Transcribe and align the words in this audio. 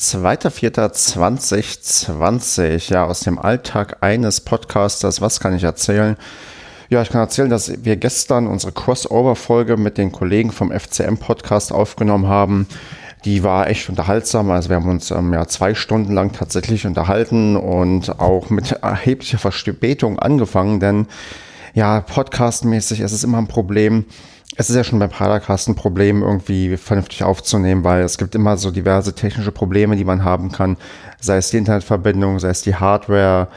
2.4.2020, 0.00 2.90
ja, 2.90 3.04
aus 3.04 3.20
dem 3.20 3.38
Alltag 3.38 3.98
eines 4.00 4.40
Podcasters. 4.40 5.20
Was 5.20 5.40
kann 5.40 5.54
ich 5.54 5.64
erzählen? 5.64 6.16
Ja, 6.88 7.02
ich 7.02 7.10
kann 7.10 7.20
erzählen, 7.20 7.50
dass 7.50 7.84
wir 7.84 7.96
gestern 7.96 8.46
unsere 8.46 8.72
Crossover-Folge 8.72 9.76
mit 9.76 9.98
den 9.98 10.10
Kollegen 10.10 10.52
vom 10.52 10.72
FCM-Podcast 10.72 11.70
aufgenommen 11.70 12.28
haben. 12.28 12.66
Die 13.26 13.44
war 13.44 13.68
echt 13.68 13.90
unterhaltsam. 13.90 14.50
Also 14.50 14.70
wir 14.70 14.76
haben 14.76 14.88
uns 14.88 15.10
ähm, 15.10 15.34
ja 15.34 15.46
zwei 15.46 15.74
Stunden 15.74 16.14
lang 16.14 16.32
tatsächlich 16.32 16.86
unterhalten 16.86 17.56
und 17.56 18.20
auch 18.20 18.48
mit 18.48 18.72
erheblicher 18.72 19.36
Verspätung 19.36 20.18
angefangen, 20.18 20.80
denn 20.80 21.08
ja, 21.74 22.00
podcastmäßig 22.00 23.00
ist 23.00 23.12
es 23.12 23.22
immer 23.22 23.36
ein 23.36 23.48
Problem, 23.48 24.06
es 24.60 24.68
ist 24.68 24.76
ja 24.76 24.84
schon 24.84 24.98
beim 24.98 25.08
Paracast 25.08 25.68
ein 25.68 25.74
Problem, 25.74 26.22
irgendwie 26.22 26.76
vernünftig 26.76 27.24
aufzunehmen, 27.24 27.82
weil 27.82 28.02
es 28.02 28.18
gibt 28.18 28.34
immer 28.34 28.58
so 28.58 28.70
diverse 28.70 29.14
technische 29.14 29.52
Probleme, 29.52 29.96
die 29.96 30.04
man 30.04 30.22
haben 30.22 30.52
kann. 30.52 30.76
Sei 31.18 31.38
es 31.38 31.48
die 31.48 31.56
Internetverbindung, 31.56 32.38
sei 32.38 32.50
es 32.50 32.60
die 32.60 32.74
Hardware, 32.74 33.48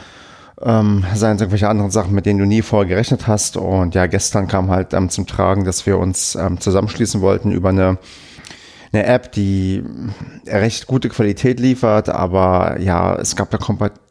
ähm, 0.62 1.04
seien 1.14 1.36
es 1.36 1.42
irgendwelche 1.42 1.68
anderen 1.68 1.92
Sachen, 1.92 2.16
mit 2.16 2.26
denen 2.26 2.40
du 2.40 2.46
nie 2.46 2.62
vorher 2.62 2.88
gerechnet 2.88 3.28
hast. 3.28 3.58
Und 3.58 3.96
ja, 3.96 4.08
gestern 4.08 4.48
kam 4.48 4.70
halt 4.70 4.94
ähm, 4.94 5.10
zum 5.10 5.28
Tragen, 5.28 5.66
dass 5.66 5.86
wir 5.86 5.98
uns 5.98 6.36
ähm, 6.36 6.62
zusammenschließen 6.62 7.20
wollten 7.20 7.52
über 7.52 7.70
eine 7.70 7.98
eine 8.94 9.08
App, 9.08 9.32
die 9.32 9.84
recht 10.46 10.86
gute 10.86 11.10
Qualität 11.10 11.60
liefert, 11.60 12.10
aber 12.10 12.80
ja, 12.80 13.16
es 13.16 13.36
gab 13.36 13.50
da 13.50 13.58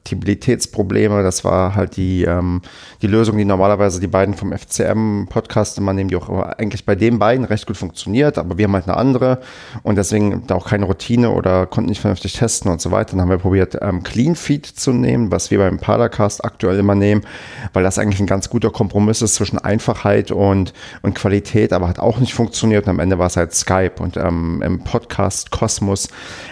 Kompatibilitätsprobleme. 0.02 1.22
Das 1.22 1.44
war 1.44 1.74
halt 1.74 1.96
die, 1.96 2.24
ähm, 2.24 2.62
die 3.02 3.06
Lösung, 3.06 3.36
die 3.38 3.44
normalerweise 3.44 4.00
die 4.00 4.06
beiden 4.06 4.34
vom 4.34 4.52
FCM-Podcast 4.52 5.78
immer 5.78 5.92
nehmen, 5.92 6.08
die 6.08 6.16
auch 6.16 6.28
eigentlich 6.28 6.84
bei 6.84 6.94
den 6.94 7.18
beiden 7.18 7.44
recht 7.44 7.66
gut 7.66 7.76
funktioniert, 7.76 8.38
aber 8.38 8.58
wir 8.58 8.64
haben 8.64 8.74
halt 8.74 8.88
eine 8.88 8.96
andere 8.96 9.40
und 9.82 9.96
deswegen 9.96 10.46
da 10.46 10.56
auch 10.56 10.66
keine 10.66 10.86
Routine 10.86 11.30
oder 11.30 11.66
konnten 11.66 11.90
nicht 11.90 12.00
vernünftig 12.00 12.34
testen 12.34 12.70
und 12.70 12.80
so 12.80 12.90
weiter. 12.90 13.12
Dann 13.12 13.22
haben 13.22 13.30
wir 13.30 13.38
probiert, 13.38 13.78
ähm, 13.80 14.02
Clean 14.02 14.34
Feed 14.34 14.66
zu 14.66 14.92
nehmen, 14.92 15.30
was 15.30 15.50
wir 15.50 15.58
beim 15.58 15.78
Padercast 15.78 16.44
aktuell 16.44 16.78
immer 16.78 16.94
nehmen, 16.94 17.22
weil 17.72 17.82
das 17.82 17.98
eigentlich 17.98 18.20
ein 18.20 18.26
ganz 18.26 18.50
guter 18.50 18.70
Kompromiss 18.70 19.22
ist 19.22 19.36
zwischen 19.36 19.58
Einfachheit 19.58 20.30
und, 20.30 20.72
und 21.02 21.14
Qualität, 21.14 21.72
aber 21.72 21.88
hat 21.88 21.98
auch 21.98 22.18
nicht 22.18 22.34
funktioniert. 22.34 22.86
Und 22.86 22.90
am 22.90 22.98
Ende 22.98 23.18
war 23.18 23.26
es 23.26 23.36
halt 23.36 23.54
Skype 23.54 23.94
und 24.00 24.16
ähm, 24.16 24.62
im 24.64 24.80
Podcast 24.80 25.50
Kosmos 25.50 26.08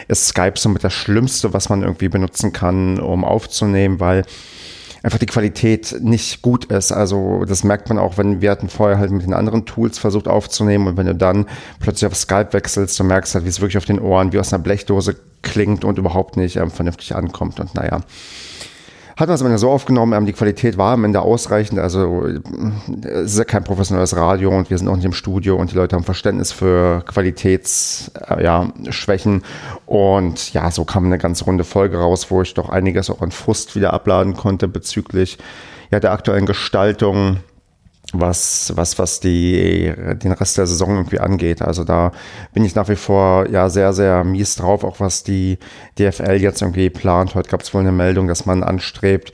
ist 0.08 0.28
Skype 0.28 0.54
somit 0.56 0.84
das 0.84 0.92
Schlimmste, 0.92 1.52
was 1.52 1.68
man 1.68 1.82
irgendwie 1.82 2.08
benutzen 2.08 2.52
kann, 2.52 2.98
um 3.00 3.24
aufzunehmen, 3.41 4.00
weil 4.00 4.24
einfach 5.02 5.19
die 5.19 5.27
Qualität 5.27 5.96
nicht 6.00 6.42
gut 6.42 6.66
ist. 6.66 6.92
Also 6.92 7.44
das 7.47 7.64
merkt 7.64 7.88
man 7.88 7.98
auch, 7.98 8.19
wenn 8.19 8.41
wir 8.42 8.50
hatten 8.50 8.69
vorher 8.69 8.98
halt 8.98 9.10
mit 9.10 9.22
den 9.22 9.32
anderen 9.32 9.64
Tools 9.64 9.98
versucht 9.98 10.28
aufzunehmen 10.28 10.86
und 10.88 10.97
wenn 10.97 11.06
du 11.06 11.14
dann 11.14 11.47
plötzlich 11.78 12.06
auf 12.06 12.16
Skype 12.16 12.52
wechselst, 12.52 12.98
du 13.00 13.05
merkst 13.05 13.34
halt, 13.34 13.44
wie 13.44 13.48
es 13.48 13.60
wirklich 13.60 13.78
auf 13.78 13.86
den 13.86 13.98
Ohren, 13.98 14.32
wie 14.32 14.38
aus 14.38 14.52
einer 14.52 14.62
Blechdose 14.62 15.16
klingt 15.42 15.84
und 15.84 15.98
überhaupt 15.98 16.36
nicht 16.36 16.56
ähm, 16.56 16.70
vernünftig 16.70 17.16
ankommt. 17.16 17.60
Und 17.60 17.74
naja, 17.74 18.00
hat 19.20 19.28
man 19.28 19.34
es 19.34 19.42
am 19.42 19.46
Ende 19.48 19.58
so 19.58 19.70
aufgenommen, 19.70 20.14
ähm, 20.14 20.24
die 20.26 20.32
Qualität 20.32 20.78
war 20.78 20.94
am 20.94 21.04
Ende 21.04 21.20
ausreichend. 21.20 21.78
Also 21.78 22.26
es 23.02 23.32
ist 23.32 23.38
ja 23.38 23.44
kein 23.44 23.62
professionelles 23.64 24.16
Radio 24.16 24.50
und 24.50 24.70
wir 24.70 24.78
sind 24.78 24.88
auch 24.88 24.96
nicht 24.96 25.04
im 25.04 25.12
Studio 25.12 25.56
und 25.56 25.70
die 25.70 25.76
Leute 25.76 25.94
haben 25.94 26.04
Verständnis 26.04 26.52
für 26.52 27.02
Qualitätsschwächen. 27.06 28.12
Äh, 28.38 28.42
ja, 28.42 29.42
und 29.86 30.52
ja, 30.54 30.70
so 30.70 30.84
kam 30.84 31.04
eine 31.04 31.18
ganz 31.18 31.46
runde 31.46 31.64
Folge 31.64 31.98
raus, 31.98 32.30
wo 32.30 32.41
ich 32.42 32.54
doch 32.54 32.70
einiges 32.70 33.10
auch 33.10 33.20
an 33.20 33.30
Frust 33.30 33.76
wieder 33.76 33.92
abladen 33.92 34.34
konnte 34.34 34.68
bezüglich 34.68 35.38
ja, 35.91 36.00
der 36.00 36.12
aktuellen 36.12 36.46
Gestaltung 36.46 37.38
was, 38.12 38.72
was, 38.75 38.98
was 38.98 39.20
die, 39.20 39.92
den 40.22 40.33
Rest 40.33 40.58
der 40.58 40.66
Saison 40.66 40.97
irgendwie 40.97 41.20
angeht. 41.20 41.62
Also 41.62 41.84
da 41.84 42.12
bin 42.53 42.64
ich 42.64 42.75
nach 42.75 42.89
wie 42.89 42.97
vor 42.97 43.48
ja 43.48 43.69
sehr, 43.69 43.92
sehr 43.92 44.25
mies 44.25 44.56
drauf, 44.56 44.84
auch 44.84 45.00
was 45.00 45.22
die 45.22 45.58
DFL 45.98 46.36
jetzt 46.41 46.62
irgendwie 46.62 46.91
plant. 46.91 47.34
Heute 47.34 47.50
gab 47.50 47.62
es 47.62 47.72
wohl 47.72 47.81
eine 47.81 47.92
Meldung, 47.92 48.27
dass 48.27 48.47
man 48.47 48.62
anstrebt, 48.62 49.33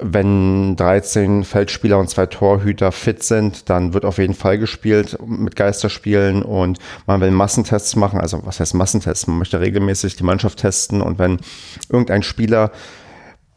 wenn 0.00 0.74
13 0.76 1.44
Feldspieler 1.44 1.98
und 1.98 2.10
zwei 2.10 2.26
Torhüter 2.26 2.90
fit 2.90 3.22
sind, 3.22 3.70
dann 3.70 3.94
wird 3.94 4.04
auf 4.04 4.18
jeden 4.18 4.34
Fall 4.34 4.58
gespielt 4.58 5.16
mit 5.24 5.54
Geisterspielen 5.56 6.42
und 6.42 6.78
man 7.06 7.20
will 7.20 7.30
Massentests 7.30 7.94
machen. 7.94 8.20
Also 8.20 8.44
was 8.44 8.58
heißt 8.58 8.74
Massentests? 8.74 9.26
Man 9.26 9.38
möchte 9.38 9.60
regelmäßig 9.60 10.16
die 10.16 10.24
Mannschaft 10.24 10.58
testen 10.58 11.00
und 11.00 11.18
wenn 11.18 11.38
irgendein 11.88 12.22
Spieler 12.22 12.72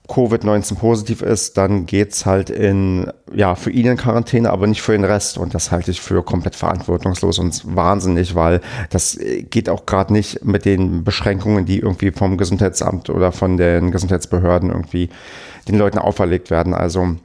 Covid-19 0.07 0.75
positiv 0.75 1.21
ist, 1.21 1.57
dann 1.57 1.85
geht's 1.85 2.25
halt 2.25 2.49
in, 2.49 3.11
ja, 3.33 3.55
für 3.55 3.71
ihn 3.71 3.87
in 3.87 3.97
Quarantäne, 3.97 4.49
aber 4.51 4.65
nicht 4.65 4.81
für 4.81 4.93
den 4.93 5.03
Rest. 5.03 5.37
Und 5.37 5.53
das 5.53 5.71
halte 5.71 5.91
ich 5.91 5.99
für 5.99 6.23
komplett 6.23 6.55
verantwortungslos 6.55 7.39
und 7.39 7.75
wahnsinnig, 7.75 8.33
weil 8.33 8.61
das 8.89 9.19
geht 9.49 9.69
auch 9.69 9.85
gerade 9.85 10.13
nicht 10.13 10.45
mit 10.45 10.65
den 10.65 11.03
Beschränkungen, 11.03 11.65
die 11.65 11.79
irgendwie 11.79 12.11
vom 12.11 12.37
Gesundheitsamt 12.37 13.09
oder 13.09 13.31
von 13.31 13.57
den 13.57 13.91
Gesundheitsbehörden 13.91 14.69
irgendwie 14.69 15.09
den 15.67 15.77
Leuten 15.77 15.97
auferlegt 15.97 16.49
werden. 16.49 16.73
Also 16.73 17.17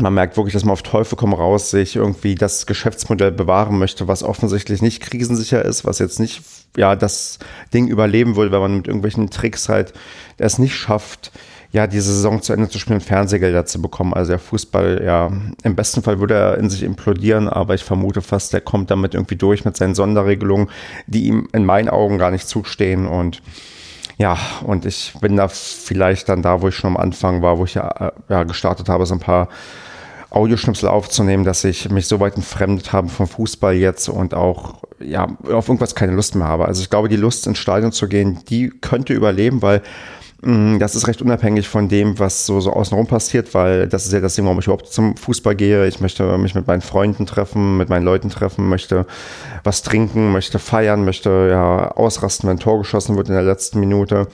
man 0.00 0.14
merkt 0.14 0.36
wirklich, 0.36 0.54
dass 0.54 0.64
man 0.64 0.72
auf 0.72 0.82
Teufel 0.82 1.16
komm 1.16 1.32
raus 1.32 1.70
sich 1.70 1.96
irgendwie 1.96 2.34
das 2.34 2.66
Geschäftsmodell 2.66 3.32
bewahren 3.32 3.78
möchte, 3.78 4.08
was 4.08 4.22
offensichtlich 4.22 4.82
nicht 4.82 5.02
krisensicher 5.02 5.64
ist, 5.64 5.84
was 5.84 5.98
jetzt 5.98 6.20
nicht 6.20 6.42
ja 6.76 6.96
das 6.96 7.38
Ding 7.72 7.88
überleben 7.88 8.36
will, 8.36 8.52
wenn 8.52 8.60
man 8.60 8.76
mit 8.78 8.86
irgendwelchen 8.86 9.30
Tricks 9.30 9.68
halt 9.68 9.92
es 10.36 10.58
nicht 10.58 10.74
schafft, 10.74 11.32
ja, 11.70 11.86
diese 11.86 12.12
Saison 12.12 12.40
zu 12.40 12.52
Ende 12.54 12.68
zu 12.68 12.78
spielen, 12.78 13.00
Fernsehgelder 13.00 13.66
zu 13.66 13.82
bekommen. 13.82 14.14
Also 14.14 14.30
der 14.30 14.38
Fußball, 14.38 15.02
ja, 15.04 15.30
im 15.62 15.76
besten 15.76 16.02
Fall 16.02 16.18
würde 16.18 16.34
er 16.34 16.58
in 16.58 16.70
sich 16.70 16.82
implodieren, 16.82 17.48
aber 17.48 17.74
ich 17.74 17.84
vermute 17.84 18.22
fast, 18.22 18.52
der 18.52 18.62
kommt 18.62 18.90
damit 18.90 19.14
irgendwie 19.14 19.36
durch 19.36 19.64
mit 19.64 19.76
seinen 19.76 19.94
Sonderregelungen, 19.94 20.70
die 21.06 21.26
ihm 21.26 21.48
in 21.52 21.66
meinen 21.66 21.88
Augen 21.90 22.18
gar 22.18 22.30
nicht 22.30 22.48
zustehen 22.48 23.06
und 23.06 23.42
ja, 24.16 24.36
und 24.64 24.84
ich 24.84 25.14
bin 25.20 25.36
da 25.36 25.46
vielleicht 25.46 26.28
dann 26.28 26.42
da, 26.42 26.60
wo 26.60 26.68
ich 26.68 26.74
schon 26.74 26.90
am 26.90 26.96
Anfang 26.96 27.40
war, 27.40 27.58
wo 27.58 27.64
ich 27.64 27.74
ja, 27.74 27.88
äh, 27.88 28.10
ja 28.28 28.42
gestartet 28.42 28.88
habe, 28.88 29.06
so 29.06 29.14
ein 29.14 29.20
paar 29.20 29.48
Audioschnipsel 30.30 30.88
aufzunehmen, 30.88 31.44
dass 31.44 31.62
ich 31.62 31.88
mich 31.90 32.08
so 32.08 32.18
weit 32.18 32.36
entfremdet 32.36 32.92
habe 32.92 33.08
vom 33.08 33.28
Fußball 33.28 33.74
jetzt 33.74 34.08
und 34.08 34.34
auch 34.34 34.82
ja 35.00 35.28
auf 35.44 35.68
irgendwas 35.68 35.94
keine 35.94 36.12
Lust 36.12 36.34
mehr 36.34 36.48
habe. 36.48 36.66
Also 36.66 36.82
ich 36.82 36.90
glaube, 36.90 37.08
die 37.08 37.16
Lust 37.16 37.46
ins 37.46 37.58
Stadion 37.58 37.92
zu 37.92 38.08
gehen, 38.08 38.40
die 38.48 38.68
könnte 38.68 39.14
überleben, 39.14 39.62
weil 39.62 39.82
das 40.40 40.94
ist 40.94 41.08
recht 41.08 41.20
unabhängig 41.20 41.68
von 41.68 41.88
dem, 41.88 42.18
was 42.20 42.46
so, 42.46 42.60
so 42.60 42.72
außenrum 42.72 43.08
passiert, 43.08 43.54
weil 43.54 43.88
das 43.88 44.06
ist 44.06 44.12
ja 44.12 44.20
das 44.20 44.36
Ding, 44.36 44.44
warum 44.44 44.60
ich 44.60 44.66
überhaupt 44.66 44.86
zum 44.86 45.16
Fußball 45.16 45.56
gehe. 45.56 45.88
Ich 45.88 46.00
möchte 46.00 46.38
mich 46.38 46.54
mit 46.54 46.68
meinen 46.68 46.80
Freunden 46.80 47.26
treffen, 47.26 47.76
mit 47.76 47.88
meinen 47.88 48.04
Leuten 48.04 48.30
treffen, 48.30 48.68
möchte 48.68 49.04
was 49.64 49.82
trinken, 49.82 50.30
möchte 50.30 50.60
feiern, 50.60 51.04
möchte 51.04 51.48
ja 51.50 51.90
ausrasten, 51.90 52.48
wenn 52.48 52.56
ein 52.56 52.60
Tor 52.60 52.78
geschossen 52.78 53.16
wird 53.16 53.28
in 53.28 53.34
der 53.34 53.42
letzten 53.42 53.80
Minute. 53.80 54.28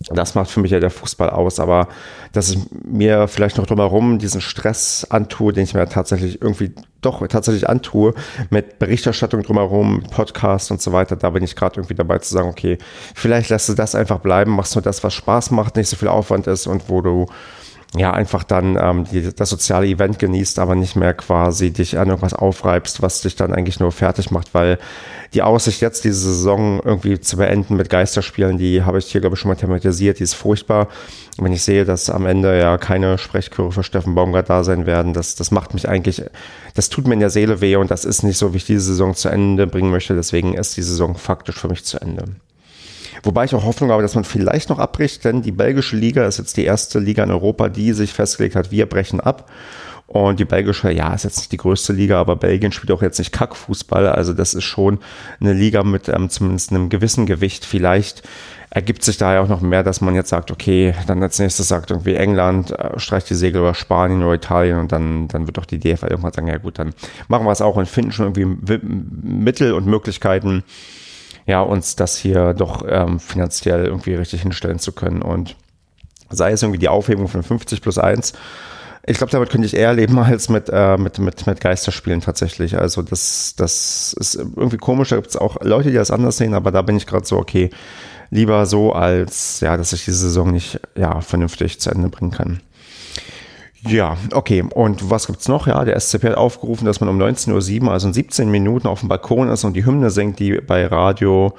Das 0.00 0.36
macht 0.36 0.48
für 0.48 0.60
mich 0.60 0.70
ja 0.70 0.78
der 0.78 0.90
Fußball 0.90 1.28
aus, 1.28 1.58
aber 1.58 1.88
dass 2.32 2.50
ich 2.50 2.58
mir 2.84 3.26
vielleicht 3.26 3.58
noch 3.58 3.66
drumherum 3.66 4.18
diesen 4.20 4.40
Stress 4.40 5.04
antue, 5.10 5.52
den 5.52 5.64
ich 5.64 5.74
mir 5.74 5.88
tatsächlich 5.88 6.40
irgendwie 6.40 6.72
doch 7.00 7.26
tatsächlich 7.26 7.68
antue, 7.68 8.14
mit 8.50 8.78
Berichterstattung 8.78 9.42
drumherum, 9.42 10.04
Podcast 10.10 10.70
und 10.70 10.80
so 10.80 10.92
weiter, 10.92 11.16
da 11.16 11.30
bin 11.30 11.42
ich 11.42 11.56
gerade 11.56 11.80
irgendwie 11.80 11.94
dabei 11.94 12.18
zu 12.18 12.32
sagen, 12.32 12.48
okay, 12.48 12.78
vielleicht 13.14 13.50
lässt 13.50 13.68
du 13.68 13.74
das 13.74 13.96
einfach 13.96 14.20
bleiben, 14.20 14.52
machst 14.52 14.76
nur 14.76 14.82
das, 14.82 15.02
was 15.02 15.14
Spaß 15.14 15.50
macht, 15.50 15.76
nicht 15.76 15.88
so 15.88 15.96
viel 15.96 16.08
Aufwand 16.08 16.46
ist 16.46 16.68
und 16.68 16.88
wo 16.88 17.00
du 17.00 17.26
ja, 17.96 18.12
einfach 18.12 18.44
dann 18.44 18.76
ähm, 18.80 19.04
die, 19.10 19.34
das 19.34 19.48
soziale 19.48 19.86
Event 19.86 20.18
genießt, 20.18 20.58
aber 20.58 20.74
nicht 20.74 20.94
mehr 20.94 21.14
quasi 21.14 21.70
dich 21.72 21.98
an 21.98 22.08
irgendwas 22.08 22.34
aufreibst, 22.34 23.00
was 23.00 23.22
dich 23.22 23.34
dann 23.34 23.52
eigentlich 23.52 23.80
nur 23.80 23.92
fertig 23.92 24.30
macht, 24.30 24.52
weil 24.52 24.78
die 25.32 25.40
Aussicht 25.42 25.80
jetzt 25.80 26.04
diese 26.04 26.34
Saison 26.34 26.80
irgendwie 26.84 27.18
zu 27.18 27.38
beenden 27.38 27.76
mit 27.76 27.88
Geisterspielen, 27.88 28.58
die 28.58 28.82
habe 28.82 28.98
ich 28.98 29.06
hier 29.06 29.22
glaube 29.22 29.34
ich 29.34 29.40
schon 29.40 29.48
mal 29.48 29.56
thematisiert, 29.56 30.18
die 30.18 30.24
ist 30.24 30.34
furchtbar. 30.34 30.88
Wenn 31.38 31.52
ich 31.52 31.62
sehe, 31.62 31.86
dass 31.86 32.10
am 32.10 32.26
Ende 32.26 32.58
ja 32.58 32.76
keine 32.76 33.16
Sprechchöre 33.16 33.72
für 33.72 33.82
Steffen 33.82 34.14
Baumgart 34.14 34.50
da 34.50 34.64
sein 34.64 34.84
werden, 34.84 35.14
das, 35.14 35.34
das 35.34 35.50
macht 35.50 35.72
mich 35.72 35.88
eigentlich, 35.88 36.22
das 36.74 36.90
tut 36.90 37.06
mir 37.06 37.14
in 37.14 37.20
der 37.20 37.30
Seele 37.30 37.62
weh 37.62 37.76
und 37.76 37.90
das 37.90 38.04
ist 38.04 38.22
nicht 38.22 38.36
so, 38.36 38.52
wie 38.52 38.58
ich 38.58 38.66
diese 38.66 38.84
Saison 38.84 39.14
zu 39.14 39.30
Ende 39.30 39.66
bringen 39.66 39.90
möchte, 39.90 40.14
deswegen 40.14 40.54
ist 40.54 40.76
die 40.76 40.82
Saison 40.82 41.14
faktisch 41.14 41.58
für 41.58 41.68
mich 41.68 41.84
zu 41.84 41.98
Ende. 42.00 42.24
Wobei 43.22 43.44
ich 43.44 43.54
auch 43.54 43.64
Hoffnung 43.64 43.90
habe, 43.90 44.02
dass 44.02 44.14
man 44.14 44.24
vielleicht 44.24 44.68
noch 44.68 44.78
abbricht, 44.78 45.24
denn 45.24 45.42
die 45.42 45.52
belgische 45.52 45.96
Liga 45.96 46.26
ist 46.26 46.38
jetzt 46.38 46.56
die 46.56 46.64
erste 46.64 46.98
Liga 46.98 47.24
in 47.24 47.30
Europa, 47.30 47.68
die 47.68 47.92
sich 47.92 48.12
festgelegt 48.12 48.56
hat, 48.56 48.70
wir 48.70 48.86
brechen 48.86 49.20
ab. 49.20 49.50
Und 50.08 50.40
die 50.40 50.46
belgische, 50.46 50.90
ja, 50.90 51.12
ist 51.12 51.24
jetzt 51.24 51.36
nicht 51.36 51.52
die 51.52 51.58
größte 51.58 51.92
Liga, 51.92 52.18
aber 52.18 52.34
Belgien 52.34 52.72
spielt 52.72 52.90
auch 52.92 53.02
jetzt 53.02 53.18
nicht 53.18 53.30
Kackfußball. 53.30 54.08
Also 54.08 54.32
das 54.32 54.54
ist 54.54 54.64
schon 54.64 55.00
eine 55.38 55.52
Liga 55.52 55.82
mit 55.84 56.08
ähm, 56.08 56.30
zumindest 56.30 56.70
einem 56.70 56.88
gewissen 56.88 57.26
Gewicht. 57.26 57.66
Vielleicht 57.66 58.22
ergibt 58.70 59.02
sich 59.02 59.18
da 59.18 59.34
ja 59.34 59.42
auch 59.42 59.48
noch 59.48 59.60
mehr, 59.60 59.82
dass 59.82 60.00
man 60.00 60.14
jetzt 60.14 60.30
sagt, 60.30 60.50
okay, 60.50 60.94
dann 61.06 61.22
als 61.22 61.38
nächstes 61.38 61.68
sagt 61.68 61.90
irgendwie 61.90 62.14
England, 62.14 62.70
äh, 62.70 62.98
streicht 62.98 63.28
die 63.28 63.34
Segel 63.34 63.60
über 63.60 63.74
Spanien 63.74 64.22
oder 64.22 64.32
Italien 64.32 64.78
und 64.78 64.92
dann, 64.92 65.28
dann 65.28 65.46
wird 65.46 65.58
doch 65.58 65.66
die 65.66 65.78
DFL 65.78 66.08
irgendwann 66.08 66.32
sagen, 66.32 66.48
ja 66.48 66.56
gut, 66.56 66.78
dann 66.78 66.94
machen 67.28 67.44
wir 67.44 67.52
es 67.52 67.60
auch 67.60 67.76
und 67.76 67.86
finden 67.86 68.12
schon 68.12 68.34
irgendwie 68.34 68.78
Mittel 68.86 69.74
und 69.74 69.86
Möglichkeiten, 69.86 70.64
ja, 71.48 71.62
uns 71.62 71.96
das 71.96 72.18
hier 72.18 72.52
doch 72.52 72.84
ähm, 72.86 73.18
finanziell 73.18 73.86
irgendwie 73.86 74.14
richtig 74.14 74.42
hinstellen 74.42 74.78
zu 74.78 74.92
können. 74.92 75.22
Und 75.22 75.56
sei 76.28 76.52
es 76.52 76.62
irgendwie 76.62 76.78
die 76.78 76.90
Aufhebung 76.90 77.26
von 77.26 77.42
50 77.42 77.80
plus 77.80 77.96
1 77.96 78.34
Ich 79.06 79.16
glaube, 79.16 79.32
damit 79.32 79.48
könnte 79.48 79.66
ich 79.66 79.74
eher 79.74 79.94
leben 79.94 80.18
als 80.18 80.50
mit, 80.50 80.68
äh, 80.70 80.98
mit, 80.98 81.18
mit, 81.18 81.46
mit 81.46 81.60
Geisterspielen 81.62 82.20
tatsächlich. 82.20 82.76
Also 82.76 83.00
das, 83.00 83.54
das 83.56 84.12
ist 84.12 84.34
irgendwie 84.34 84.76
komisch. 84.76 85.08
Da 85.08 85.16
gibt 85.16 85.28
es 85.28 85.38
auch 85.38 85.56
Leute, 85.62 85.88
die 85.88 85.96
das 85.96 86.10
anders 86.10 86.36
sehen, 86.36 86.52
aber 86.52 86.70
da 86.70 86.82
bin 86.82 86.98
ich 86.98 87.06
gerade 87.06 87.24
so, 87.24 87.38
okay, 87.38 87.70
lieber 88.28 88.66
so, 88.66 88.92
als 88.92 89.60
ja, 89.60 89.78
dass 89.78 89.94
ich 89.94 90.04
diese 90.04 90.18
Saison 90.18 90.50
nicht 90.50 90.80
ja, 90.96 91.22
vernünftig 91.22 91.80
zu 91.80 91.90
Ende 91.90 92.10
bringen 92.10 92.30
kann. 92.30 92.60
Ja, 93.86 94.16
okay. 94.32 94.64
Und 94.74 95.10
was 95.10 95.26
gibt's 95.26 95.48
noch? 95.48 95.66
Ja, 95.66 95.84
der 95.84 95.98
SCP 95.98 96.30
hat 96.30 96.36
aufgerufen, 96.36 96.84
dass 96.84 97.00
man 97.00 97.08
um 97.08 97.20
19.07 97.20 97.82
Uhr, 97.82 97.92
also 97.92 98.08
in 98.08 98.14
17 98.14 98.50
Minuten 98.50 98.88
auf 98.88 99.00
dem 99.00 99.08
Balkon 99.08 99.48
ist 99.48 99.64
und 99.64 99.74
die 99.74 99.84
Hymne 99.84 100.10
singt, 100.10 100.40
die 100.40 100.60
bei 100.60 100.86
Radio, 100.86 101.54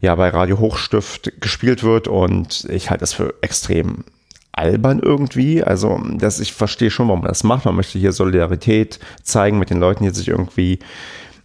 ja, 0.00 0.14
bei 0.14 0.30
Radio 0.30 0.58
Hochstift 0.58 1.40
gespielt 1.40 1.84
wird. 1.84 2.08
Und 2.08 2.66
ich 2.70 2.90
halte 2.90 3.02
das 3.02 3.12
für 3.12 3.34
extrem 3.42 4.04
albern 4.52 5.00
irgendwie. 5.00 5.62
Also, 5.62 6.00
das, 6.14 6.40
ich 6.40 6.52
verstehe 6.52 6.90
schon, 6.90 7.08
warum 7.08 7.20
man 7.20 7.28
das 7.28 7.44
macht. 7.44 7.66
Man 7.66 7.76
möchte 7.76 7.98
hier 7.98 8.12
Solidarität 8.12 8.98
zeigen 9.22 9.58
mit 9.58 9.70
den 9.70 9.80
Leuten, 9.80 10.04
die 10.04 10.10
sich 10.10 10.28
irgendwie 10.28 10.78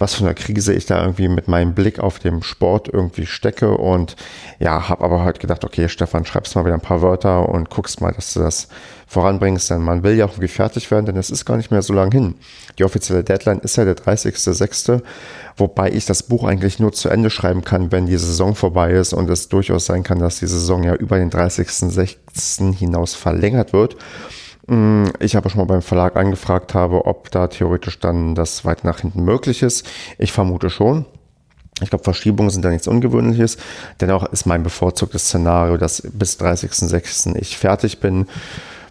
was 0.03 0.15
für 0.15 0.25
eine 0.25 0.35
Krise 0.35 0.73
ich 0.73 0.85
da 0.85 1.01
irgendwie 1.01 1.29
mit 1.29 1.47
meinem 1.47 1.73
Blick 1.73 1.97
auf 1.97 2.19
dem 2.19 2.43
Sport 2.43 2.89
irgendwie 2.91 3.25
stecke 3.25 3.77
und 3.77 4.17
ja, 4.59 4.89
habe 4.89 5.01
aber 5.01 5.23
halt 5.23 5.39
gedacht, 5.39 5.63
okay, 5.63 5.87
Stefan, 5.87 6.25
schreibst 6.25 6.57
mal 6.57 6.65
wieder 6.65 6.73
ein 6.73 6.81
paar 6.81 7.01
Wörter 7.01 7.47
und 7.47 7.69
guckst 7.69 8.01
mal, 8.01 8.11
dass 8.11 8.33
du 8.33 8.41
das 8.41 8.67
voranbringst, 9.07 9.69
denn 9.69 9.81
man 9.81 10.03
will 10.03 10.17
ja 10.17 10.25
auch 10.25 10.31
irgendwie 10.31 10.49
fertig 10.49 10.91
werden, 10.91 11.05
denn 11.05 11.15
es 11.15 11.29
ist 11.29 11.45
gar 11.45 11.55
nicht 11.55 11.71
mehr 11.71 11.81
so 11.81 11.93
lang 11.93 12.11
hin. 12.11 12.35
Die 12.77 12.83
offizielle 12.83 13.23
Deadline 13.23 13.59
ist 13.59 13.77
ja 13.77 13.85
der 13.85 13.95
30.06., 13.95 15.01
wobei 15.55 15.89
ich 15.89 16.05
das 16.05 16.23
Buch 16.23 16.43
eigentlich 16.43 16.79
nur 16.79 16.91
zu 16.91 17.07
Ende 17.07 17.29
schreiben 17.29 17.63
kann, 17.63 17.93
wenn 17.93 18.05
die 18.05 18.17
Saison 18.17 18.55
vorbei 18.55 18.91
ist 18.91 19.13
und 19.13 19.29
es 19.29 19.47
durchaus 19.47 19.85
sein 19.85 20.03
kann, 20.03 20.19
dass 20.19 20.39
die 20.39 20.47
Saison 20.47 20.83
ja 20.83 20.95
über 20.95 21.17
den 21.17 21.31
30.06. 21.31 22.75
hinaus 22.75 23.13
verlängert 23.13 23.71
wird. 23.71 23.95
Mm, 24.67 25.05
ich 25.19 25.35
habe 25.35 25.49
schon 25.49 25.59
mal 25.59 25.65
beim 25.65 25.81
Verlag 25.81 26.15
angefragt 26.15 26.73
habe, 26.73 27.05
ob 27.05 27.31
da 27.31 27.47
theoretisch 27.47 27.99
dann 27.99 28.35
das 28.35 28.65
weiter 28.65 28.87
nach 28.87 28.99
hinten 28.99 29.23
möglich 29.23 29.61
ist. 29.61 29.87
Ich 30.17 30.31
vermute 30.31 30.69
schon. 30.69 31.05
Ich 31.81 31.89
glaube, 31.89 32.03
Verschiebungen 32.03 32.51
sind 32.51 32.63
da 32.63 32.69
nichts 32.69 32.87
Ungewöhnliches. 32.87 33.57
Dennoch 33.99 34.31
ist 34.31 34.45
mein 34.45 34.63
bevorzugtes 34.63 35.25
Szenario, 35.25 35.77
dass 35.77 36.01
bis 36.01 36.39
30.06. 36.39 37.35
ich 37.35 37.57
fertig 37.57 37.99
bin 37.99 38.27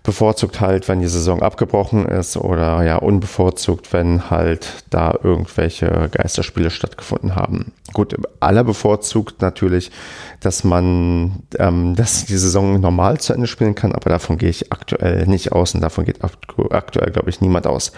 bevorzugt 0.03 0.61
halt, 0.61 0.89
wenn 0.89 1.01
die 1.01 1.09
Saison 1.09 1.43
abgebrochen 1.43 2.07
ist 2.07 2.37
oder 2.37 2.83
ja 2.83 2.97
unbevorzugt, 2.97 3.93
wenn 3.93 4.31
halt 4.31 4.85
da 4.91 5.17
irgendwelche 5.23 6.09
Geisterspiele 6.11 6.71
stattgefunden 6.71 7.37
haben. 7.37 7.73
Gut, 7.93 8.17
aller 8.41 8.65
bevorzugt 8.65 9.43
natürlich, 9.43 9.93
dass 10.41 10.65
man, 10.65 11.45
ähm, 11.59 11.95
dass 11.95 12.25
die 12.25 12.37
Saison 12.37 12.81
normal 12.81 13.21
zu 13.21 13.33
Ende 13.33 13.47
spielen 13.47 13.75
kann, 13.75 13.93
aber 13.93 14.11
davon 14.11 14.39
gehe 14.39 14.51
ich 14.51 14.73
aktuell 14.73 15.27
nicht 15.27 15.53
aus 15.53 15.75
und 15.75 15.83
davon 15.83 16.05
geht 16.05 16.19
aktuell, 16.23 17.11
glaube 17.13 17.31
ich, 17.31 17.41
niemand 17.41 17.67
aus. 17.67 17.93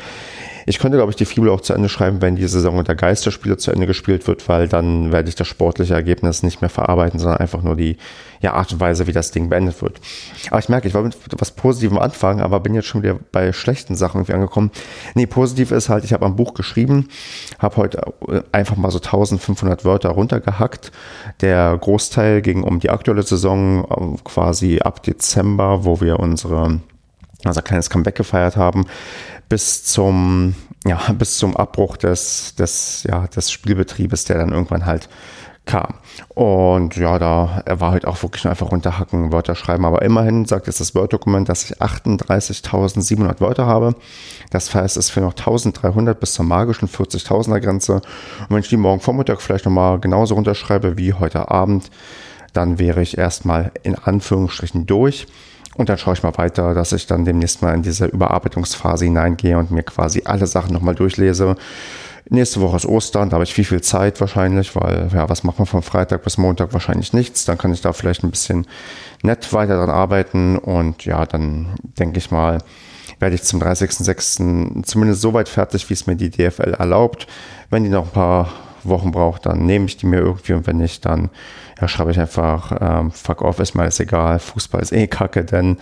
Ich 0.66 0.78
könnte, 0.78 0.96
glaube 0.96 1.10
ich, 1.10 1.16
die 1.16 1.24
Fibel 1.24 1.50
auch 1.50 1.60
zu 1.60 1.74
Ende 1.74 1.88
schreiben, 1.88 2.22
wenn 2.22 2.36
die 2.36 2.46
Saison 2.46 2.78
unter 2.78 2.94
Geisterspiele 2.94 3.56
zu 3.56 3.70
Ende 3.70 3.86
gespielt 3.86 4.26
wird, 4.26 4.48
weil 4.48 4.68
dann 4.68 5.12
werde 5.12 5.28
ich 5.28 5.34
das 5.34 5.46
sportliche 5.46 5.94
Ergebnis 5.94 6.42
nicht 6.42 6.60
mehr 6.60 6.70
verarbeiten, 6.70 7.18
sondern 7.20 7.38
einfach 7.38 7.62
nur 7.62 7.76
die 7.76 7.96
ja, 8.40 8.54
Art 8.54 8.72
und 8.72 8.80
Weise, 8.80 9.06
wie 9.06 9.12
das 9.12 9.30
Ding 9.30 9.48
beendet 9.48 9.80
wird. 9.82 10.00
Aber 10.50 10.58
ich 10.58 10.68
merke, 10.68 10.88
ich 10.88 10.94
wollte 10.94 11.16
mit 11.16 11.40
was 11.40 11.50
Positivem 11.50 11.98
anfangen, 11.98 12.40
aber 12.40 12.60
bin 12.60 12.74
jetzt 12.74 12.86
schon 12.86 13.02
wieder 13.02 13.18
bei 13.32 13.52
schlechten 13.52 13.94
Sachen 13.94 14.18
irgendwie 14.18 14.34
angekommen. 14.34 14.70
Nee, 15.14 15.26
positiv 15.26 15.70
ist 15.70 15.88
halt, 15.88 16.04
ich 16.04 16.12
habe 16.12 16.26
ein 16.26 16.36
Buch 16.36 16.54
geschrieben, 16.54 17.08
habe 17.58 17.76
heute 17.76 18.02
äh, 18.28 18.42
einfach 18.52 18.76
mal 18.76 18.90
so 18.90 18.98
1500 18.98 19.84
Wörter 19.84 20.10
runtergehackt. 20.10 20.92
Der 21.40 21.76
Großteil 21.78 22.42
ging 22.42 22.62
um 22.62 22.80
die 22.80 22.90
aktuelle 22.90 23.22
Saison, 23.22 23.84
äh, 23.84 24.22
quasi 24.24 24.80
ab 24.80 25.02
Dezember, 25.02 25.84
wo 25.84 26.00
wir 26.00 26.20
unsere 26.20 26.80
also 27.46 27.60
ein 27.60 27.64
kleines 27.64 27.90
Comeback 27.90 28.14
gefeiert 28.14 28.56
haben 28.56 28.86
bis 29.48 29.84
zum, 29.84 30.54
ja, 30.86 31.00
bis 31.12 31.38
zum 31.38 31.56
Abbruch 31.56 31.96
des, 31.96 32.54
des, 32.56 33.04
ja, 33.04 33.26
des 33.26 33.50
Spielbetriebes, 33.50 34.24
der 34.24 34.38
dann 34.38 34.52
irgendwann 34.52 34.86
halt 34.86 35.08
kam. 35.66 35.94
Und 36.34 36.96
ja, 36.96 37.18
da 37.18 37.62
war 37.66 37.92
halt 37.92 38.06
auch 38.06 38.22
wirklich 38.22 38.44
nur 38.44 38.50
einfach 38.50 38.70
runterhacken, 38.70 39.32
Wörter 39.32 39.54
schreiben. 39.54 39.84
Aber 39.84 40.02
immerhin 40.02 40.44
sagt 40.44 40.66
jetzt 40.66 40.80
das 40.80 40.94
Word-Dokument, 40.94 41.48
dass 41.48 41.64
ich 41.64 41.80
38.700 41.80 43.40
Wörter 43.40 43.66
habe. 43.66 43.94
Das 44.50 44.74
heißt, 44.74 44.96
es 44.96 45.10
fehlen 45.10 45.26
noch 45.26 45.34
1.300 45.34 46.14
bis 46.14 46.34
zur 46.34 46.44
magischen 46.44 46.88
40.000er 46.88 47.60
Grenze. 47.60 47.94
Und 47.94 48.50
wenn 48.50 48.58
ich 48.58 48.68
die 48.68 48.76
morgen 48.76 49.00
Vormittag 49.00 49.40
vielleicht 49.40 49.64
nochmal 49.64 49.98
genauso 50.00 50.34
runterschreibe 50.34 50.98
wie 50.98 51.14
heute 51.14 51.50
Abend, 51.50 51.90
dann 52.52 52.78
wäre 52.78 53.02
ich 53.02 53.18
erstmal 53.18 53.72
in 53.82 53.96
Anführungsstrichen 53.96 54.86
durch. 54.86 55.26
Und 55.76 55.88
dann 55.88 55.98
schaue 55.98 56.14
ich 56.14 56.22
mal 56.22 56.36
weiter, 56.36 56.74
dass 56.74 56.92
ich 56.92 57.06
dann 57.06 57.24
demnächst 57.24 57.62
mal 57.62 57.74
in 57.74 57.82
diese 57.82 58.06
Überarbeitungsphase 58.06 59.04
hineingehe 59.04 59.58
und 59.58 59.70
mir 59.70 59.82
quasi 59.82 60.22
alle 60.24 60.46
Sachen 60.46 60.72
nochmal 60.72 60.94
durchlese. 60.94 61.56
Nächste 62.30 62.60
Woche 62.62 62.76
ist 62.76 62.86
Ostern, 62.86 63.28
da 63.28 63.34
habe 63.34 63.44
ich 63.44 63.52
viel, 63.52 63.64
viel 63.64 63.82
Zeit 63.82 64.18
wahrscheinlich, 64.20 64.74
weil, 64.76 65.10
ja, 65.12 65.28
was 65.28 65.44
macht 65.44 65.58
man 65.58 65.66
von 65.66 65.82
Freitag 65.82 66.22
bis 66.22 66.38
Montag? 66.38 66.72
Wahrscheinlich 66.72 67.12
nichts. 67.12 67.44
Dann 67.44 67.58
kann 67.58 67.72
ich 67.72 67.82
da 67.82 67.92
vielleicht 67.92 68.24
ein 68.24 68.30
bisschen 68.30 68.66
nett 69.22 69.52
weiter 69.52 69.76
dran 69.76 69.90
arbeiten 69.90 70.56
und 70.56 71.04
ja, 71.04 71.26
dann 71.26 71.74
denke 71.98 72.18
ich 72.18 72.30
mal, 72.30 72.58
werde 73.18 73.34
ich 73.34 73.42
zum 73.42 73.60
30.06. 73.60 74.84
zumindest 74.84 75.20
so 75.20 75.34
weit 75.34 75.48
fertig, 75.48 75.88
wie 75.90 75.94
es 75.94 76.06
mir 76.06 76.16
die 76.16 76.30
DFL 76.30 76.74
erlaubt. 76.78 77.26
Wenn 77.68 77.84
die 77.84 77.90
noch 77.90 78.06
ein 78.06 78.12
paar 78.12 78.52
Wochen 78.84 79.12
braucht, 79.12 79.46
dann 79.46 79.66
nehme 79.66 79.86
ich 79.86 79.96
die 79.96 80.06
mir 80.06 80.20
irgendwie 80.20 80.54
und 80.54 80.66
wenn 80.66 80.78
nicht, 80.78 81.04
dann 81.04 81.30
ja, 81.80 81.88
schreibe 81.88 82.10
ich 82.10 82.20
einfach, 82.20 82.76
ähm, 82.80 83.10
fuck 83.10 83.42
off, 83.42 83.60
ist 83.60 83.74
mir 83.74 83.82
alles 83.82 84.00
egal, 84.00 84.38
Fußball 84.38 84.80
ist 84.80 84.92
eh 84.92 85.06
kacke, 85.06 85.44
denn 85.44 85.78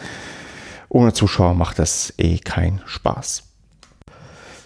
ohne 0.88 1.12
Zuschauer 1.12 1.54
macht 1.54 1.78
das 1.78 2.12
eh 2.18 2.38
keinen 2.38 2.82
Spaß. 2.86 3.44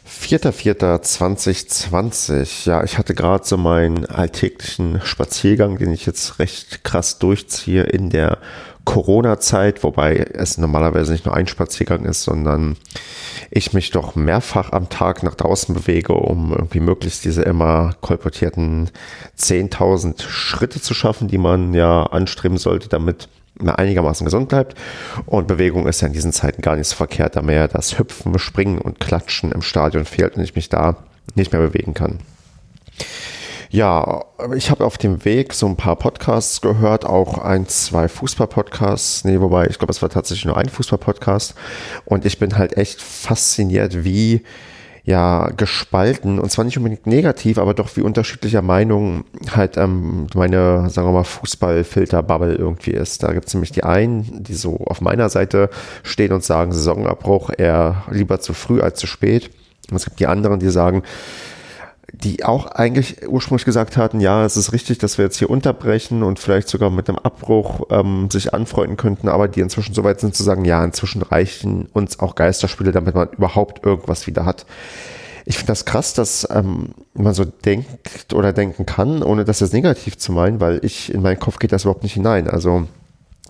4.4.2020. 0.08 2.68
Ja, 2.68 2.84
ich 2.84 2.96
hatte 2.98 3.14
gerade 3.14 3.44
so 3.44 3.56
meinen 3.56 4.06
alltäglichen 4.06 5.00
Spaziergang, 5.02 5.78
den 5.78 5.92
ich 5.92 6.06
jetzt 6.06 6.38
recht 6.38 6.84
krass 6.84 7.18
durchziehe 7.18 7.82
in 7.82 8.10
der 8.10 8.38
Corona-Zeit, 8.86 9.82
wobei 9.82 10.14
es 10.32 10.56
normalerweise 10.56 11.12
nicht 11.12 11.26
nur 11.26 11.34
ein 11.34 11.48
Spaziergang 11.48 12.06
ist, 12.06 12.22
sondern 12.22 12.76
ich 13.50 13.74
mich 13.74 13.90
doch 13.90 14.14
mehrfach 14.14 14.72
am 14.72 14.88
Tag 14.88 15.22
nach 15.22 15.34
draußen 15.34 15.74
bewege, 15.74 16.14
um 16.14 16.52
irgendwie 16.52 16.80
möglichst 16.80 17.24
diese 17.24 17.42
immer 17.42 17.94
kolportierten 18.00 18.90
10.000 19.38 20.22
Schritte 20.22 20.80
zu 20.80 20.94
schaffen, 20.94 21.28
die 21.28 21.36
man 21.36 21.74
ja 21.74 22.04
anstreben 22.04 22.56
sollte, 22.56 22.88
damit 22.88 23.28
man 23.58 23.74
einigermaßen 23.74 24.24
gesund 24.24 24.48
bleibt. 24.48 24.76
Und 25.26 25.48
Bewegung 25.48 25.86
ist 25.86 26.00
ja 26.00 26.06
in 26.06 26.14
diesen 26.14 26.32
Zeiten 26.32 26.62
gar 26.62 26.76
nicht 26.76 26.88
so 26.88 26.96
verkehrt, 26.96 27.36
da 27.36 27.42
mehr 27.42 27.68
das 27.68 27.98
Hüpfen, 27.98 28.38
Springen 28.38 28.78
und 28.78 29.00
Klatschen 29.00 29.52
im 29.52 29.62
Stadion 29.62 30.04
fehlt 30.04 30.36
und 30.36 30.44
ich 30.44 30.54
mich 30.54 30.68
da 30.68 30.96
nicht 31.34 31.52
mehr 31.52 31.60
bewegen 31.60 31.92
kann. 31.92 32.20
Ja, 33.70 34.24
ich 34.54 34.70
habe 34.70 34.84
auf 34.84 34.96
dem 34.96 35.24
Weg 35.24 35.52
so 35.52 35.66
ein 35.66 35.76
paar 35.76 35.96
Podcasts 35.96 36.60
gehört, 36.60 37.04
auch 37.04 37.38
ein, 37.38 37.66
zwei 37.66 38.08
Fußball-Podcasts. 38.08 39.24
Nee, 39.24 39.40
wobei, 39.40 39.66
ich 39.66 39.78
glaube, 39.78 39.92
es 39.92 40.02
war 40.02 40.08
tatsächlich 40.08 40.44
nur 40.44 40.56
ein 40.56 40.68
Fußball-Podcast. 40.68 41.54
Und 42.04 42.24
ich 42.24 42.38
bin 42.38 42.56
halt 42.56 42.76
echt 42.76 43.02
fasziniert, 43.02 44.04
wie 44.04 44.42
ja 45.06 45.50
gespalten 45.56 46.40
und 46.40 46.50
zwar 46.50 46.64
nicht 46.64 46.76
unbedingt 46.76 47.06
negativ, 47.06 47.58
aber 47.58 47.74
doch 47.74 47.96
wie 47.96 48.00
unterschiedlicher 48.00 48.60
Meinung 48.60 49.24
halt 49.54 49.76
ähm, 49.76 50.26
meine, 50.34 50.90
sagen 50.90 51.06
wir 51.06 51.12
mal, 51.12 51.22
Fußballfilter-Bubble 51.24 52.56
irgendwie 52.56 52.90
ist. 52.90 53.22
Da 53.22 53.32
gibt 53.32 53.46
es 53.46 53.54
nämlich 53.54 53.70
die 53.70 53.84
einen, 53.84 54.42
die 54.42 54.54
so 54.54 54.78
auf 54.86 55.00
meiner 55.00 55.28
Seite 55.28 55.70
stehen 56.02 56.32
und 56.32 56.42
sagen, 56.42 56.72
Saisonabbruch 56.72 57.50
eher 57.56 58.02
lieber 58.10 58.40
zu 58.40 58.52
früh 58.52 58.80
als 58.80 58.98
zu 58.98 59.06
spät. 59.06 59.50
Und 59.90 59.96
es 59.96 60.04
gibt 60.04 60.18
die 60.18 60.26
anderen, 60.26 60.58
die 60.58 60.70
sagen, 60.70 61.04
die 62.22 62.44
auch 62.44 62.66
eigentlich 62.66 63.28
ursprünglich 63.28 63.66
gesagt 63.66 63.96
hatten, 63.96 64.20
ja, 64.20 64.44
es 64.44 64.56
ist 64.56 64.72
richtig, 64.72 64.98
dass 64.98 65.18
wir 65.18 65.26
jetzt 65.26 65.36
hier 65.38 65.50
unterbrechen 65.50 66.22
und 66.22 66.38
vielleicht 66.38 66.68
sogar 66.68 66.90
mit 66.90 67.08
einem 67.08 67.18
Abbruch 67.18 67.86
ähm, 67.90 68.30
sich 68.30 68.54
anfreunden 68.54 68.96
könnten, 68.96 69.28
aber 69.28 69.48
die 69.48 69.60
inzwischen 69.60 69.94
so 69.94 70.02
weit 70.02 70.20
sind 70.20 70.34
zu 70.34 70.42
sagen, 70.42 70.64
ja, 70.64 70.82
inzwischen 70.82 71.20
reichen 71.22 71.86
uns 71.92 72.18
auch 72.20 72.34
Geisterspiele, 72.34 72.92
damit 72.92 73.14
man 73.14 73.28
überhaupt 73.32 73.84
irgendwas 73.84 74.26
wieder 74.26 74.46
hat. 74.46 74.64
Ich 75.44 75.58
finde 75.58 75.68
das 75.68 75.84
krass, 75.84 76.14
dass 76.14 76.48
ähm, 76.50 76.88
man 77.14 77.34
so 77.34 77.44
denkt 77.44 78.32
oder 78.34 78.52
denken 78.52 78.86
kann, 78.86 79.22
ohne 79.22 79.44
das 79.44 79.60
jetzt 79.60 79.74
negativ 79.74 80.16
zu 80.16 80.32
meinen, 80.32 80.60
weil 80.60 80.80
ich 80.84 81.12
in 81.12 81.22
meinen 81.22 81.38
Kopf 81.38 81.58
geht 81.58 81.72
das 81.72 81.84
überhaupt 81.84 82.02
nicht 82.02 82.14
hinein. 82.14 82.48
Also 82.48 82.88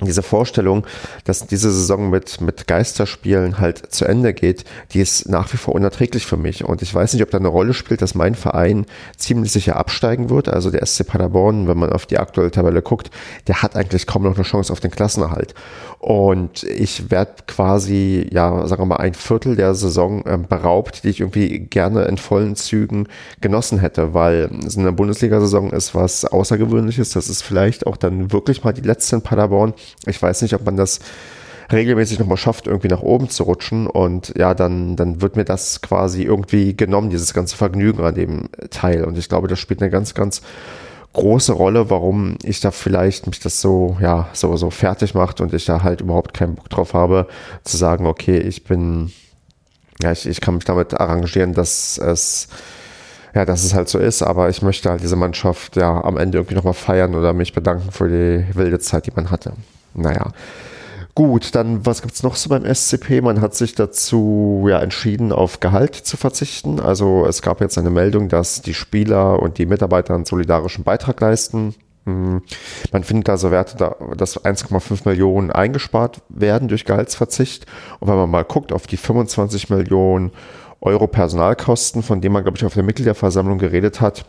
diese 0.01 0.23
Vorstellung, 0.23 0.87
dass 1.25 1.47
diese 1.47 1.71
Saison 1.73 2.11
mit, 2.11 2.41
mit 2.43 2.67
Geisterspielen 2.67 3.59
halt 3.59 3.93
zu 3.93 4.05
Ende 4.05 4.35
geht, 4.35 4.65
die 4.93 5.01
ist 5.01 5.29
nach 5.29 5.51
wie 5.53 5.57
vor 5.57 5.75
unerträglich 5.75 6.27
für 6.27 6.37
mich. 6.37 6.65
Und 6.65 6.83
ich 6.83 6.95
weiß 6.95 7.15
nicht, 7.15 7.23
ob 7.23 7.31
da 7.31 7.39
eine 7.39 7.49
Rolle 7.49 7.73
spielt, 7.73 8.03
dass 8.03 8.15
mein 8.15 8.35
Verein 8.35 8.85
ziemlich 9.17 9.53
sicher 9.53 9.77
absteigen 9.77 10.29
wird. 10.29 10.49
Also 10.49 10.71
der 10.71 10.85
SC 10.85 11.07
Paderborn, 11.07 11.67
wenn 11.67 11.79
man 11.79 11.93
auf 11.93 12.05
die 12.05 12.19
aktuelle 12.19 12.51
Tabelle 12.51 12.83
guckt, 12.83 13.11
der 13.47 13.63
hat 13.63 13.75
eigentlich 13.75 14.07
kaum 14.07 14.23
noch 14.23 14.35
eine 14.35 14.45
Chance 14.45 14.73
auf 14.73 14.81
den 14.81 14.91
Klassenerhalt. 14.91 15.55
Und 15.99 16.63
ich 16.63 17.11
werde 17.11 17.33
quasi, 17.47 18.29
ja, 18.31 18.67
sagen 18.69 18.83
wir 18.83 18.87
mal, 18.87 18.97
ein 18.97 19.15
Viertel 19.15 19.57
der 19.57 19.75
Saison 19.75 20.25
äh, 20.27 20.37
beraubt, 20.37 21.05
die 21.05 21.09
ich 21.09 21.21
irgendwie 21.21 21.59
gerne 21.61 22.05
in 22.05 22.19
vollen 22.19 22.55
Zügen 22.55 23.09
genossen 23.41 23.79
hätte, 23.79 24.13
weil 24.13 24.51
es 24.67 24.77
eine 24.77 24.93
Bundesliga-Saison 24.93 25.71
ist 25.71 25.95
was 25.95 26.25
Außergewöhnliches. 26.27 27.11
Das 27.11 27.29
ist 27.29 27.43
vielleicht 27.43 27.87
auch 27.87 27.97
dann 27.97 28.31
wirklich 28.31 28.63
mal 28.63 28.73
die 28.73 28.83
letzte 28.83 29.17
in 29.17 29.23
Paderborn. 29.23 29.75
Ich 30.07 30.21
weiß 30.21 30.43
nicht, 30.43 30.55
ob 30.55 30.65
man 30.65 30.77
das 30.77 31.01
regelmäßig 31.73 32.19
nochmal 32.19 32.37
schafft, 32.37 32.67
irgendwie 32.67 32.89
nach 32.89 33.03
oben 33.03 33.29
zu 33.29 33.45
rutschen. 33.45 33.87
Und 33.87 34.33
ja, 34.37 34.55
dann, 34.55 34.97
dann 34.97 35.21
wird 35.21 35.37
mir 35.37 35.45
das 35.45 35.81
quasi 35.81 36.23
irgendwie 36.23 36.77
genommen, 36.77 37.11
dieses 37.11 37.35
ganze 37.35 37.57
Vergnügen 37.57 38.03
an 38.05 38.15
dem 38.15 38.49
Teil. 38.71 39.05
Und 39.05 39.19
ich 39.19 39.29
glaube, 39.29 39.49
das 39.49 39.59
spielt 39.59 39.83
eine 39.83 39.91
ganz, 39.91 40.15
ganz 40.15 40.43
große 41.13 41.53
Rolle, 41.53 41.89
warum 41.89 42.37
ich 42.43 42.61
da 42.61 42.71
vielleicht 42.71 43.27
mich 43.27 43.41
das 43.41 43.61
so, 43.63 43.97
ja, 44.01 44.29
so, 44.35 44.55
so 44.57 44.69
fertig 44.71 45.15
macht 45.15 45.41
und 45.41 45.55
ich 45.55 45.65
da 45.65 45.83
halt 45.83 46.03
überhaupt 46.03 46.35
keinen 46.35 46.57
Bock 46.57 46.69
drauf 46.69 46.93
habe, 46.93 47.27
zu 47.65 47.79
sagen, 47.79 48.07
okay, 48.07 48.39
ich 48.39 48.65
bin, 48.65 49.11
ja, 50.03 50.13
ich, 50.13 50.27
ich 50.27 50.43
kann 50.43 50.57
mich 50.57 50.65
damit 50.65 50.93
arrangieren, 51.01 51.55
dass 51.55 51.97
es, 51.97 52.49
ja, 53.35 53.47
dass 53.47 53.65
es 53.65 53.73
halt 53.73 53.89
so 53.89 53.99
ist, 53.99 54.23
aber 54.23 54.51
ich 54.51 54.61
möchte 54.61 54.91
halt 54.91 55.03
diese 55.03 55.17
Mannschaft 55.17 55.77
ja 55.77 56.05
am 56.05 56.19
Ende 56.19 56.37
irgendwie 56.37 56.55
nochmal 56.55 56.75
feiern 56.75 57.15
oder 57.15 57.33
mich 57.33 57.55
bedanken 57.55 57.93
für 57.93 58.09
die 58.09 58.55
wilde 58.55 58.79
Zeit, 58.79 59.07
die 59.07 59.13
man 59.17 59.31
hatte. 59.31 59.55
Naja. 59.97 60.33
Gut, 61.15 61.55
dann 61.55 61.87
was 61.87 62.03
gibt 62.03 62.13
es 62.13 62.23
noch 62.23 62.37
so 62.37 62.51
beim 62.51 62.67
SCP? 62.67 63.23
Man 63.23 63.41
hat 63.41 63.55
sich 63.55 63.75
dazu 63.75 64.67
ja 64.69 64.81
entschieden, 64.81 65.33
auf 65.33 65.61
Gehalt 65.61 65.95
zu 65.95 66.19
verzichten. 66.19 66.79
Also 66.79 67.25
es 67.27 67.41
gab 67.41 67.63
jetzt 67.63 67.79
eine 67.79 67.89
Meldung, 67.89 68.29
dass 68.29 68.61
die 68.61 68.75
Spieler 68.75 69.41
und 69.41 69.57
die 69.57 69.65
Mitarbeiter 69.65 70.15
einen 70.15 70.27
solidarischen 70.27 70.85
Beitrag 70.85 71.19
leisten. 71.23 71.75
Hm, 72.05 72.43
man 72.93 73.03
findet 73.03 73.31
also 73.31 73.51
Werte, 73.51 73.97
dass 74.15 74.45
1,5 74.45 75.09
Millionen 75.09 75.51
eingespart 75.51 76.21
werden 76.29 76.69
durch 76.69 76.85
Gehaltsverzicht. 76.85 77.65
Und 77.99 78.09
wenn 78.09 78.17
man 78.17 78.31
mal 78.31 78.45
guckt 78.45 78.71
auf 78.71 78.87
die 78.87 78.99
25 78.99 79.71
Millionen 79.71 80.33
Euro 80.83 81.07
Personalkosten, 81.07 82.03
von 82.03 82.21
denen 82.21 82.35
man, 82.35 82.43
glaube 82.43 82.59
ich, 82.59 82.65
auf 82.67 82.75
der 82.75 82.83
Mitgliederversammlung 82.83 83.57
geredet 83.57 84.03
hat, 84.03 84.27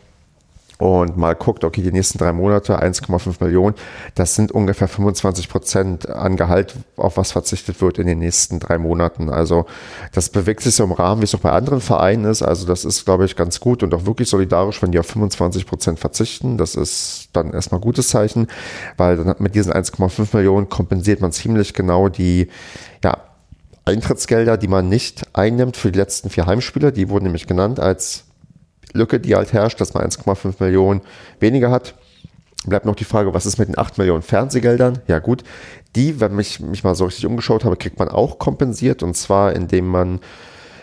und 0.77 1.17
mal 1.17 1.33
guckt, 1.33 1.63
okay, 1.63 1.81
die 1.81 1.91
nächsten 1.91 2.19
drei 2.19 2.31
Monate 2.33 2.81
1,5 2.81 3.43
Millionen, 3.43 3.75
das 4.13 4.35
sind 4.35 4.51
ungefähr 4.51 4.87
25 4.87 5.49
Prozent 5.49 6.09
an 6.09 6.37
Gehalt, 6.37 6.75
auf 6.97 7.17
was 7.17 7.31
verzichtet 7.31 7.81
wird 7.81 7.97
in 7.97 8.05
den 8.05 8.19
nächsten 8.19 8.59
drei 8.59 8.77
Monaten. 8.77 9.29
Also 9.29 9.65
das 10.11 10.29
bewegt 10.29 10.61
sich 10.61 10.75
so 10.75 10.83
im 10.83 10.91
Rahmen, 10.91 11.21
wie 11.21 11.25
es 11.25 11.33
auch 11.33 11.39
bei 11.39 11.51
anderen 11.51 11.81
Vereinen 11.81 12.25
ist. 12.25 12.43
Also 12.43 12.67
das 12.67 12.85
ist, 12.85 13.05
glaube 13.05 13.25
ich, 13.25 13.35
ganz 13.35 13.59
gut 13.59 13.81
und 13.81 13.93
auch 13.93 14.05
wirklich 14.05 14.29
solidarisch, 14.29 14.81
wenn 14.83 14.91
die 14.91 14.99
auf 14.99 15.07
25 15.07 15.65
Prozent 15.65 15.99
verzichten. 15.99 16.57
Das 16.57 16.75
ist 16.75 17.29
dann 17.33 17.53
erstmal 17.53 17.79
ein 17.79 17.83
gutes 17.83 18.09
Zeichen, 18.09 18.47
weil 18.97 19.17
dann 19.17 19.35
mit 19.39 19.55
diesen 19.55 19.73
1,5 19.73 20.35
Millionen 20.35 20.69
kompensiert 20.69 21.21
man 21.21 21.31
ziemlich 21.31 21.73
genau 21.73 22.07
die, 22.07 22.49
ja, 23.03 23.17
Eintrittsgelder, 23.85 24.57
die 24.57 24.67
man 24.67 24.89
nicht 24.89 25.25
einnimmt 25.33 25.77
für 25.77 25.91
die 25.91 25.97
letzten 25.97 26.29
vier 26.29 26.45
Heimspiele. 26.45 26.91
Die 26.91 27.09
wurden 27.09 27.23
nämlich 27.23 27.47
genannt 27.47 27.79
als 27.79 28.26
Lücke, 28.97 29.19
die 29.19 29.35
halt 29.35 29.53
herrscht, 29.53 29.79
dass 29.79 29.93
man 29.93 30.03
1,5 30.03 30.55
Millionen 30.59 31.01
weniger 31.39 31.71
hat. 31.71 31.95
Bleibt 32.65 32.85
noch 32.85 32.95
die 32.95 33.05
Frage, 33.05 33.33
was 33.33 33.45
ist 33.45 33.57
mit 33.59 33.69
den 33.69 33.77
8 33.77 33.97
Millionen 33.97 34.23
Fernsehgeldern? 34.23 34.99
Ja 35.07 35.19
gut, 35.19 35.43
die, 35.95 36.19
wenn 36.19 36.37
ich 36.39 36.59
mich 36.59 36.83
mal 36.83 36.95
so 36.95 37.05
richtig 37.05 37.25
umgeschaut 37.25 37.63
habe, 37.63 37.77
kriegt 37.77 37.99
man 37.99 38.09
auch 38.09 38.39
kompensiert 38.39 39.03
und 39.03 39.15
zwar 39.15 39.55
indem 39.55 39.87
man 39.87 40.19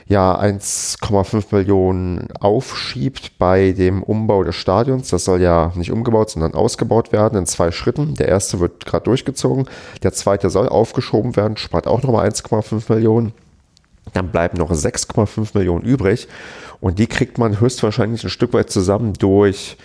ja 0.06 0.38
1,5 0.38 1.54
Millionen 1.54 2.28
aufschiebt 2.40 3.38
bei 3.38 3.72
dem 3.72 4.02
Umbau 4.02 4.44
des 4.44 4.56
Stadions. 4.56 5.08
Das 5.08 5.24
soll 5.24 5.40
ja 5.40 5.72
nicht 5.74 5.92
umgebaut, 5.92 6.30
sondern 6.30 6.54
ausgebaut 6.54 7.12
werden 7.12 7.38
in 7.38 7.46
zwei 7.46 7.70
Schritten. 7.70 8.14
Der 8.14 8.28
erste 8.28 8.60
wird 8.60 8.84
gerade 8.84 9.04
durchgezogen, 9.04 9.66
der 10.02 10.12
zweite 10.12 10.50
soll 10.50 10.68
aufgeschoben 10.68 11.36
werden, 11.36 11.56
spart 11.56 11.86
auch 11.86 12.02
nochmal 12.02 12.28
1,5 12.28 12.92
Millionen. 12.92 13.32
Dann 14.12 14.28
bleiben 14.28 14.58
noch 14.58 14.70
6,5 14.70 15.56
Millionen 15.56 15.84
übrig 15.84 16.28
und 16.80 16.98
die 16.98 17.06
kriegt 17.06 17.38
man 17.38 17.60
höchstwahrscheinlich 17.60 18.24
ein 18.24 18.30
Stück 18.30 18.52
weit 18.52 18.70
zusammen 18.70 19.14
durch, 19.14 19.76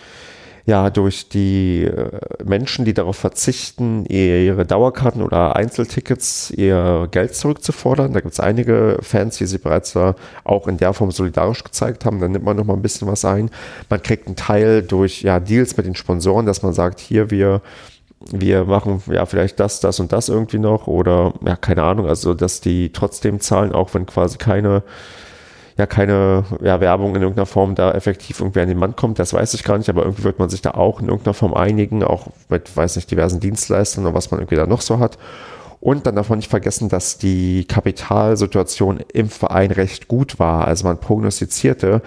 ja, 0.66 0.90
durch 0.90 1.30
die 1.30 1.86
äh, 1.86 2.20
Menschen, 2.44 2.86
die 2.86 2.94
darauf 2.94 3.16
verzichten, 3.16 4.06
ihre 4.06 4.66
Dauerkarten 4.66 5.22
oder 5.22 5.56
Einzeltickets, 5.56 6.52
ihr 6.52 7.08
Geld 7.10 7.36
zurückzufordern. 7.36 8.14
Da 8.14 8.20
gibt 8.20 8.34
es 8.34 8.40
einige 8.40 9.00
Fans, 9.02 9.38
die 9.38 9.46
sich 9.46 9.62
bereits 9.62 9.94
da 9.94 10.16
auch 10.44 10.68
in 10.68 10.78
der 10.78 10.94
Form 10.94 11.12
solidarisch 11.12 11.64
gezeigt 11.64 12.06
haben. 12.06 12.20
Dann 12.20 12.34
nimmt 12.34 12.46
man 12.46 12.58
noch 12.58 12.66
mal 12.66 12.74
ein 12.74 12.82
bisschen 12.82 13.08
was 13.08 13.24
ein. 13.26 13.50
Man 13.90 14.04
kriegt 14.04 14.28
einen 14.28 14.36
Teil 14.36 14.84
durch 14.84 15.22
ja, 15.22 15.40
Deals 15.40 15.78
mit 15.78 15.86
den 15.86 15.96
Sponsoren, 15.96 16.46
dass 16.46 16.62
man 16.62 16.74
sagt, 16.74 17.00
hier, 17.00 17.32
wir 17.32 17.62
wir 18.32 18.66
machen 18.66 19.02
ja 19.12 19.26
vielleicht 19.26 19.60
das, 19.60 19.80
das 19.80 20.00
und 20.00 20.12
das 20.12 20.30
irgendwie 20.30 20.60
noch 20.60 20.88
oder 20.88 21.34
ja, 21.46 21.56
keine 21.56 21.84
Ahnung, 21.84 22.08
also 22.08 22.34
dass 22.34 22.62
die 22.62 22.92
trotzdem 22.92 23.40
zahlen, 23.40 23.72
auch 23.72 23.94
wenn 23.94 24.06
quasi 24.06 24.38
keine 24.38 24.84
ja 25.78 25.86
keine 25.86 26.44
ja, 26.62 26.82
Werbung 26.82 27.16
in 27.16 27.22
irgendeiner 27.22 27.46
Form 27.46 27.74
da 27.74 27.92
effektiv 27.94 28.42
irgendwie 28.42 28.60
an 28.60 28.68
den 28.68 28.78
Mann 28.78 28.98
kommt, 28.98 29.18
das 29.18 29.34
weiß 29.34 29.54
ich 29.54 29.64
gar 29.64 29.78
nicht, 29.78 29.90
aber 29.90 30.04
irgendwie 30.04 30.26
wird 30.26 30.38
man 30.38 30.50
sich 30.50 30.62
da 30.62 30.72
auch 30.72 31.00
in 31.00 31.08
irgendeiner 31.08 31.34
Form 31.34 31.54
einigen, 31.54 32.04
auch 32.04 32.28
mit, 32.50 32.76
weiß 32.76 32.98
nicht, 32.98 33.10
diversen 33.10 33.40
Dienstleistern 33.40 34.06
oder 34.06 34.14
was 34.14 34.30
man 34.30 34.42
irgendwie 34.42 34.58
da 34.58 34.68
noch 34.68 34.82
so 34.82 35.00
hat. 35.00 35.18
Und 35.80 36.06
dann 36.06 36.18
darf 36.18 36.28
man 36.28 36.40
nicht 36.40 36.50
vergessen, 36.50 36.90
dass 36.90 37.18
die 37.18 37.64
Kapitalsituation 37.64 39.00
im 39.14 39.30
Verein 39.30 39.72
recht 39.72 40.10
gut 40.10 40.38
war. 40.38 40.68
Also 40.68 40.86
man 40.86 41.00
prognostizierte 41.00 42.02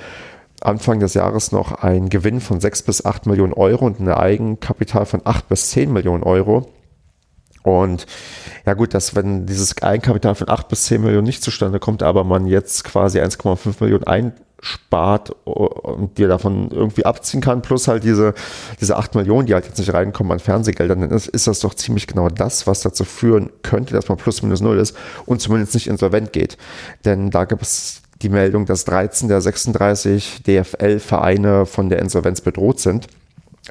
Anfang 0.63 1.01
des 1.01 1.15
Jahres 1.15 1.53
noch 1.53 1.73
einen 1.73 2.09
Gewinn 2.09 2.41
von 2.41 2.61
6 2.61 2.83
bis 2.83 3.05
8 3.05 3.27
Millionen 3.27 3.53
Euro 3.53 3.87
und 3.87 4.01
ein 4.01 4.09
Eigenkapital 4.09 5.07
von 5.07 5.23
8 5.25 5.49
bis 5.49 5.71
10 5.71 5.93
Millionen 5.93 6.23
Euro. 6.23 6.69
Und 7.63 8.07
ja 8.67 8.75
gut, 8.75 8.93
dass 8.95 9.15
wenn 9.15 9.47
dieses 9.47 9.81
Eigenkapital 9.83 10.35
von 10.35 10.49
8 10.49 10.69
bis 10.69 10.85
10 10.85 11.03
Millionen 11.03 11.27
nicht 11.27 11.43
zustande 11.43 11.79
kommt, 11.79 12.03
aber 12.03 12.25
man 12.25 12.47
jetzt 12.47 12.85
quasi 12.85 13.21
1,5 13.21 13.77
Millionen 13.81 14.05
einspart 14.05 15.31
und 15.45 16.19
dir 16.19 16.27
davon 16.27 16.71
irgendwie 16.73 17.05
abziehen 17.05 17.41
kann, 17.41 17.63
plus 17.63 17.87
halt 17.87 18.03
diese, 18.03 18.35
diese 18.81 18.97
8 18.97 19.15
Millionen, 19.15 19.47
die 19.47 19.55
halt 19.55 19.67
jetzt 19.67 19.79
nicht 19.79 19.95
reinkommen 19.95 20.33
an 20.33 20.41
Fernsehgeldern, 20.41 21.03
dann 21.03 21.11
ist, 21.11 21.29
ist 21.29 21.47
das 21.47 21.61
doch 21.61 21.75
ziemlich 21.75 22.09
genau 22.09 22.29
das, 22.29 22.67
was 22.67 22.81
dazu 22.81 23.05
führen 23.05 23.51
könnte, 23.63 23.95
dass 23.95 24.09
man 24.09 24.19
plus 24.19 24.43
minus 24.43 24.61
null 24.61 24.79
ist 24.79 24.97
und 25.25 25.41
zumindest 25.41 25.75
nicht 25.75 25.87
insolvent 25.87 26.33
geht. 26.33 26.59
Denn 27.05 27.31
da 27.31 27.45
gibt 27.45 27.63
es 27.63 28.03
die 28.23 28.29
Meldung, 28.29 28.67
dass 28.67 28.85
13 28.85 29.29
der 29.29 29.41
36 29.41 30.43
DFL-Vereine 30.47 31.67
von 31.67 31.89
der 31.89 31.99
Insolvenz 31.99 32.41
bedroht 32.41 32.81
sind 32.81 33.09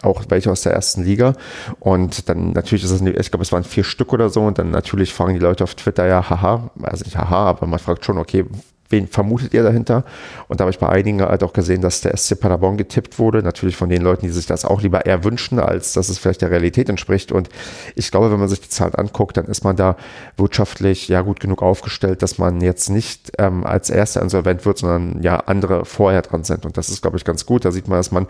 auch 0.02 0.24
welche 0.30 0.50
aus 0.50 0.62
der 0.62 0.74
ersten 0.74 1.04
Liga. 1.04 1.34
Und 1.80 2.30
dann 2.30 2.52
natürlich 2.52 2.84
ist 2.86 2.92
es, 2.92 3.02
ich 3.02 3.32
glaube, 3.32 3.44
es 3.44 3.52
waren 3.52 3.64
vier 3.64 3.84
Stück 3.84 4.14
oder 4.14 4.30
so. 4.30 4.42
Und 4.42 4.58
dann 4.58 4.72
natürlich 4.72 5.14
fragen 5.14 5.34
die 5.34 5.40
Leute 5.40 5.64
auf 5.64 5.76
Twitter 5.76 6.08
ja, 6.08 6.30
haha, 6.30 6.72
also 6.82 7.04
nicht 7.04 7.18
haha, 7.18 7.48
aber 7.48 7.68
man 7.68 7.80
fragt 7.80 8.06
schon, 8.06 8.18
okay, 8.18 8.46
wen 8.92 9.08
vermutet 9.08 9.54
ihr 9.54 9.64
dahinter? 9.64 10.04
Und 10.48 10.60
da 10.60 10.64
habe 10.64 10.72
ich 10.72 10.80
bei 10.80 10.90
einigen 10.90 11.22
halt 11.22 11.44
auch 11.44 11.54
gesehen, 11.54 11.82
dass 11.82 12.02
der 12.02 12.16
SC 12.16 12.40
Paderborn 12.40 12.78
getippt 12.78 13.20
wurde. 13.20 13.44
Natürlich 13.44 13.76
von 13.76 13.90
den 13.90 14.02
Leuten, 14.02 14.26
die 14.26 14.32
sich 14.32 14.46
das 14.46 14.66
auch 14.66 14.82
lieber 14.82 15.06
eher 15.06 15.24
wünschen, 15.24 15.60
als 15.60 15.94
dass 15.94 16.10
es 16.10 16.18
vielleicht 16.18 16.42
der 16.42 16.52
Realität 16.52 16.90
entspricht. 16.90 17.32
Und 17.32 17.50
ich 17.96 18.12
glaube, 18.12 18.32
wenn 18.32 18.40
man 18.40 18.50
sich 18.50 18.62
die 18.62 18.70
Zahlen 18.70 18.96
anguckt, 18.96 19.38
dann 19.38 19.46
ist 19.46 19.64
man 19.64 19.76
da 19.76 19.96
wirtschaftlich 20.38 21.08
ja 21.08 21.22
gut 21.22 21.40
genug 21.40 21.62
aufgestellt, 21.62 22.22
dass 22.22 22.38
man 22.38 22.62
jetzt 22.62 22.90
nicht 22.90 23.32
ähm, 23.38 23.66
als 23.66 23.90
erster 23.90 24.22
insolvent 24.22 24.66
wird, 24.66 24.78
sondern 24.78 25.22
ja 25.22 25.38
andere 25.38 25.86
vorher 25.86 26.22
dran 26.22 26.44
sind. 26.44 26.66
Und 26.66 26.78
das 26.78 26.90
ist, 26.90 27.02
glaube 27.02 27.18
ich, 27.18 27.26
ganz 27.26 27.46
gut. 27.46 27.66
Da 27.66 27.72
sieht 27.72 27.88
man, 27.88 27.98
dass 27.98 28.12
man 28.12 28.28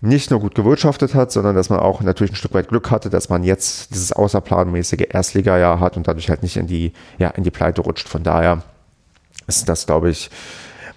nicht 0.00 0.30
nur 0.30 0.40
gut 0.40 0.54
gewirtschaftet 0.54 1.14
hat, 1.14 1.32
sondern 1.32 1.54
dass 1.54 1.70
man 1.70 1.80
auch 1.80 2.00
natürlich 2.02 2.32
ein 2.32 2.36
Stück 2.36 2.54
weit 2.54 2.68
Glück 2.68 2.90
hatte, 2.90 3.10
dass 3.10 3.28
man 3.28 3.42
jetzt 3.44 3.94
dieses 3.94 4.12
außerplanmäßige 4.12 5.06
Erstligajahr 5.10 5.80
hat 5.80 5.96
und 5.96 6.06
dadurch 6.06 6.28
halt 6.28 6.42
nicht 6.42 6.56
in 6.56 6.66
die, 6.66 6.92
ja, 7.18 7.28
in 7.28 7.44
die 7.44 7.50
Pleite 7.50 7.80
rutscht. 7.80 8.08
Von 8.08 8.22
daher 8.22 8.62
ist 9.46 9.68
das, 9.68 9.86
glaube 9.86 10.10
ich, 10.10 10.30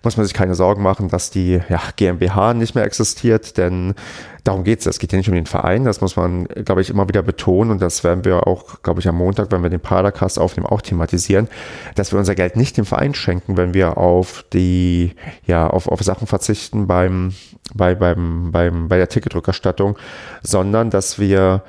muss 0.04 0.18
man 0.18 0.26
sich 0.26 0.34
keine 0.34 0.56
Sorgen 0.56 0.82
machen, 0.82 1.10
dass 1.10 1.30
die 1.30 1.60
ja, 1.70 1.82
GmbH 1.96 2.54
nicht 2.54 2.76
mehr 2.76 2.86
existiert, 2.86 3.58
denn 3.58 3.96
darum 4.44 4.64
geht 4.64 4.80
es. 4.80 4.86
Es 4.86 5.00
geht 5.00 5.12
ja 5.12 5.18
nicht 5.18 5.28
um 5.28 5.36
den 5.36 5.46
Verein, 5.46 5.84
das 5.84 6.02
muss 6.02 6.16
man, 6.16 6.46
glaube 6.46 6.82
ich, 6.82 6.90
immer 6.90 7.08
wieder 7.10 7.22
betonen 7.22 7.72
und 7.72 7.82
das 7.82 8.04
werden 8.04 8.24
wir 8.24 8.48
auch, 8.48 8.82
glaube 8.82 9.02
ich, 9.02 9.08
am 9.08 9.18
Montag, 9.18 9.52
wenn 9.52 9.62
wir 9.62 9.70
den 9.70 9.82
Padercast 9.82 10.40
aufnehmen, 10.40 10.68
auch 10.68 10.82
thematisieren, 10.82 11.48
dass 11.96 12.12
wir 12.12 12.20
unser 12.20 12.36
Geld 12.36 12.56
nicht 12.56 12.78
dem 12.78 12.86
Verein 12.86 13.14
schenken, 13.14 13.58
wenn 13.58 13.74
wir 13.74 13.98
auf 13.98 14.46
die, 14.54 15.16
ja, 15.46 15.68
auf, 15.68 15.88
auf 15.88 16.02
Sachen 16.02 16.28
verzichten 16.28 16.88
beim, 16.88 17.34
bei, 17.74 17.94
beim, 17.96 18.52
beim, 18.52 18.88
bei 18.88 18.98
der 18.98 19.10
Ticketrückerstattung, 19.10 19.98
sondern 20.42 20.90
dass 20.90 21.20
wir 21.20 21.64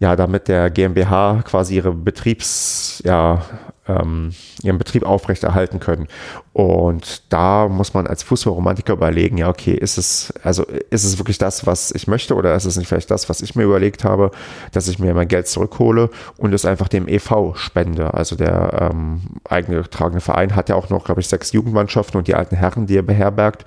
ja, 0.00 0.16
damit 0.16 0.48
der 0.48 0.70
GmbH 0.70 1.42
quasi 1.44 1.76
ihre 1.76 1.92
Betriebs, 1.92 3.00
ja, 3.04 3.42
ähm, 3.86 4.30
ihren 4.62 4.78
Betrieb 4.78 5.04
aufrechterhalten 5.04 5.80
können. 5.80 6.08
Und 6.52 7.22
da 7.32 7.68
muss 7.68 7.94
man 7.94 8.06
als 8.06 8.22
Fußballromantiker 8.22 8.92
überlegen, 8.92 9.38
ja, 9.38 9.48
okay, 9.48 9.74
ist 9.74 9.98
es, 9.98 10.32
also 10.42 10.64
ist 10.64 11.04
es 11.04 11.18
wirklich 11.18 11.38
das, 11.38 11.66
was 11.66 11.90
ich 11.90 12.06
möchte, 12.06 12.34
oder 12.34 12.54
ist 12.54 12.64
es 12.64 12.76
nicht 12.76 12.88
vielleicht 12.88 13.10
das, 13.10 13.28
was 13.28 13.40
ich 13.40 13.54
mir 13.54 13.64
überlegt 13.64 14.04
habe, 14.04 14.30
dass 14.72 14.88
ich 14.88 14.98
mir 14.98 15.14
mein 15.14 15.28
Geld 15.28 15.48
zurückhole 15.48 16.10
und 16.36 16.52
es 16.52 16.64
einfach 16.64 16.88
dem 16.88 17.08
EV 17.08 17.54
spende. 17.56 18.14
Also 18.14 18.36
der 18.36 18.90
ähm, 18.92 19.20
eigene 19.48 19.84
Verein 20.20 20.54
hat 20.54 20.68
ja 20.68 20.76
auch 20.76 20.90
noch, 20.90 21.04
glaube 21.04 21.20
ich, 21.20 21.28
sechs 21.28 21.52
Jugendmannschaften 21.52 22.18
und 22.18 22.28
die 22.28 22.34
alten 22.34 22.56
Herren, 22.56 22.86
die 22.86 22.96
er 22.96 23.02
beherbergt, 23.02 23.64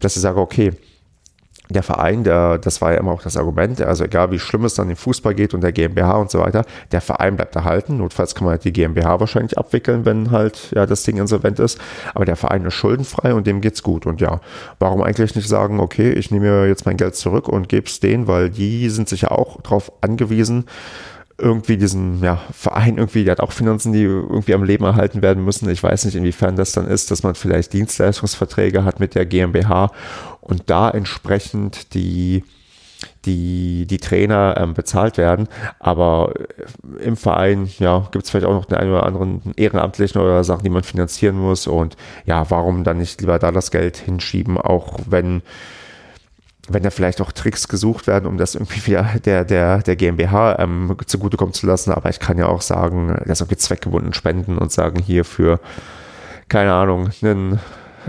dass 0.00 0.16
ich 0.16 0.22
sage, 0.22 0.40
okay, 0.40 0.72
der 1.70 1.82
Verein, 1.82 2.24
der, 2.24 2.58
das 2.58 2.80
war 2.80 2.92
ja 2.92 2.98
immer 2.98 3.12
auch 3.12 3.22
das 3.22 3.36
Argument, 3.36 3.80
also 3.82 4.04
egal 4.04 4.30
wie 4.30 4.38
schlimm 4.38 4.64
es 4.64 4.74
dann 4.74 4.88
im 4.88 4.96
Fußball 4.96 5.34
geht 5.34 5.52
und 5.52 5.60
der 5.60 5.72
GmbH 5.72 6.16
und 6.16 6.30
so 6.30 6.38
weiter, 6.38 6.64
der 6.92 7.00
Verein 7.00 7.36
bleibt 7.36 7.54
erhalten. 7.56 7.98
Notfalls 7.98 8.34
kann 8.34 8.44
man 8.44 8.52
halt 8.52 8.64
die 8.64 8.72
GmbH 8.72 9.20
wahrscheinlich 9.20 9.58
abwickeln, 9.58 10.04
wenn 10.04 10.30
halt 10.30 10.70
ja 10.74 10.86
das 10.86 11.02
Ding 11.02 11.18
insolvent 11.18 11.58
ist. 11.58 11.78
Aber 12.14 12.24
der 12.24 12.36
Verein 12.36 12.64
ist 12.64 12.74
schuldenfrei 12.74 13.34
und 13.34 13.46
dem 13.46 13.60
geht's 13.60 13.82
gut. 13.82 14.06
Und 14.06 14.20
ja, 14.20 14.40
warum 14.78 15.02
eigentlich 15.02 15.34
nicht 15.34 15.48
sagen, 15.48 15.80
okay, 15.80 16.10
ich 16.10 16.30
nehme 16.30 16.66
jetzt 16.66 16.86
mein 16.86 16.96
Geld 16.96 17.16
zurück 17.16 17.48
und 17.48 17.68
gebe 17.68 17.86
es 17.86 18.00
denen, 18.00 18.26
weil 18.26 18.50
die 18.50 18.88
sind 18.88 19.08
sich 19.08 19.22
ja 19.22 19.30
auch 19.30 19.60
darauf 19.62 19.92
angewiesen, 20.00 20.64
irgendwie 21.38 21.76
diesen 21.76 22.22
ja, 22.22 22.40
Verein 22.52 22.98
irgendwie, 22.98 23.24
der 23.24 23.32
hat 23.32 23.40
auch 23.40 23.52
Finanzen, 23.52 23.92
die 23.92 24.02
irgendwie 24.02 24.54
am 24.54 24.64
Leben 24.64 24.84
erhalten 24.84 25.22
werden 25.22 25.44
müssen. 25.44 25.70
Ich 25.70 25.82
weiß 25.82 26.04
nicht, 26.04 26.16
inwiefern 26.16 26.56
das 26.56 26.72
dann 26.72 26.86
ist, 26.86 27.10
dass 27.10 27.22
man 27.22 27.36
vielleicht 27.36 27.72
Dienstleistungsverträge 27.72 28.84
hat 28.84 28.98
mit 28.98 29.14
der 29.14 29.24
GmbH 29.24 29.92
und 30.40 30.68
da 30.68 30.90
entsprechend 30.90 31.94
die 31.94 32.42
die, 33.24 33.86
die 33.86 33.98
Trainer 33.98 34.56
ähm, 34.58 34.74
bezahlt 34.74 35.18
werden. 35.18 35.48
Aber 35.78 36.34
äh, 36.36 37.04
im 37.04 37.16
Verein, 37.16 37.68
ja, 37.78 38.08
gibt 38.10 38.24
es 38.24 38.30
vielleicht 38.30 38.46
auch 38.46 38.54
noch 38.54 38.64
den 38.64 38.78
einen 38.78 38.90
oder 38.90 39.06
anderen 39.06 39.54
Ehrenamtlichen 39.56 40.20
oder 40.20 40.42
Sachen, 40.44 40.64
die 40.64 40.70
man 40.70 40.82
finanzieren 40.82 41.38
muss. 41.38 41.66
Und 41.66 41.96
ja, 42.26 42.50
warum 42.50 42.84
dann 42.84 42.98
nicht 42.98 43.20
lieber 43.20 43.38
da 43.38 43.52
das 43.52 43.70
Geld 43.70 43.98
hinschieben, 43.98 44.58
auch 44.58 44.98
wenn 45.08 45.42
wenn 46.68 46.82
da 46.82 46.90
vielleicht 46.90 47.20
auch 47.20 47.32
Tricks 47.32 47.68
gesucht 47.68 48.06
werden, 48.06 48.26
um 48.26 48.36
das 48.36 48.54
irgendwie 48.54 48.84
wieder 48.86 49.04
der, 49.24 49.44
der, 49.44 49.78
der 49.78 49.96
GmbH 49.96 50.58
ähm, 50.58 50.96
zugutekommen 51.06 51.54
zu 51.54 51.66
lassen. 51.66 51.92
Aber 51.92 52.10
ich 52.10 52.20
kann 52.20 52.38
ja 52.38 52.46
auch 52.46 52.62
sagen, 52.62 53.16
das 53.26 53.40
irgendwie 53.40 53.56
zweckgebunden 53.56 54.12
spenden 54.12 54.58
und 54.58 54.72
sagen 54.72 55.00
hier 55.00 55.24
für, 55.24 55.60
keine 56.48 56.72
Ahnung, 56.72 57.10
einen 57.22 57.60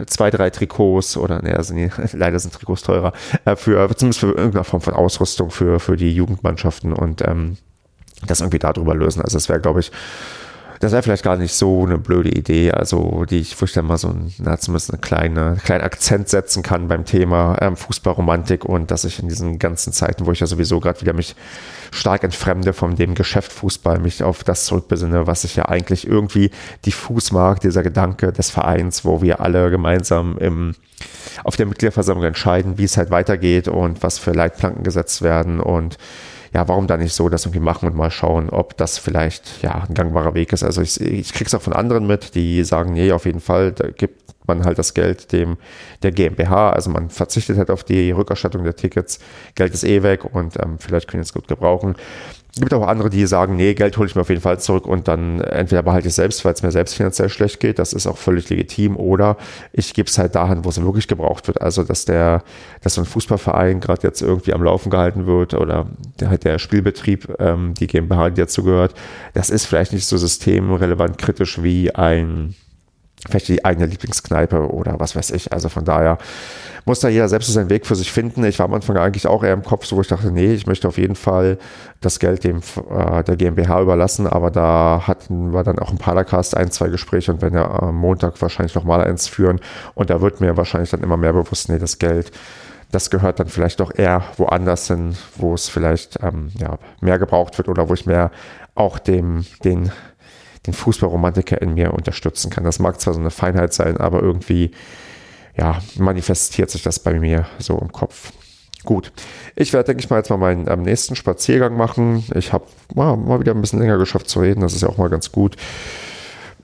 zwei, 0.07 0.29
drei 0.29 0.49
Trikots 0.49 1.17
oder, 1.17 1.41
ne, 1.41 1.55
also 1.55 1.73
nee, 1.73 1.91
leider 2.13 2.39
sind 2.39 2.53
Trikots 2.53 2.83
teurer, 2.83 3.13
äh, 3.45 3.55
für, 3.55 3.95
zumindest 3.95 4.19
für 4.19 4.27
irgendeine 4.27 4.63
Form 4.63 4.81
von 4.81 4.93
Ausrüstung 4.93 5.51
für, 5.51 5.79
für 5.79 5.97
die 5.97 6.13
Jugendmannschaften 6.13 6.93
und 6.93 7.25
ähm, 7.27 7.57
das 8.25 8.41
irgendwie 8.41 8.59
darüber 8.59 8.95
lösen. 8.95 9.21
Also 9.21 9.37
das 9.37 9.49
wäre, 9.49 9.61
glaube 9.61 9.79
ich, 9.79 9.91
das 10.79 10.93
wäre 10.93 11.03
vielleicht 11.03 11.23
gar 11.23 11.35
nicht 11.35 11.53
so 11.53 11.85
eine 11.85 11.97
blöde 11.97 12.29
Idee, 12.29 12.71
also 12.71 13.25
die 13.29 13.39
ich, 13.39 13.55
dann 13.73 13.85
mal 13.85 13.97
so 13.97 14.07
ein, 14.07 14.33
na, 14.37 14.57
zumindest 14.57 14.91
eine 14.91 14.99
kleine, 14.99 15.57
kleinen 15.63 15.83
Akzent 15.83 16.29
setzen 16.29 16.63
kann 16.63 16.87
beim 16.87 17.03
Thema 17.03 17.57
ähm, 17.59 17.75
Fußballromantik 17.75 18.63
und 18.63 18.89
dass 18.89 19.03
ich 19.03 19.19
in 19.19 19.27
diesen 19.27 19.59
ganzen 19.59 19.91
Zeiten, 19.91 20.25
wo 20.25 20.31
ich 20.31 20.39
ja 20.39 20.47
sowieso 20.47 20.79
gerade 20.79 21.01
wieder 21.01 21.11
mich 21.11 21.35
stark 21.91 22.23
entfremde 22.23 22.71
von 22.71 22.95
dem 22.95 23.13
Geschäft 23.13 23.51
Fußball, 23.51 23.99
mich 23.99 24.23
auf 24.23 24.45
das 24.45 24.65
zurückbesinne, 24.65 25.27
was 25.27 25.43
ich 25.43 25.57
ja 25.57 25.67
eigentlich 25.67 26.07
irgendwie 26.07 26.49
diffus 26.85 27.33
mag, 27.33 27.59
dieser 27.59 27.83
Gedanke 27.83 28.31
des 28.31 28.49
Vereins, 28.49 29.03
wo 29.03 29.21
wir 29.21 29.41
alle 29.41 29.69
gemeinsam 29.71 30.37
im, 30.37 30.75
auf 31.43 31.57
der 31.57 31.65
Mitgliederversammlung 31.65 32.25
entscheiden, 32.25 32.77
wie 32.77 32.85
es 32.85 32.95
halt 32.95 33.11
weitergeht 33.11 33.67
und 33.67 34.01
was 34.01 34.17
für 34.17 34.31
Leitplanken 34.31 34.83
gesetzt 34.83 35.21
werden 35.23 35.59
und 35.59 35.97
ja, 36.53 36.67
warum 36.67 36.87
da 36.87 36.97
nicht 36.97 37.13
so 37.13 37.29
das 37.29 37.45
irgendwie 37.45 37.59
machen 37.59 37.87
und 37.87 37.95
mal 37.95 38.11
schauen, 38.11 38.49
ob 38.49 38.77
das 38.77 38.97
vielleicht 38.97 39.61
ja 39.61 39.85
ein 39.87 39.93
gangbarer 39.93 40.33
Weg 40.33 40.53
ist. 40.53 40.63
Also 40.63 40.81
ich, 40.81 40.99
ich 40.99 41.33
krieg's 41.33 41.53
auch 41.53 41.61
von 41.61 41.73
anderen 41.73 42.07
mit, 42.07 42.35
die 42.35 42.63
sagen, 42.63 42.93
nee, 42.93 43.11
auf 43.11 43.25
jeden 43.25 43.39
Fall, 43.39 43.71
da 43.71 43.89
gibt 43.89 44.29
man 44.49 44.65
halt 44.65 44.77
das 44.77 44.93
Geld 44.93 45.31
dem 45.31 45.57
der 46.01 46.11
GmbH, 46.11 46.71
also 46.71 46.89
man 46.89 47.09
verzichtet 47.09 47.57
halt 47.57 47.69
auf 47.69 47.83
die 47.83 48.11
Rückerstattung 48.11 48.63
der 48.63 48.75
Tickets, 48.75 49.19
Geld 49.55 49.73
ist 49.73 49.83
eh 49.83 50.03
weg 50.03 50.25
und 50.25 50.57
ähm, 50.59 50.77
vielleicht 50.79 51.07
können 51.07 51.23
es 51.23 51.33
gut 51.33 51.47
gebrauchen. 51.47 51.95
Gibt 52.59 52.73
auch 52.73 52.85
andere, 52.85 53.09
die 53.09 53.25
sagen, 53.25 53.55
nee, 53.55 53.73
Geld 53.73 53.97
hole 53.97 54.07
ich 54.07 54.15
mir 54.15 54.21
auf 54.21 54.29
jeden 54.29 54.41
Fall 54.41 54.59
zurück 54.59 54.85
und 54.85 55.07
dann 55.07 55.39
entweder 55.39 55.81
behalte 55.81 56.07
ich 56.07 56.11
es 56.11 56.17
selbst, 56.17 56.43
weil 56.43 56.53
es 56.53 56.61
mir 56.61 56.71
selbst 56.71 56.95
finanziell 56.95 57.29
schlecht 57.29 57.59
geht, 57.59 57.79
das 57.79 57.93
ist 57.93 58.05
auch 58.05 58.17
völlig 58.17 58.49
legitim, 58.49 58.97
oder 58.97 59.37
ich 59.71 59.93
gebe 59.93 60.09
es 60.09 60.17
halt 60.17 60.35
dahin, 60.35 60.65
wo 60.65 60.69
es 60.69 60.81
wirklich 60.81 61.07
gebraucht 61.07 61.47
wird. 61.47 61.61
Also, 61.61 61.83
dass 61.83 62.05
der, 62.05 62.43
dass 62.81 62.95
so 62.95 63.01
ein 63.01 63.05
Fußballverein 63.05 63.79
gerade 63.79 64.03
jetzt 64.03 64.21
irgendwie 64.21 64.53
am 64.53 64.63
Laufen 64.63 64.89
gehalten 64.89 65.25
wird 65.25 65.53
oder 65.53 65.87
der, 66.19 66.29
halt 66.29 66.43
der 66.43 66.59
Spielbetrieb, 66.59 67.35
ähm, 67.39 67.73
die 67.75 67.87
GmbH, 67.87 68.29
die 68.31 68.41
dazu 68.41 68.63
gehört, 68.63 68.93
das 69.33 69.49
ist 69.49 69.65
vielleicht 69.65 69.93
nicht 69.93 70.05
so 70.05 70.17
systemrelevant 70.17 71.17
kritisch 71.17 71.63
wie 71.63 71.95
ein 71.95 72.55
vielleicht 73.27 73.49
die 73.49 73.65
eigene 73.65 73.85
Lieblingskneipe 73.85 74.71
oder 74.71 74.99
was 74.99 75.15
weiß 75.15 75.31
ich. 75.31 75.51
Also 75.51 75.69
von 75.69 75.83
daher 75.83 76.17
muss 76.85 77.01
da 77.01 77.09
jeder 77.09 77.27
selbst 77.27 77.51
seinen 77.51 77.69
Weg 77.69 77.85
für 77.85 77.95
sich 77.95 78.11
finden. 78.11 78.43
Ich 78.45 78.59
war 78.59 78.65
am 78.65 78.73
Anfang 78.73 78.97
eigentlich 78.97 79.27
auch 79.27 79.43
eher 79.43 79.53
im 79.53 79.63
Kopf, 79.63 79.85
so 79.85 79.97
wo 79.97 80.01
ich 80.01 80.07
dachte, 80.07 80.31
nee, 80.31 80.53
ich 80.53 80.67
möchte 80.67 80.87
auf 80.87 80.97
jeden 80.97 81.15
Fall 81.15 81.57
das 81.99 82.19
Geld 82.19 82.43
dem 82.43 82.61
äh, 82.89 83.23
der 83.23 83.35
GmbH 83.35 83.81
überlassen, 83.81 84.25
aber 84.25 84.51
da 84.51 85.03
hatten 85.05 85.53
wir 85.53 85.63
dann 85.63 85.79
auch 85.79 85.91
im 85.91 85.97
Padercast 85.97 86.55
ein, 86.55 86.71
zwei 86.71 86.87
Gespräche 86.87 87.33
und 87.33 87.41
werden 87.41 87.55
ja 87.55 87.69
am 87.69 87.95
Montag 87.95 88.41
wahrscheinlich 88.41 88.75
nochmal 88.75 89.03
eins 89.03 89.27
führen 89.27 89.59
und 89.95 90.09
da 90.09 90.21
wird 90.21 90.39
mir 90.39 90.55
wahrscheinlich 90.55 90.89
dann 90.89 91.03
immer 91.03 91.17
mehr 91.17 91.33
bewusst, 91.33 91.69
nee, 91.69 91.79
das 91.79 91.99
Geld 91.99 92.31
das 92.91 93.11
gehört 93.11 93.39
dann 93.39 93.49
vielleicht 93.49 93.79
doch 93.79 93.93
eher 93.95 94.23
woanders 94.37 94.87
hin, 94.87 95.15
wo 95.35 95.53
es 95.53 95.69
vielleicht 95.69 96.17
ähm, 96.23 96.51
ja, 96.57 96.79
mehr 97.01 97.19
gebraucht 97.19 97.57
wird 97.57 97.69
oder 97.69 97.87
wo 97.87 97.93
ich 97.93 98.07
mehr 98.07 98.31
auch 98.73 98.97
dem, 98.97 99.45
den 99.63 99.91
den 100.65 100.73
Fußballromantiker 100.73 101.61
in 101.61 101.73
mir 101.73 101.93
unterstützen 101.93 102.49
kann. 102.49 102.63
Das 102.63 102.79
mag 102.79 102.99
zwar 102.99 103.13
so 103.13 103.19
eine 103.19 103.31
Feinheit 103.31 103.73
sein, 103.73 103.97
aber 103.97 104.21
irgendwie 104.21 104.71
ja, 105.57 105.79
manifestiert 105.97 106.69
sich 106.69 106.83
das 106.83 106.99
bei 106.99 107.19
mir 107.19 107.45
so 107.57 107.77
im 107.77 107.91
Kopf. 107.91 108.31
Gut, 108.85 109.11
ich 109.55 109.73
werde, 109.73 109.87
denke 109.87 110.03
ich 110.03 110.09
mal, 110.09 110.17
jetzt 110.17 110.29
mal 110.29 110.37
meinen 110.37 110.69
ähm, 110.69 110.83
nächsten 110.83 111.15
Spaziergang 111.15 111.75
machen. 111.75 112.23
Ich 112.33 112.53
habe 112.53 112.65
mal, 112.95 113.17
mal 113.17 113.39
wieder 113.41 113.53
ein 113.53 113.59
bisschen 113.59 113.79
länger 113.79 113.97
geschafft 113.97 114.29
zu 114.29 114.39
reden, 114.39 114.61
das 114.61 114.73
ist 114.73 114.81
ja 114.81 114.87
auch 114.87 114.97
mal 114.97 115.09
ganz 115.09 115.31
gut. 115.31 115.57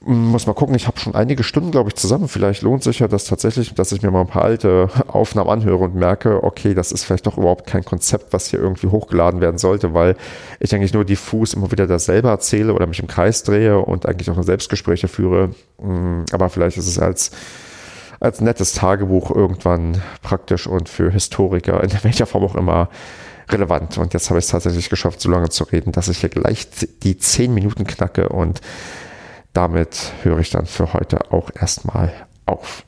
Muss 0.08 0.46
mal 0.46 0.54
gucken, 0.54 0.76
ich 0.76 0.86
habe 0.86 1.00
schon 1.00 1.16
einige 1.16 1.44
Stunden, 1.44 1.72
glaube 1.72 1.90
ich, 1.90 1.96
zusammen. 1.96 2.28
Vielleicht 2.28 2.62
lohnt 2.62 2.84
sich 2.84 3.00
ja 3.00 3.08
das 3.08 3.26
tatsächlich, 3.26 3.74
dass 3.74 3.92
ich 3.92 4.04
mir 4.04 4.12
mal 4.12 4.22
ein 4.22 4.28
paar 4.28 4.44
alte 4.44 4.88
Aufnahmen 5.08 5.50
anhöre 5.50 5.84
und 5.84 5.96
merke, 5.96 6.44
okay, 6.44 6.76
das 6.76 6.92
ist 6.92 7.06
vielleicht 7.06 7.26
doch 7.26 7.40
überhaupt 7.40 7.66
kein 7.66 7.84
Konzept, 7.84 8.32
was 8.32 8.48
hier 8.48 8.60
irgendwie 8.60 8.86
hochgeladen 8.86 9.42
werden 9.42 9.58
sollte, 9.58 9.96
weil 9.96 10.16
ich 10.60 10.76
eigentlich 10.76 10.94
nur 10.94 11.06
diffus 11.06 11.56
immer 11.56 11.72
wieder 11.72 11.88
dasselbe 11.88 12.28
erzähle 12.28 12.76
oder 12.76 12.86
mich 12.86 13.00
im 13.00 13.08
Kreis 13.08 13.42
drehe 13.42 13.80
und 13.80 14.06
eigentlich 14.06 14.30
auch 14.30 14.36
nur 14.36 14.44
Selbstgespräche 14.44 15.08
führe. 15.08 15.50
Mm, 15.82 16.26
aber 16.32 16.50
vielleicht 16.50 16.78
ist 16.78 16.88
es 16.88 17.00
als 17.00 17.32
als 18.20 18.42
nettes 18.42 18.74
Tagebuch 18.74 19.32
irgendwann 19.32 20.02
praktisch 20.22 20.68
und 20.68 20.88
für 20.88 21.12
Historiker 21.12 21.84
in 21.84 21.92
welcher 22.04 22.28
Form 22.28 22.44
auch 22.44 22.56
immer 22.56 22.90
relevant. 23.50 23.98
Und 23.98 24.14
jetzt 24.14 24.30
habe 24.30 24.40
ich 24.40 24.46
es 24.46 24.52
tatsächlich 24.52 24.90
geschafft, 24.90 25.20
so 25.20 25.30
lange 25.30 25.50
zu 25.50 25.64
reden, 25.64 25.92
dass 25.92 26.08
ich 26.08 26.20
hier 26.20 26.30
gleich 26.30 26.68
die 27.04 27.18
zehn 27.18 27.54
Minuten 27.54 27.86
knacke 27.86 28.30
und 28.30 28.62
damit 29.56 30.14
höre 30.24 30.40
ich 30.40 30.50
dann 30.50 30.66
für 30.66 30.94
heute 30.94 31.32
auch 31.32 31.50
erstmal 31.60 32.12
auf. 32.46 32.84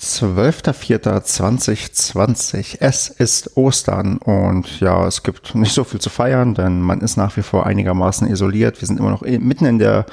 12.04.2020. 0.00 2.78
Es 2.80 3.08
ist 3.08 3.56
Ostern 3.56 4.18
und 4.18 4.80
ja, 4.80 5.06
es 5.06 5.22
gibt 5.22 5.54
nicht 5.54 5.72
so 5.72 5.84
viel 5.84 6.00
zu 6.00 6.10
feiern, 6.10 6.54
denn 6.54 6.82
man 6.82 7.00
ist 7.00 7.16
nach 7.16 7.36
wie 7.36 7.42
vor 7.42 7.66
einigermaßen 7.66 8.28
isoliert. 8.28 8.80
Wir 8.80 8.88
sind 8.88 8.98
immer 9.00 9.10
noch 9.10 9.22
mitten 9.22 9.64
in 9.64 9.78
der 9.78 10.06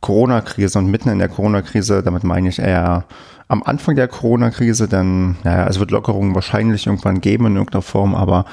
Corona-Krise 0.00 0.78
und 0.78 0.90
mitten 0.90 1.10
in 1.10 1.18
der 1.18 1.28
Corona-Krise, 1.28 2.02
damit 2.02 2.24
meine 2.24 2.48
ich 2.48 2.58
eher 2.58 3.04
am 3.46 3.62
Anfang 3.62 3.94
der 3.94 4.08
Corona-Krise, 4.08 4.88
denn 4.88 5.36
naja, 5.44 5.66
es 5.68 5.78
wird 5.78 5.90
Lockerungen 5.90 6.34
wahrscheinlich 6.34 6.86
irgendwann 6.86 7.20
geben 7.20 7.44
in 7.46 7.56
irgendeiner 7.56 7.82
Form, 7.82 8.14
aber 8.14 8.46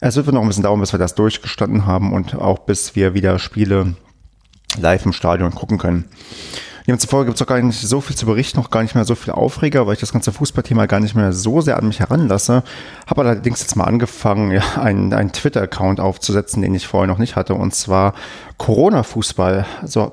es 0.00 0.16
wird 0.16 0.32
noch 0.32 0.42
ein 0.42 0.48
bisschen 0.48 0.62
dauern, 0.62 0.80
bis 0.80 0.92
wir 0.92 0.98
das 0.98 1.14
durchgestanden 1.14 1.86
haben 1.86 2.12
und 2.12 2.34
auch 2.34 2.58
bis 2.60 2.96
wir 2.96 3.14
wieder 3.14 3.38
Spiele 3.38 3.94
live 4.78 5.06
im 5.06 5.12
Stadion 5.12 5.54
gucken 5.54 5.78
können. 5.78 6.04
Demzufolge 6.86 7.26
gibt 7.26 7.36
es 7.36 7.42
auch 7.42 7.46
gar 7.46 7.60
nicht 7.60 7.80
so 7.80 8.00
viel 8.00 8.16
zu 8.16 8.26
berichten, 8.26 8.58
noch 8.58 8.70
gar 8.70 8.82
nicht 8.82 8.96
mehr 8.96 9.04
so 9.04 9.14
viel 9.14 9.32
Aufreger, 9.32 9.86
weil 9.86 9.94
ich 9.94 10.00
das 10.00 10.12
ganze 10.12 10.32
Fußballthema 10.32 10.86
gar 10.86 10.98
nicht 10.98 11.14
mehr 11.14 11.32
so 11.32 11.60
sehr 11.60 11.76
an 11.76 11.86
mich 11.86 12.00
heranlasse. 12.00 12.64
Habe 13.06 13.20
allerdings 13.20 13.60
jetzt 13.60 13.76
mal 13.76 13.84
angefangen, 13.84 14.50
ja, 14.50 14.62
einen, 14.80 15.12
einen 15.12 15.30
Twitter-Account 15.30 16.00
aufzusetzen, 16.00 16.62
den 16.62 16.74
ich 16.74 16.88
vorher 16.88 17.06
noch 17.06 17.18
nicht 17.18 17.36
hatte, 17.36 17.54
und 17.54 17.74
zwar 17.74 18.14
Corona-Fußball. 18.56 19.66
Also 19.82 20.12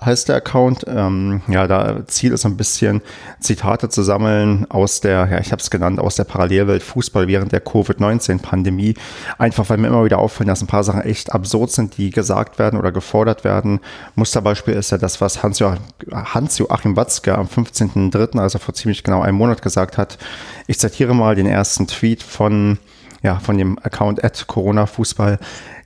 heißt 0.00 0.28
der 0.28 0.36
Account. 0.36 0.84
Ähm, 0.86 1.42
ja, 1.48 1.66
da 1.66 2.06
Ziel 2.06 2.32
ist 2.32 2.46
ein 2.46 2.56
bisschen 2.56 3.02
Zitate 3.40 3.88
zu 3.88 4.02
sammeln 4.02 4.66
aus 4.70 5.00
der, 5.00 5.28
ja, 5.30 5.40
ich 5.40 5.52
habe 5.52 5.60
es 5.60 5.70
genannt, 5.70 6.00
aus 6.00 6.16
der 6.16 6.24
Parallelwelt 6.24 6.82
Fußball 6.82 7.26
während 7.28 7.52
der 7.52 7.60
Covid-19-Pandemie. 7.60 8.94
Einfach, 9.38 9.68
weil 9.68 9.78
mir 9.78 9.88
immer 9.88 10.04
wieder 10.04 10.18
auffällt, 10.18 10.48
dass 10.48 10.62
ein 10.62 10.66
paar 10.66 10.84
Sachen 10.84 11.02
echt 11.02 11.32
absurd 11.32 11.70
sind, 11.70 11.98
die 11.98 12.10
gesagt 12.10 12.58
werden 12.58 12.78
oder 12.78 12.92
gefordert 12.92 13.44
werden. 13.44 13.80
Musterbeispiel 14.14 14.74
ist 14.74 14.90
ja 14.90 14.98
das, 14.98 15.20
was 15.20 15.42
Hans-Joachim 15.42 15.80
Hans 16.12 16.60
Watzke 16.60 17.36
am 17.36 17.46
15.03., 17.46 18.38
also 18.38 18.58
vor 18.58 18.74
ziemlich 18.74 19.02
genau 19.02 19.22
einem 19.22 19.36
Monat 19.36 19.62
gesagt 19.62 19.98
hat. 19.98 20.18
Ich 20.66 20.78
zitiere 20.78 21.14
mal 21.14 21.34
den 21.34 21.46
ersten 21.46 21.86
Tweet 21.86 22.22
von 22.22 22.78
ja, 23.22 23.38
von 23.40 23.58
dem 23.58 23.78
Account 23.82 24.22
at 24.22 24.46
Corona 24.46 24.86
Fußball. 24.86 25.38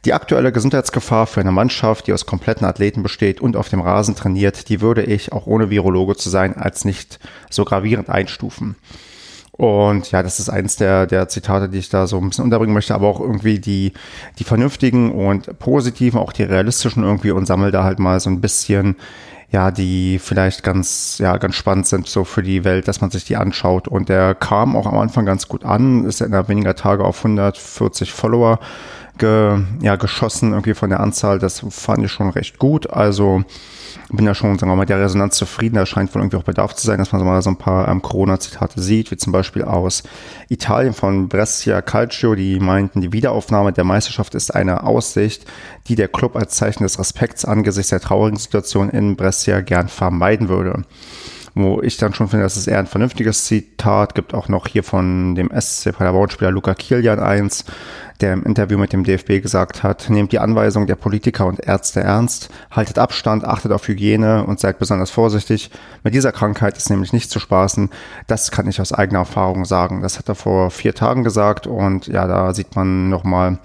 Die 0.05 0.15
aktuelle 0.15 0.51
Gesundheitsgefahr 0.51 1.29
für 1.29 1.41
eine 1.41 1.53
Mannschaft, 1.53 2.09
die 2.09 2.13
aus 2.13 2.27
kompletten 2.27 2.67
Athleten 2.67 3.05
besteht 3.05 3.41
und 3.41 3.57
auf 3.57 3.69
dem 3.69 3.81
Rasen 3.81 4.17
trainiert, 4.17 4.69
die 4.69 4.81
würde 4.81 5.05
ich, 5.05 5.33
auch 5.33 5.47
ohne 5.47 5.71
Virologe 5.71 6.17
zu 6.17 6.29
sein, 6.29 6.57
als 6.57 6.85
nicht 6.85 7.21
so 7.51 7.65
gravierend 7.65 8.11
einstufen. 8.11 8.75
Und 9.53 10.11
ja, 10.11 10.25
das 10.25 10.41
ist 10.41 10.49
eins 10.49 10.75
der, 10.75 11.07
der 11.07 11.29
Zitate, 11.29 11.69
die 11.69 11.79
ich 11.79 11.89
da 11.89 12.09
so 12.09 12.19
ein 12.19 12.29
bisschen 12.29 12.45
unterbringen 12.45 12.75
möchte, 12.75 12.97
aber 12.97 13.07
auch 13.07 13.21
irgendwie 13.21 13.61
die, 13.61 13.93
die 14.41 14.45
vernünftigen 14.45 15.13
und 15.13 15.57
positiven, 15.61 16.19
auch 16.19 16.33
die 16.33 16.43
realistischen 16.43 17.05
irgendwie 17.05 17.31
und 17.31 17.47
sammel 17.47 17.71
da 17.71 17.85
halt 17.85 18.01
mal 18.01 18.19
so 18.19 18.29
ein 18.29 18.41
bisschen, 18.41 18.97
ja, 19.51 19.71
die 19.71 20.19
vielleicht 20.19 20.65
ganz, 20.65 21.19
ja, 21.19 21.37
ganz 21.37 21.55
spannend 21.55 21.87
sind 21.87 22.09
so 22.09 22.25
für 22.25 22.43
die 22.43 22.65
Welt, 22.65 22.89
dass 22.89 23.03
man 23.03 23.11
sich 23.11 23.25
die 23.25 23.37
anschaut. 23.37 23.87
Und 23.87 24.09
der 24.09 24.35
kam 24.35 24.75
auch 24.75 24.87
am 24.87 24.99
Anfang 24.99 25.27
ganz 25.27 25.47
gut 25.47 25.65
an, 25.65 26.07
ist 26.07 26.23
innerhalb 26.23 26.49
weniger 26.49 26.75
Tage 26.75 27.05
auf 27.05 27.19
140 27.19 28.11
Follower 28.11 28.59
ge, 29.23 29.63
ja, 29.81 29.95
geschossen, 29.95 30.51
irgendwie 30.51 30.75
von 30.75 30.91
der 30.91 31.01
Anzahl. 31.01 31.39
Das 31.39 31.65
fand 31.71 32.05
ich 32.05 32.11
schon 32.11 32.29
recht 32.29 32.59
gut. 32.59 32.91
Also 32.91 33.45
bin 34.11 34.27
da 34.27 34.35
schon, 34.35 34.59
sagen 34.59 34.71
wir 34.71 34.77
mal, 34.77 34.85
der 34.85 35.01
Resonanz 35.01 35.37
zufrieden. 35.37 35.77
Da 35.77 35.87
scheint 35.87 36.13
wohl 36.13 36.21
irgendwie 36.21 36.37
auch 36.37 36.43
Bedarf 36.43 36.75
zu 36.75 36.85
sein, 36.85 36.99
dass 36.99 37.13
man 37.13 37.21
so 37.21 37.25
mal 37.25 37.41
so 37.41 37.51
ein 37.51 37.57
paar 37.57 37.89
ähm, 37.89 38.03
Corona-Zitate 38.03 38.81
sieht, 38.81 39.13
wie 39.13 39.17
zum 39.17 39.33
Beispiel 39.33 39.63
aus 39.63 40.03
Italien 40.49 40.93
von 40.93 41.29
Brescia 41.29 41.81
Calcio, 41.83 42.35
die 42.35 42.59
meinten, 42.59 43.01
die 43.01 43.13
Wiederaufnahme 43.13 43.73
der 43.73 43.85
Meisterschaft 43.85 44.35
ist 44.35 44.53
eine 44.55 44.83
Aussicht, 44.83 45.47
die 45.87 45.95
der 45.95 46.09
Club 46.09 46.35
als 46.35 46.57
Zeichen 46.57 46.83
des 46.83 46.99
Respekts 46.99 47.45
angesichts 47.45 47.91
der 47.91 48.01
traurigen 48.01 48.39
Situation 48.39 48.91
in 48.91 49.15
Brescia 49.15 49.61
gern 49.61 49.89
vermeiden 49.89 50.49
würde 50.49 50.85
wo 51.55 51.83
ich 51.83 51.97
dann 51.99 52.15
schon 52.15 52.29
finde, 52.29 52.45
das 52.45 52.57
ist 52.57 52.67
eher 52.67 52.79
ein 52.79 52.87
vernünftiges 52.87 53.45
Zitat. 53.45 54.15
Gibt 54.15 54.33
auch 54.33 54.49
noch 54.49 54.67
hier 54.67 54.83
von 54.83 55.35
dem 55.35 55.51
SC 55.51 55.93
Paderborn-Spieler 55.93 56.51
Luca 56.51 56.75
Kilian 56.75 57.21
eins, 57.21 57.65
der 58.21 58.33
im 58.33 58.45
Interview 58.45 58.79
mit 58.79 58.93
dem 58.93 59.05
DFB 59.05 59.43
gesagt 59.43 59.83
hat, 59.83 60.09
nehmt 60.09 60.33
die 60.33 60.39
Anweisung 60.39 60.87
der 60.87 60.95
Politiker 60.95 61.47
und 61.47 61.61
Ärzte 61.61 62.01
ernst, 62.01 62.49
haltet 62.71 62.99
Abstand, 62.99 63.45
achtet 63.45 63.73
auf 63.73 63.87
Hygiene 63.87 64.45
und 64.45 64.61
seid 64.61 64.79
besonders 64.79 65.11
vorsichtig. 65.11 65.71
Mit 66.05 66.15
dieser 66.15 66.33
Krankheit 66.33 66.77
ist 66.77 66.89
nämlich 66.89 67.13
nicht 67.13 67.31
zu 67.31 67.39
spaßen. 67.39 67.91
Das 68.27 68.51
kann 68.51 68.69
ich 68.69 68.81
aus 68.81 68.93
eigener 68.93 69.21
Erfahrung 69.21 69.65
sagen. 69.65 70.03
Das 70.03 70.19
hat 70.19 70.29
er 70.29 70.35
vor 70.35 70.71
vier 70.71 70.95
Tagen 70.95 71.25
gesagt 71.25 71.67
und 71.67 72.07
ja, 72.07 72.27
da 72.27 72.55
sieht 72.55 72.77
man 72.77 73.09
nochmal 73.09 73.59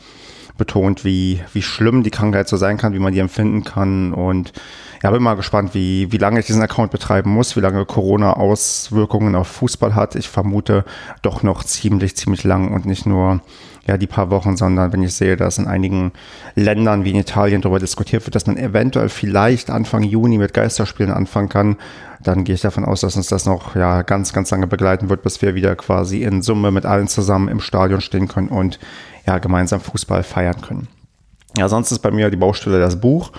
betont, 0.58 1.06
wie, 1.06 1.42
wie 1.54 1.62
schlimm 1.62 2.04
die 2.04 2.10
Krankheit 2.10 2.48
so 2.48 2.58
sein 2.58 2.78
kann, 2.78 2.94
wie 2.94 3.00
man 3.00 3.14
die 3.14 3.20
empfinden 3.20 3.64
kann 3.64 4.12
und 4.14 4.54
ja, 5.04 5.12
bin 5.12 5.22
mal 5.22 5.36
gespannt, 5.36 5.74
wie, 5.74 6.12
wie 6.12 6.18
lange 6.18 6.40
ich 6.40 6.46
diesen 6.46 6.62
Account 6.62 6.92
betreiben 6.92 7.30
muss, 7.30 7.56
wie 7.56 7.62
lange 7.62 7.86
Corona 7.86 8.34
Auswirkungen 8.34 9.36
auf 9.36 9.48
Fußball 9.48 9.96
hat. 9.96 10.16
Ich 10.16 10.30
vermute 10.30 10.86
doch 11.22 11.44
noch 11.44 11.64
ziemlich, 11.64 12.16
ziemlich 12.16 12.44
lang 12.44 12.74
und 12.74 12.86
nicht 12.86 13.06
nur 13.06 13.42
ja, 13.88 13.98
die 13.98 14.08
paar 14.08 14.30
Wochen, 14.30 14.58
sondern 14.58 14.92
wenn 14.92 15.02
ich 15.02 15.14
sehe, 15.14 15.38
dass 15.38 15.58
in 15.58 15.68
einigen 15.68 16.12
Ländern 16.56 17.06
wie 17.06 17.12
in 17.12 17.16
Italien 17.16 17.62
darüber 17.62 17.80
diskutiert 17.80 18.26
wird, 18.26 18.36
dass 18.36 18.46
man 18.46 18.58
eventuell 18.58 19.08
vielleicht 19.08 19.70
Anfang 19.70 20.04
Juni 20.04 20.38
mit 20.38 20.54
Geisterspielen 20.54 21.12
anfangen 21.12 21.48
kann, 21.48 21.78
dann 22.22 22.44
gehe 22.44 22.56
ich 22.56 22.62
davon 22.62 22.84
aus, 22.84 23.02
dass 23.02 23.16
uns 23.16 23.28
das 23.28 23.46
noch 23.46 23.76
ja, 23.76 24.02
ganz, 24.02 24.34
ganz 24.34 24.52
lange 24.52 24.68
begleiten 24.68 25.10
wird, 25.10 25.22
bis 25.22 25.42
wir 25.42 25.56
wieder 25.56 25.76
quasi 25.76 26.24
in 26.24 26.42
Summe 26.42 26.72
mit 26.72 26.86
allen 26.86 27.08
zusammen 27.08 27.48
im 27.48 27.62
Stadion 27.62 28.02
stehen 28.02 28.28
können 28.28 28.50
und 28.50 28.80
ja, 29.26 29.38
gemeinsam 29.38 29.80
Fußball 29.80 30.24
feiern 30.24 30.62
können. 30.62 30.88
Ja, 31.58 31.70
sonst 31.70 31.92
ist 31.92 32.00
bei 32.00 32.12
mir 32.12 32.30
die 32.30 32.38
Baustelle 32.38 32.80
das 32.80 33.00
Buch. 33.00 33.32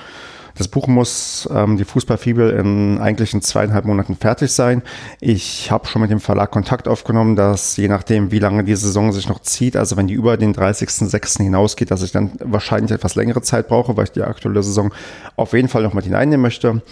Das 0.59 0.67
Buch 0.67 0.89
muss 0.89 1.49
ähm, 1.55 1.77
die 1.77 1.85
Fußballfibel 1.85 2.51
in 2.51 2.99
eigentlich 2.99 3.33
in 3.33 3.41
zweieinhalb 3.41 3.85
Monaten 3.85 4.17
fertig 4.17 4.51
sein. 4.51 4.83
Ich 5.21 5.71
habe 5.71 5.87
schon 5.87 6.03
mit 6.03 6.11
dem 6.11 6.19
Verlag 6.19 6.51
Kontakt 6.51 6.89
aufgenommen, 6.89 7.37
dass 7.37 7.77
je 7.77 7.87
nachdem, 7.87 8.33
wie 8.33 8.41
lange 8.41 8.65
die 8.65 8.75
Saison 8.75 9.13
sich 9.13 9.29
noch 9.29 9.39
zieht, 9.39 9.77
also 9.77 9.97
wenn 9.97 10.09
die 10.09 10.15
über 10.15 10.37
den 10.37 10.53
30.06. 10.53 11.45
hinausgeht, 11.45 11.93
dass 11.93 12.03
ich 12.03 12.11
dann 12.11 12.33
wahrscheinlich 12.43 12.91
etwas 12.91 13.15
längere 13.15 13.41
Zeit 13.41 13.69
brauche, 13.69 13.97
weil 13.97 14.05
ich 14.05 14.13
die 14.13 14.23
aktuelle 14.23 14.65
Saison 14.65 14.93
auf 15.37 15.53
jeden 15.53 15.69
Fall 15.69 15.85
noch 15.85 15.95
mit 15.95 16.05
hineinnehmen 16.05 16.43
möchte. 16.43 16.83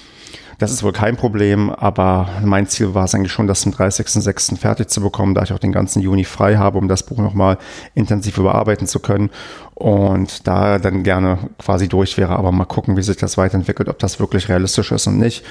Das 0.59 0.73
ist 0.73 0.83
wohl 0.83 0.93
kein 0.93 1.17
Problem, 1.17 1.71
aber 1.71 2.29
mein 2.43 2.67
Ziel 2.67 2.95
war 2.95 3.05
es 3.05 3.15
eigentlich 3.15 3.33
schon, 3.33 3.47
das 3.47 3.61
zum 3.61 3.73
30.06. 3.73 4.57
fertig 4.57 4.89
zu 4.89 5.03
bekommen, 5.03 5.35
da 5.35 5.43
ich 5.43 5.53
auch 5.53 5.59
den 5.59 5.73
ganzen 5.73 6.01
Juni 6.01 6.25
frei 6.25 6.57
habe, 6.57 6.79
um 6.79 6.89
das 6.89 7.03
Buch 7.03 7.19
nochmal 7.19 7.59
intensiv 7.95 8.39
überarbeiten 8.39 8.87
zu 8.87 9.01
können 9.01 9.31
und 9.75 10.47
da 10.47 10.79
dann 10.79 11.03
gerne 11.03 11.39
quasi 11.59 11.89
durch 11.89 12.17
wäre, 12.17 12.37
aber 12.37 12.53
mal 12.53 12.65
gucken, 12.65 12.97
wie 12.97 13.03
sich 13.03 13.19
das 13.19 13.37
weiterentwickelt, 13.37 13.91
ob 13.91 13.99
das 13.99 14.19
wirklich 14.19 14.49
realistisch 14.49 14.93
ist 14.93 15.07
und 15.07 15.19
nicht. 15.19 15.45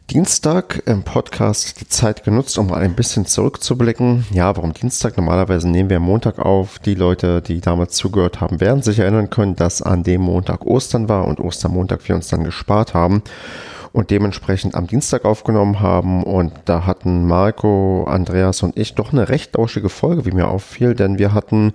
Dienstag 0.10 0.82
im 0.88 1.04
Podcast 1.04 1.82
die 1.82 1.88
Zeit 1.88 2.24
genutzt, 2.24 2.58
um 2.58 2.65
mal 2.65 2.82
ein 2.82 2.95
bisschen 2.95 3.28
zurückzublicken. 3.28 4.26
Ja, 4.32 4.58
warum 4.58 4.74
Dienstag? 4.74 5.15
Normalerweise 5.17 5.69
nehmen 5.69 5.91
wir 5.91 6.00
Montag 6.00 6.39
auf. 6.39 6.80
Die 6.80 6.95
Leute, 6.95 7.43
die 7.43 7.62
damals 7.62 7.93
zugehört 7.93 8.41
haben, 8.41 8.60
werden 8.60 8.82
sich 8.82 8.98
erinnern 8.98 9.30
können, 9.30 9.56
dass 9.56 9.84
an 9.84 10.02
dem 10.02 10.22
Montag 10.22 10.65
Ostern 10.65 11.10
war 11.10 11.28
und 11.28 11.39
Ostermontag 11.39 12.08
wir 12.08 12.15
uns 12.15 12.28
dann 12.28 12.43
gespart 12.43 12.95
haben. 12.95 13.22
und 13.91 14.12
dementsprechend 14.12 14.76
am 14.76 14.88
Dienstag 14.88 15.26
aufgenommen 15.26 15.80
haben. 15.80 16.24
Und 16.24 16.54
da 16.65 16.86
hatten 16.86 17.26
Marco, 17.26 18.06
Andreas 18.08 18.62
und 18.62 18.78
ich 18.78 18.95
doch 18.95 19.12
eine 19.12 19.30
recht 19.30 19.56
lauschige 19.56 19.89
Folge, 19.89 20.26
wie 20.26 20.32
mir 20.32 20.48
auffiel, 20.48 20.93
denn 20.93 21.17
wir 21.17 21.34
hatten 21.34 21.74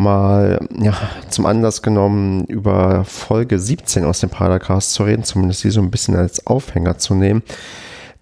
mal 0.00 0.66
ja, 0.80 0.94
zum 1.28 1.46
Anlass 1.46 1.82
genommen, 1.82 2.44
über 2.46 3.04
Folge 3.04 3.58
17 3.58 4.04
aus 4.04 4.20
dem 4.20 4.30
Padercast 4.30 4.94
zu 4.94 5.04
reden, 5.04 5.24
zumindest 5.24 5.62
die 5.64 5.70
so 5.70 5.80
ein 5.80 5.90
bisschen 5.90 6.16
als 6.16 6.46
Aufhänger 6.46 6.98
zu 6.98 7.14
nehmen. 7.14 7.42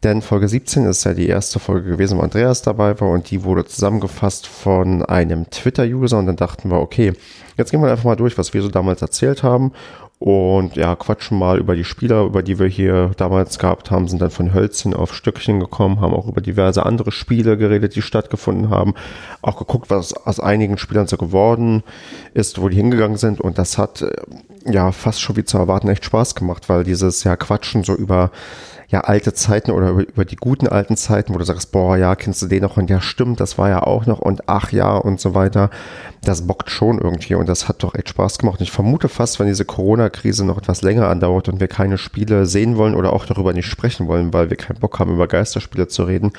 Denn 0.05 0.23
Folge 0.23 0.49
17 0.49 0.85
ist 0.85 1.05
ja 1.05 1.15
die 1.15 1.27
erste 1.27 1.59
Folge 1.59 1.91
gewesen, 1.91 2.19
wo 2.19 2.23
Andreas 2.23 2.63
dabei 2.63 3.01
war 3.01 3.11
und 3.11 3.31
die 3.31 3.43
wurde 3.43 3.65
zusammengefasst 3.65 4.47
von 4.47 5.05
einem 5.05 5.51
Twitter-User 5.51 6.19
und 6.19 6.27
dann 6.27 6.37
dachten 6.37 6.71
wir, 6.71 6.79
okay, 6.79 7.15
jetzt 7.57 7.73
gehen 7.73 7.83
wir 7.83 7.91
einfach 7.91 8.05
mal 8.05 8.15
durch, 8.15 8.39
was 8.39 8.55
wir 8.55 8.63
so 8.63 8.69
damals 8.69 9.03
erzählt 9.03 9.43
haben 9.43 9.73
und 10.19 10.75
ja, 10.75 10.97
quatschen 10.97 11.39
mal 11.39 11.59
über 11.59 11.77
die 11.77 11.85
Spieler, 11.85 12.25
über 12.25 12.43
die 12.43 12.59
wir 12.59 12.67
hier 12.67 13.13
damals 13.17 13.59
gehabt 13.59 13.93
haben, 13.93 14.09
sind 14.09 14.21
dann 14.21 14.31
von 14.31 14.53
Hölzchen 14.53 14.93
auf 14.93 15.15
Stückchen 15.15 15.61
gekommen, 15.61 16.01
haben 16.01 16.13
auch 16.13 16.27
über 16.27 16.41
diverse 16.41 16.85
andere 16.85 17.13
Spiele 17.13 17.57
geredet, 17.57 17.95
die 17.95 18.03
stattgefunden 18.03 18.69
haben, 18.69 18.95
auch 19.43 19.57
geguckt, 19.57 19.91
was 19.91 20.13
aus 20.15 20.41
einigen 20.41 20.77
Spielern 20.77 21.07
so 21.07 21.17
geworden 21.17 21.85
ist, 22.35 22.61
wo 22.61 22.69
die 22.69 22.77
hingegangen 22.77 23.17
sind. 23.17 23.41
Und 23.41 23.59
das 23.59 23.79
hat 23.79 24.03
äh, 24.03 24.11
ja 24.67 24.91
fast 24.91 25.21
schon 25.21 25.37
wie 25.37 25.45
zu 25.45 25.57
erwarten 25.57 25.89
echt 25.89 26.05
Spaß 26.05 26.35
gemacht, 26.35 26.69
weil 26.69 26.83
dieses 26.83 27.23
ja 27.23 27.37
Quatschen 27.37 27.85
so 27.85 27.95
über 27.95 28.33
ja 28.89 29.03
alte 29.03 29.35
Zeiten 29.35 29.71
oder 29.71 29.91
über, 29.91 30.09
über, 30.09 30.25
die 30.25 30.37
guten 30.37 30.67
alten 30.67 30.97
Zeiten, 30.97 31.35
wo 31.35 31.39
du 31.39 31.45
sagst, 31.45 31.73
boah, 31.73 31.97
ja, 31.97 32.17
kennst 32.17 32.41
du 32.41 32.47
den 32.47 32.63
noch 32.63 32.79
und 32.79 32.89
ja, 32.89 33.03
stimmt, 33.03 33.39
das 33.39 33.59
war 33.59 33.69
ja 33.69 33.83
auch 33.83 34.07
noch 34.07 34.19
und 34.19 34.49
ach 34.49 34.73
ja 34.73 34.97
und 34.97 35.21
so 35.21 35.35
weiter. 35.35 35.71
Das 36.23 36.47
bockt 36.47 36.71
schon 36.71 36.99
irgendwie 36.99 37.35
und 37.35 37.49
das 37.49 37.69
hat 37.69 37.83
doch 37.83 37.95
echt 37.95 38.09
Spaß 38.09 38.39
gemacht. 38.39 38.59
Und 38.59 38.65
ich 38.65 38.73
vermute 38.73 39.09
fast, 39.09 39.39
wenn 39.39 39.47
diese 39.47 39.67
Corona-Krise 39.67 40.45
noch 40.45 40.59
etwas 40.59 40.83
länger 40.83 41.09
andauert 41.09 41.49
und 41.49 41.61
wir 41.61 41.69
keine 41.69 41.99
Spiele 41.99 42.47
sehen 42.47 42.77
wollen 42.77 42.95
oder 42.95 43.13
auch 43.13 43.27
darüber 43.27 43.53
nicht 43.53 43.67
sprechen 43.67 44.09
wollen, 44.09 44.33
weil 44.33 44.49
wir 44.49 44.57
keinen 44.57 44.81
Bock 44.81 44.99
haben, 44.99 45.13
über 45.13 45.29
Geisterspiele 45.29 45.89
zu 45.89 46.05
reden, 46.05 46.33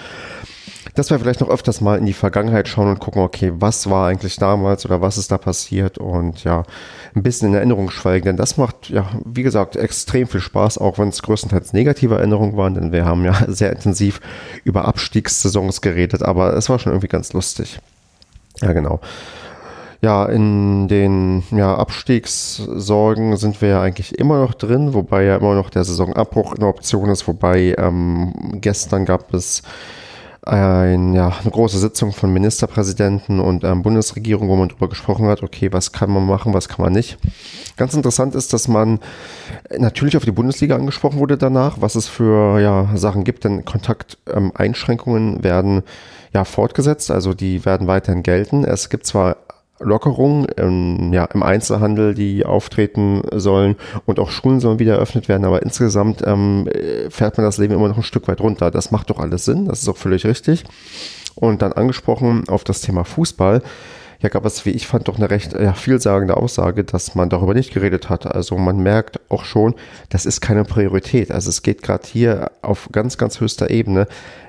dass 0.96 1.10
wir 1.10 1.20
vielleicht 1.20 1.42
noch 1.42 1.50
öfters 1.50 1.82
mal 1.82 1.98
in 1.98 2.06
die 2.06 2.14
Vergangenheit 2.14 2.68
schauen 2.68 2.90
und 2.90 3.00
gucken, 3.00 3.22
okay, 3.22 3.52
was 3.56 3.90
war 3.90 4.08
eigentlich 4.08 4.38
damals 4.38 4.86
oder 4.86 5.02
was 5.02 5.18
ist 5.18 5.32
da 5.32 5.38
passiert 5.38 5.98
und 5.98 6.44
ja, 6.44 6.64
ein 7.16 7.24
bisschen 7.24 7.50
in 7.50 7.56
Erinnerung 7.56 7.90
schwelgen, 7.90 8.26
denn 8.26 8.38
das 8.38 8.58
macht, 8.58 8.90
ja, 8.90 9.10
wie 9.26 9.44
gesagt, 9.44 9.76
extrem 9.76 10.28
viel 10.28 10.42
Spaß, 10.42 10.78
auch 10.78 10.98
wenn 10.98 11.10
es 11.10 11.22
größtenteils 11.22 11.74
negative 11.74 12.16
Erinnerungen 12.16 12.58
waren, 12.58 12.74
denn 12.74 12.92
wir 12.92 13.06
haben 13.06 13.24
ja 13.26 13.36
sehr 13.48 13.72
intensiv 13.72 14.20
über 14.64 14.86
Abstiegssaisons 14.86 15.82
geredet, 15.82 16.24
aber 16.24 16.54
es 16.56 16.70
war 16.70 16.80
schon 16.80 16.92
irgendwie 16.92 17.08
ganz 17.08 17.34
lustig. 17.34 17.80
Ja, 18.62 18.74
genau. 18.74 19.00
Ja, 20.02 20.26
in 20.28 20.88
den 20.88 21.44
ja, 21.52 21.76
Abstiegssorgen 21.76 23.36
sind 23.36 23.62
wir 23.62 23.70
ja 23.70 23.82
eigentlich 23.82 24.18
immer 24.18 24.40
noch 24.40 24.54
drin, 24.54 24.94
wobei 24.94 25.26
ja 25.26 25.36
immer 25.36 25.56
noch 25.56 25.70
der 25.70 25.84
Saisonabbruch 25.84 26.56
eine 26.56 26.68
Option 26.68 27.10
ist, 27.10 27.28
wobei 27.28 27.76
ähm, 27.78 28.34
gestern 28.62 29.04
gab 29.04 29.34
es 29.34 29.62
ein, 30.50 31.14
ja, 31.14 31.32
eine 31.42 31.52
große 31.52 31.78
Sitzung 31.78 32.12
von 32.12 32.34
Ministerpräsidenten 32.34 33.40
und 33.40 33.64
ähm, 33.64 33.84
Bundesregierung, 33.84 34.50
wo 34.50 34.56
man 34.56 34.70
darüber 34.70 34.90
gesprochen 34.90 35.28
hat, 35.28 35.44
okay, 35.44 35.72
was 35.72 35.92
kann 35.92 36.12
man 36.12 36.26
machen, 36.26 36.54
was 36.54 36.68
kann 36.68 36.84
man 36.84 36.94
nicht. 36.94 37.18
Ganz 37.78 37.94
interessant 37.94 38.36
ist, 38.36 38.52
dass 38.52 38.68
man 38.68 39.00
natürlich 39.78 40.18
auf 40.18 40.26
die 40.26 40.32
Bundesliga 40.32 40.76
angesprochen 40.76 41.20
wurde 41.20 41.38
danach, 41.38 41.78
was 41.80 41.96
es 41.96 42.08
für 42.08 42.60
ja, 42.60 42.90
Sachen 42.96 43.24
gibt, 43.24 43.44
denn 43.44 43.64
Kontakteinschränkungen 43.64 45.38
ähm, 45.38 45.44
werden 45.44 45.84
ja 46.34 46.44
fortgesetzt, 46.46 47.12
also 47.12 47.34
die 47.34 47.66
werden 47.66 47.88
weiterhin 47.88 48.24
gelten. 48.24 48.64
Es 48.64 48.90
gibt 48.90 49.06
zwar 49.06 49.38
Lockerungen 49.80 50.48
ähm, 50.58 51.14
ja, 51.14 51.26
im 51.26 51.44
Einzelhandel, 51.44 52.14
die 52.14 52.46
auftreten 52.46 53.22
sollen 53.34 53.76
und 54.06 54.20
auch 54.20 54.30
Schulen 54.30 54.60
sollen 54.60 54.80
wieder 54.80 54.96
eröffnet 54.96 55.28
werden, 55.28 55.46
aber 55.46 55.64
insgesamt 55.64 56.22
ähm, 56.26 56.68
fährt 57.10 57.38
man 57.38 57.46
das 57.46 57.58
Leben 57.58 57.74
immer 57.74 57.88
noch 57.88 57.98
ein 57.98 58.04
Stück 58.04 58.28
weit 58.28 58.42
runter. 58.42 58.72
Das 58.72 58.92
macht 58.92 59.10
doch 59.10 59.20
alles 59.20 59.46
Sinn, 59.46 59.66
das 59.66 59.82
ist 59.82 59.90
auch 59.90 59.98
völlig 59.98 60.26
richtig. 60.26 60.64
Und 61.36 61.62
dann 61.62 61.72
angesprochen 61.74 62.50
auf 62.50 62.64
das 62.64 62.82
Thema 62.82 63.06
Fußball 63.06 63.62
ja, 64.22 64.28
gab 64.30 64.46
es, 64.46 64.66
wie 64.66 64.72
ich 64.72 64.86
fand, 64.86 65.08
doch 65.08 65.18
eine 65.18 65.30
recht 65.30 65.54
ja, 65.54 65.74
vielsagende 65.74 66.36
Aussage, 66.36 66.84
dass 66.84 67.16
man 67.16 67.30
darüber 67.30 67.54
nicht 67.54 67.74
geredet 67.74 68.10
hat. 68.10 68.26
Also 68.26 68.58
man 68.58 68.80
merkt 68.80 69.20
auch 69.30 69.46
schon, 69.46 69.76
das 70.10 70.26
ist 70.26 70.42
keine 70.42 70.66
Priorität. 70.66 71.32
Also 71.32 71.50
es 71.50 71.62
geht 71.62 71.82
gerade 71.82 72.06
hier 72.06 72.52
auf 72.62 72.90
ganz, 72.92 73.18
ganz 73.18 73.40
höchster 73.40 73.70
Ebene 73.70 74.08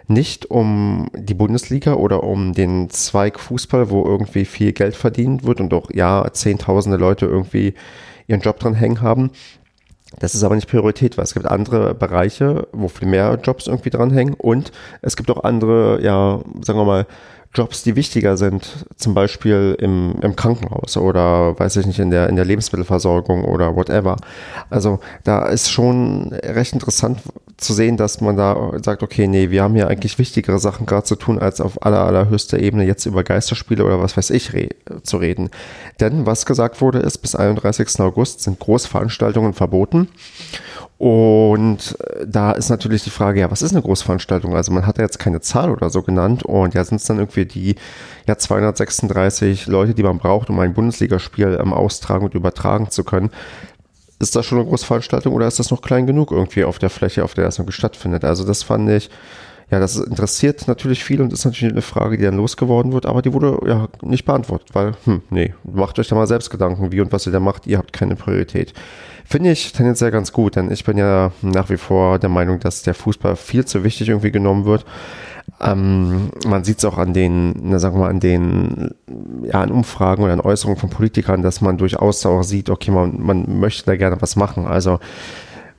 nicht 0.09 0.51
um 0.51 1.09
die 1.15 1.35
Bundesliga 1.35 1.95
oder 1.95 2.25
um 2.25 2.53
den 2.53 2.91
Zweig 2.91 3.39
Fußball, 3.39 3.91
wo 3.91 4.05
irgendwie 4.05 4.45
viel 4.45 4.73
Geld 4.73 4.97
verdient 4.97 5.45
wird 5.45 5.61
und 5.61 5.73
auch 5.73 5.89
ja, 5.93 6.27
zehntausende 6.33 6.99
Leute 6.99 7.27
irgendwie 7.27 7.75
ihren 8.27 8.41
Job 8.41 8.59
dran 8.59 8.75
hängen 8.75 9.03
haben. 9.03 9.31
Das 10.19 10.35
ist 10.35 10.43
aber 10.43 10.57
nicht 10.57 10.69
Priorität, 10.69 11.17
weil 11.17 11.25
es 11.25 11.35
gibt 11.35 11.47
andere 11.47 11.95
Bereiche, 11.95 12.67
wo 12.73 12.89
viel 12.89 13.07
mehr 13.07 13.39
Jobs 13.41 13.69
irgendwie 13.69 13.91
dranhängen 13.91 14.35
und 14.35 14.73
es 15.03 15.17
gibt 15.17 15.31
auch 15.31 15.45
andere, 15.45 16.03
ja, 16.03 16.41
sagen 16.63 16.81
wir 16.81 16.85
mal, 16.85 17.07
Jobs, 17.53 17.83
die 17.83 17.97
wichtiger 17.97 18.37
sind, 18.37 18.87
zum 18.97 19.15
Beispiel 19.15 19.77
im, 19.81 20.15
im 20.23 20.37
Krankenhaus 20.37 20.97
oder 20.97 21.59
weiß 21.59 21.77
ich 21.77 21.87
nicht, 21.87 21.99
in 21.99 22.11
der, 22.11 22.29
in 22.29 22.37
der 22.37 22.45
Lebensmittelversorgung 22.45 23.45
oder 23.45 23.75
whatever. 23.75 24.17
Also 24.71 25.01
da 25.25 25.47
ist 25.47 25.71
schon 25.71 26.33
recht 26.33 26.75
interessant 26.75 27.21
zu 27.61 27.73
sehen, 27.73 27.97
dass 27.97 28.21
man 28.21 28.37
da 28.37 28.73
sagt, 28.83 29.03
okay, 29.03 29.27
nee, 29.27 29.51
wir 29.51 29.63
haben 29.63 29.75
hier 29.75 29.89
eigentlich 29.89 30.19
wichtigere 30.19 30.59
Sachen 30.59 30.87
gerade 30.87 31.05
zu 31.05 31.17
tun, 31.17 31.39
als 31.39 31.61
auf 31.61 31.85
aller, 31.85 32.05
allerhöchster 32.05 32.59
Ebene 32.59 32.85
jetzt 32.85 33.07
über 33.07 33.23
Geisterspiele 33.23 33.85
oder 33.85 34.01
was 34.01 34.17
weiß 34.17 34.31
ich 34.31 34.53
re 34.53 34.69
zu 35.03 35.19
reden. 35.19 35.51
Denn 36.01 36.27
was 36.27 36.47
gesagt 36.47 36.81
wurde 36.81 36.99
ist, 36.99 37.19
bis 37.19 37.35
31. 37.35 38.01
August 38.01 38.41
sind 38.41 38.59
Großveranstaltungen 38.59 39.53
verboten. 39.53 40.09
Und 41.01 41.97
äh, 42.01 42.27
da 42.27 42.53
ist 42.53 42.69
natürlich 42.69 43.05
die 43.05 43.11
Frage, 43.11 43.41
ja, 43.41 43.51
was 43.51 43.63
ist 43.63 43.73
eine 43.73 43.81
Großveranstaltung? 43.81 44.55
Also 44.55 44.71
man 44.71 44.87
hat 44.87 44.99
ja 44.99 45.05
jetzt 45.05 45.19
keine 45.19 45.41
Zahl 45.41 45.71
oder 45.71 45.89
so 45.89 46.03
genannt 46.03 46.43
und 46.43 46.75
ja, 46.75 46.85
sind 46.85 46.97
es 47.01 47.07
dann 47.07 47.19
irgendwie 47.19 47.47
die 47.47 47.77
ja 48.27 48.37
236 48.37 49.67
Leute, 49.67 49.95
die 49.95 50.03
man 50.03 50.19
braucht, 50.19 50.51
um 50.51 50.59
ein 50.59 50.75
Bundesligaspiel 50.75 51.59
ähm, 51.59 51.73
austragen 51.73 52.27
und 52.27 52.35
übertragen 52.35 52.91
zu 52.91 53.03
können. 53.03 53.31
Ist 54.21 54.37
das 54.37 54.47
schon 54.47 54.59
eine 54.59 54.69
Großveranstaltung 54.69 55.35
oder 55.35 55.49
ist 55.49 55.59
das 55.59 55.71
noch 55.71 55.83
klein 55.83 56.07
genug 56.07 56.31
irgendwie 56.31 56.65
auf 56.65 56.79
der 56.79 56.91
Fläche, 56.91 57.25
auf 57.25 57.35
der 57.35 57.45
das 57.45 57.59
irgendwie 57.59 57.73
stattfindet? 57.73 58.25
Also 58.25 58.45
das 58.45 58.63
fand 58.63 58.89
ich, 58.91 59.11
ja, 59.71 59.79
das 59.79 59.97
interessiert 59.97 60.67
natürlich 60.67 61.05
viel 61.05 61.21
und 61.23 61.33
ist 61.33 61.45
natürlich 61.45 61.73
eine 61.73 61.83
Frage, 61.83 62.17
die 62.17 62.25
dann 62.25 62.37
losgeworden 62.37 62.93
wird, 62.93 63.07
aber 63.07 63.23
die 63.23 63.33
wurde 63.33 63.59
ja 63.67 63.89
nicht 64.03 64.25
beantwortet, 64.25 64.69
weil, 64.73 64.95
hm, 65.05 65.23
nee, 65.31 65.55
macht 65.63 65.99
euch 65.99 66.09
da 66.09 66.17
mal 66.17 66.27
selbst 66.27 66.51
Gedanken, 66.51 66.91
wie 66.91 67.01
und 67.01 67.13
was 67.13 67.27
ihr 67.27 67.33
da 67.33 67.39
macht, 67.39 67.69
ihr 67.69 67.79
habt 67.79 67.93
keine 67.93 68.17
Priorität. 68.17 68.75
Finde 69.25 69.53
ich 69.53 69.73
tendenziell 69.73 70.11
ganz 70.11 70.33
gut, 70.33 70.57
denn 70.57 70.73
ich 70.73 70.85
bin 70.85 70.99
ja 70.99 71.31
nach 71.41 71.71
wie 71.71 71.77
vor 71.77 72.19
der 72.19 72.31
Meinung, 72.31 72.59
dass 72.59 72.83
der 72.83 72.95
Fußball 72.95 73.37
viel 73.37 73.65
zu 73.65 73.85
wichtig 73.85 74.09
irgendwie 74.09 74.33
genommen 74.33 74.65
wird. 74.65 74.85
Ähm, 75.61 76.31
man 76.47 76.65
sieht 76.65 76.79
es 76.79 76.85
auch 76.85 76.99
an 76.99 77.13
den, 77.13 77.55
na, 77.63 77.79
sagen 77.79 77.97
wir 77.97 78.01
mal, 78.01 78.11
an 78.11 78.21
den 78.21 78.95
ja, 79.45 79.61
an 79.61 79.71
Umfragen 79.71 80.23
oder 80.23 80.33
an 80.33 80.41
Äußerungen 80.41 80.81
von 80.81 80.91
Politikern, 80.91 81.43
dass 81.43 81.61
man 81.61 81.77
durchaus 81.77 82.25
auch 82.25 82.43
sieht, 82.43 82.71
okay, 82.71 82.91
man, 82.91 83.21
man 83.21 83.61
möchte 83.61 83.85
da 83.85 83.97
gerne 83.97 84.21
was 84.21 84.37
machen. 84.37 84.67
Also 84.67 85.01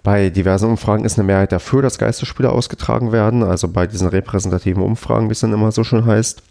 bei 0.04 0.30
diversen 0.30 0.70
Umfragen 0.70 1.06
ist 1.06 1.18
eine 1.18 1.26
Mehrheit 1.26 1.52
dafür, 1.52 1.82
dass 1.82 1.98
Geisterspiele 1.98 2.52
ausgetragen 2.52 3.12
werden. 3.12 3.44
Also 3.44 3.68
bei 3.68 3.88
diesen 3.88 4.08
repräsentativen 4.08 4.84
Umfragen, 4.84 5.30
wie 5.30 5.34
es 5.34 5.40
dann 5.40 5.54
immer 5.54 5.72
so 5.72 5.84
schön 5.84 6.06
heißt 6.06 6.44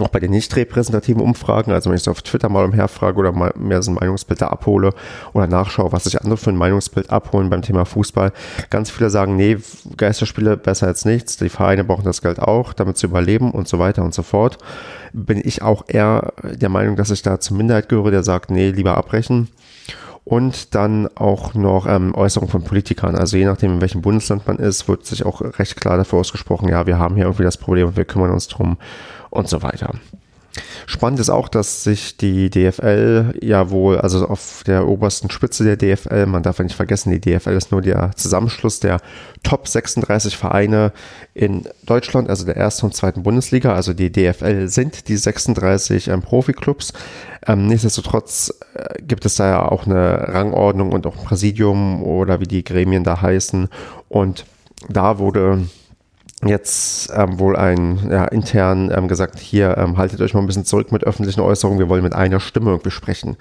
auch 0.00 0.08
bei 0.08 0.20
den 0.20 0.30
nicht 0.30 0.54
repräsentativen 0.56 1.22
Umfragen, 1.22 1.72
also 1.72 1.90
wenn 1.90 1.96
ich 1.96 2.02
so 2.02 2.10
auf 2.10 2.22
Twitter 2.22 2.48
mal 2.48 2.64
umherfrage 2.64 3.18
oder 3.18 3.32
mal 3.32 3.52
mehr 3.56 3.82
so 3.82 3.90
ein 3.90 3.94
Meinungsbild 3.94 4.40
da 4.40 4.48
abhole 4.48 4.92
oder 5.32 5.46
nachschaue, 5.46 5.92
was 5.92 6.04
sich 6.04 6.20
andere 6.20 6.36
für 6.36 6.50
ein 6.50 6.56
Meinungsbild 6.56 7.10
abholen 7.10 7.50
beim 7.50 7.62
Thema 7.62 7.84
Fußball, 7.84 8.32
ganz 8.70 8.90
viele 8.90 9.10
sagen, 9.10 9.36
nee, 9.36 9.58
Geisterspiele 9.96 10.56
besser 10.56 10.86
als 10.86 11.04
nichts, 11.04 11.36
die 11.36 11.48
Vereine 11.48 11.84
brauchen 11.84 12.04
das 12.04 12.22
Geld 12.22 12.38
auch, 12.38 12.72
damit 12.72 12.98
zu 12.98 13.06
überleben 13.06 13.50
und 13.50 13.68
so 13.68 13.78
weiter 13.78 14.02
und 14.02 14.14
so 14.14 14.22
fort. 14.22 14.58
Bin 15.12 15.40
ich 15.42 15.62
auch 15.62 15.84
eher 15.88 16.32
der 16.42 16.68
Meinung, 16.68 16.96
dass 16.96 17.10
ich 17.10 17.22
da 17.22 17.40
zur 17.40 17.56
Minderheit 17.56 17.88
gehöre, 17.88 18.10
der 18.10 18.22
sagt, 18.22 18.50
nee, 18.50 18.70
lieber 18.70 18.96
abbrechen 18.96 19.48
und 20.28 20.74
dann 20.74 21.08
auch 21.16 21.54
noch 21.54 21.86
ähm, 21.86 22.14
Äußerungen 22.14 22.50
von 22.50 22.62
Politikern. 22.62 23.16
Also 23.16 23.38
je 23.38 23.46
nachdem, 23.46 23.74
in 23.74 23.80
welchem 23.80 24.02
Bundesland 24.02 24.46
man 24.46 24.58
ist, 24.58 24.86
wird 24.86 25.06
sich 25.06 25.24
auch 25.24 25.40
recht 25.58 25.76
klar 25.80 25.96
dafür 25.96 26.18
ausgesprochen, 26.18 26.68
ja, 26.68 26.86
wir 26.86 26.98
haben 26.98 27.14
hier 27.14 27.24
irgendwie 27.24 27.44
das 27.44 27.56
Problem 27.56 27.88
und 27.88 27.96
wir 27.96 28.04
kümmern 28.04 28.30
uns 28.30 28.46
drum 28.46 28.76
und 29.30 29.48
so 29.48 29.62
weiter. 29.62 29.94
Spannend 30.86 31.20
ist 31.20 31.30
auch, 31.30 31.48
dass 31.48 31.84
sich 31.84 32.16
die 32.16 32.50
DFL 32.50 33.34
ja 33.42 33.70
wohl, 33.70 33.98
also 33.98 34.26
auf 34.26 34.62
der 34.66 34.88
obersten 34.88 35.30
Spitze 35.30 35.64
der 35.64 35.76
DFL, 35.76 36.26
man 36.26 36.42
darf 36.42 36.58
ja 36.58 36.64
nicht 36.64 36.76
vergessen, 36.76 37.10
die 37.10 37.20
DFL 37.20 37.56
ist 37.56 37.72
nur 37.72 37.82
der 37.82 38.12
Zusammenschluss 38.16 38.80
der 38.80 39.00
Top 39.42 39.68
36 39.68 40.36
Vereine 40.36 40.92
in 41.34 41.68
Deutschland, 41.86 42.28
also 42.28 42.44
der 42.44 42.56
ersten 42.56 42.86
und 42.86 42.94
zweiten 42.94 43.22
Bundesliga. 43.22 43.74
Also 43.74 43.94
die 43.94 44.10
DFL 44.10 44.68
sind 44.68 45.08
die 45.08 45.16
36 45.16 46.08
ähm, 46.08 46.22
Profiklubs. 46.22 46.92
Ähm, 47.46 47.66
nichtsdestotrotz 47.66 48.52
äh, 48.74 49.00
gibt 49.02 49.24
es 49.24 49.36
da 49.36 49.48
ja 49.48 49.68
auch 49.68 49.86
eine 49.86 50.28
Rangordnung 50.28 50.92
und 50.92 51.06
auch 51.06 51.16
ein 51.16 51.24
Präsidium 51.24 52.02
oder 52.02 52.40
wie 52.40 52.46
die 52.46 52.64
Gremien 52.64 53.04
da 53.04 53.22
heißen. 53.22 53.68
Und 54.08 54.44
da 54.88 55.18
wurde 55.18 55.66
jetzt 56.44 57.10
ähm, 57.12 57.40
wohl 57.40 57.56
ein 57.56 58.08
ja, 58.10 58.24
intern 58.26 58.92
ähm, 58.94 59.08
gesagt, 59.08 59.40
hier 59.40 59.76
ähm, 59.76 59.96
haltet 59.96 60.20
euch 60.20 60.34
mal 60.34 60.40
ein 60.40 60.46
bisschen 60.46 60.64
zurück 60.64 60.92
mit 60.92 61.02
öffentlichen 61.02 61.40
Äußerungen, 61.40 61.80
wir 61.80 61.88
wollen 61.88 62.04
mit 62.04 62.14
einer 62.14 62.38
Stimme 62.38 62.70
irgendwie 62.70 62.92
sprechen. 62.92 63.36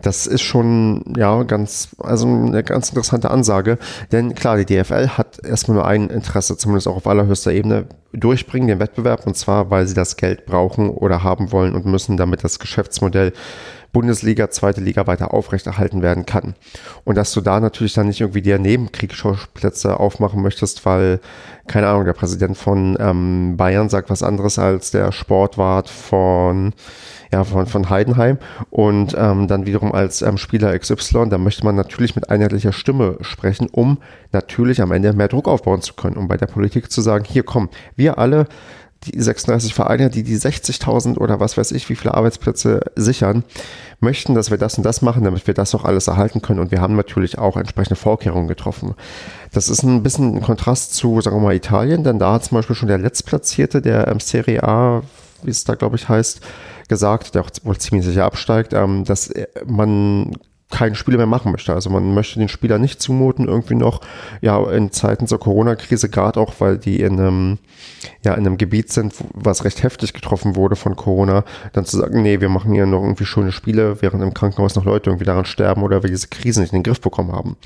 Das 0.00 0.26
ist 0.26 0.40
schon 0.40 1.04
ja 1.16 1.42
ganz, 1.42 1.88
also 1.98 2.26
eine 2.26 2.62
ganz 2.62 2.88
interessante 2.88 3.30
Ansage, 3.30 3.78
denn 4.10 4.34
klar, 4.34 4.56
die 4.56 4.64
DFL 4.64 5.08
hat 5.08 5.44
erstmal 5.44 5.76
nur 5.76 5.86
ein 5.86 6.08
Interesse, 6.08 6.56
zumindest 6.56 6.88
auch 6.88 6.96
auf 6.96 7.06
allerhöchster 7.06 7.52
Ebene, 7.52 7.86
durchbringen 8.12 8.68
den 8.68 8.80
Wettbewerb 8.80 9.26
und 9.26 9.36
zwar, 9.36 9.70
weil 9.70 9.86
sie 9.86 9.94
das 9.94 10.16
Geld 10.16 10.46
brauchen 10.46 10.88
oder 10.88 11.22
haben 11.22 11.52
wollen 11.52 11.74
und 11.74 11.84
müssen, 11.84 12.16
damit 12.16 12.42
das 12.42 12.58
Geschäftsmodell 12.58 13.32
Bundesliga, 13.92 14.50
zweite 14.50 14.80
Liga 14.80 15.06
weiter 15.06 15.34
aufrechterhalten 15.34 16.02
werden 16.02 16.26
kann. 16.26 16.54
Und 17.04 17.16
dass 17.16 17.32
du 17.32 17.40
da 17.40 17.60
natürlich 17.60 17.94
dann 17.94 18.06
nicht 18.06 18.20
irgendwie 18.20 18.42
dir 18.42 18.58
Nebenkriegsschauplätze 18.58 19.98
aufmachen 19.98 20.42
möchtest, 20.42 20.86
weil, 20.86 21.20
keine 21.66 21.88
Ahnung, 21.88 22.04
der 22.04 22.12
Präsident 22.12 22.56
von 22.56 22.96
ähm, 23.00 23.56
Bayern 23.56 23.88
sagt 23.88 24.10
was 24.10 24.22
anderes 24.22 24.58
als 24.58 24.90
der 24.90 25.12
Sportwart 25.12 25.88
von 25.88 26.72
ja, 27.32 27.44
von, 27.44 27.66
von 27.66 27.88
Heidenheim 27.90 28.38
und 28.70 29.14
ähm, 29.16 29.46
dann 29.46 29.66
wiederum 29.66 29.92
als 29.92 30.22
ähm, 30.22 30.36
Spieler 30.36 30.76
XY, 30.76 31.28
da 31.30 31.38
möchte 31.38 31.64
man 31.64 31.76
natürlich 31.76 32.16
mit 32.16 32.28
einheitlicher 32.28 32.72
Stimme 32.72 33.18
sprechen, 33.20 33.68
um 33.70 33.98
natürlich 34.32 34.82
am 34.82 34.90
Ende 34.90 35.12
mehr 35.12 35.28
Druck 35.28 35.46
aufbauen 35.46 35.80
zu 35.80 35.94
können, 35.94 36.16
um 36.16 36.28
bei 36.28 36.36
der 36.36 36.46
Politik 36.46 36.90
zu 36.90 37.00
sagen, 37.00 37.24
hier 37.24 37.44
komm, 37.44 37.68
wir 37.94 38.18
alle 38.18 38.46
die 39.04 39.20
36 39.20 39.72
Vereine, 39.72 40.10
die 40.10 40.22
die 40.22 40.36
60.000 40.36 41.16
oder 41.16 41.40
was 41.40 41.56
weiß 41.56 41.72
ich, 41.72 41.88
wie 41.88 41.96
viele 41.96 42.14
Arbeitsplätze 42.14 42.80
sichern, 42.96 43.44
möchten, 44.00 44.34
dass 44.34 44.50
wir 44.50 44.58
das 44.58 44.76
und 44.76 44.84
das 44.84 45.00
machen, 45.00 45.24
damit 45.24 45.46
wir 45.46 45.54
das 45.54 45.74
auch 45.74 45.84
alles 45.84 46.06
erhalten 46.06 46.42
können. 46.42 46.60
Und 46.60 46.70
wir 46.70 46.80
haben 46.80 46.96
natürlich 46.96 47.38
auch 47.38 47.56
entsprechende 47.56 47.96
Vorkehrungen 47.96 48.48
getroffen. 48.48 48.94
Das 49.52 49.68
ist 49.68 49.82
ein 49.82 50.02
bisschen 50.02 50.36
ein 50.36 50.42
Kontrast 50.42 50.94
zu, 50.94 51.20
sagen 51.20 51.36
wir 51.36 51.40
mal, 51.40 51.54
Italien, 51.54 52.04
denn 52.04 52.18
da 52.18 52.34
hat 52.34 52.44
zum 52.44 52.56
Beispiel 52.56 52.76
schon 52.76 52.88
der 52.88 52.98
Letztplatzierte 52.98 53.80
der 53.80 54.08
ähm, 54.08 54.20
Serie 54.20 54.62
A, 54.62 55.02
wie 55.42 55.50
es 55.50 55.64
da 55.64 55.74
glaube 55.74 55.96
ich 55.96 56.08
heißt, 56.08 56.40
gesagt, 56.88 57.34
der 57.34 57.42
auch 57.42 57.50
wohl 57.62 57.78
ziemlich 57.78 58.04
sicher 58.04 58.26
absteigt, 58.26 58.74
ähm, 58.74 59.04
dass 59.04 59.32
man 59.64 60.36
keinen 60.70 60.94
Spieler 60.94 61.18
mehr 61.18 61.26
machen 61.26 61.52
möchte. 61.52 61.74
Also 61.74 61.90
man 61.90 62.14
möchte 62.14 62.38
den 62.38 62.48
Spieler 62.48 62.78
nicht 62.78 63.02
zumuten, 63.02 63.48
irgendwie 63.48 63.74
noch, 63.74 64.00
ja, 64.40 64.62
in 64.70 64.92
Zeiten 64.92 65.26
zur 65.26 65.40
Corona-Krise, 65.40 66.08
gerade 66.08 66.40
auch, 66.40 66.54
weil 66.58 66.78
die 66.78 67.00
in 67.00 67.18
einem, 67.18 67.58
ja, 68.24 68.34
in 68.34 68.46
einem 68.46 68.56
Gebiet 68.56 68.92
sind, 68.92 69.14
was 69.34 69.64
recht 69.64 69.82
heftig 69.82 70.12
getroffen 70.12 70.54
wurde 70.54 70.76
von 70.76 70.96
Corona, 70.96 71.44
dann 71.72 71.84
zu 71.84 71.96
sagen, 71.96 72.22
nee, 72.22 72.40
wir 72.40 72.48
machen 72.48 72.72
hier 72.72 72.86
noch 72.86 73.02
irgendwie 73.02 73.24
schöne 73.24 73.52
Spiele, 73.52 74.00
während 74.00 74.22
im 74.22 74.32
Krankenhaus 74.32 74.76
noch 74.76 74.84
Leute 74.84 75.10
irgendwie 75.10 75.24
daran 75.24 75.44
sterben 75.44 75.82
oder 75.82 76.02
wir 76.02 76.10
diese 76.10 76.28
Krise 76.28 76.60
nicht 76.60 76.72
in 76.72 76.78
den 76.78 76.84
Griff 76.84 77.00
bekommen 77.00 77.32
haben. 77.32 77.56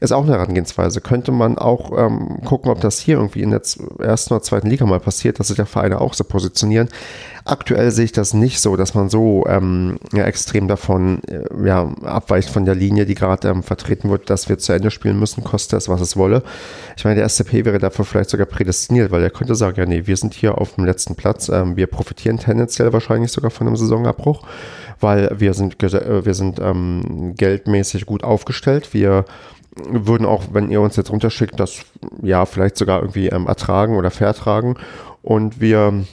Ist 0.00 0.12
auch 0.12 0.22
eine 0.22 0.32
Herangehensweise. 0.32 1.00
Könnte 1.00 1.32
man 1.32 1.58
auch 1.58 1.90
ähm, 1.98 2.40
gucken, 2.44 2.70
ob 2.70 2.80
das 2.80 3.00
hier 3.00 3.16
irgendwie 3.16 3.42
in 3.42 3.50
der 3.50 3.62
ersten 3.98 4.34
oder 4.34 4.42
zweiten 4.42 4.70
Liga 4.70 4.86
mal 4.86 5.00
passiert, 5.00 5.40
dass 5.40 5.48
sich 5.48 5.56
der 5.56 5.66
Vereine 5.66 6.00
auch 6.00 6.14
so 6.14 6.24
positionieren. 6.24 6.88
Aktuell 7.44 7.90
sehe 7.90 8.04
ich 8.04 8.12
das 8.12 8.34
nicht 8.34 8.60
so, 8.60 8.76
dass 8.76 8.94
man 8.94 9.08
so 9.08 9.44
ähm, 9.48 9.98
ja, 10.12 10.24
extrem 10.24 10.68
davon 10.68 11.22
äh, 11.24 11.66
ja, 11.66 11.92
abweicht 12.02 12.48
von 12.48 12.64
der 12.64 12.76
Linie, 12.76 13.04
die 13.04 13.14
gerade 13.14 13.48
ähm, 13.48 13.62
vertreten 13.62 14.10
wird, 14.10 14.30
dass 14.30 14.48
wir 14.48 14.58
zu 14.58 14.72
Ende 14.72 14.90
spielen 14.90 15.18
müssen, 15.18 15.42
koste 15.42 15.76
es, 15.76 15.88
was 15.88 16.00
es 16.00 16.16
wolle. 16.16 16.42
Ich 16.96 17.04
meine, 17.04 17.16
der 17.16 17.28
SCP 17.28 17.64
wäre 17.64 17.78
dafür 17.78 18.04
vielleicht 18.04 18.30
sogar 18.30 18.46
prädestiniert, 18.46 19.10
weil 19.10 19.22
er 19.22 19.30
könnte 19.30 19.56
sagen, 19.56 19.78
ja 19.78 19.86
nee, 19.86 20.06
wir 20.06 20.16
sind 20.16 20.34
hier 20.34 20.58
auf 20.58 20.76
dem 20.76 20.84
letzten 20.84 21.16
Platz, 21.16 21.48
ähm, 21.48 21.76
wir 21.76 21.88
profitieren 21.88 22.38
tendenziell 22.38 22.92
wahrscheinlich 22.92 23.32
sogar 23.32 23.50
von 23.50 23.66
einem 23.66 23.76
Saisonabbruch, 23.76 24.46
weil 25.00 25.28
wir 25.38 25.54
sind, 25.54 25.82
äh, 25.82 26.24
wir 26.24 26.34
sind 26.34 26.60
ähm, 26.60 27.34
geldmäßig 27.36 28.06
gut 28.06 28.22
aufgestellt, 28.22 28.94
wir 28.94 29.24
würden 29.88 30.26
auch, 30.26 30.44
wenn 30.52 30.70
ihr 30.70 30.80
uns 30.80 30.96
jetzt 30.96 31.10
runterschickt, 31.10 31.58
das 31.58 31.80
ja 32.22 32.46
vielleicht 32.46 32.76
sogar 32.76 33.00
irgendwie 33.00 33.28
ähm, 33.28 33.46
ertragen 33.46 33.96
oder 33.96 34.10
vertragen 34.10 34.76
und 35.22 35.60
wir 35.60 36.04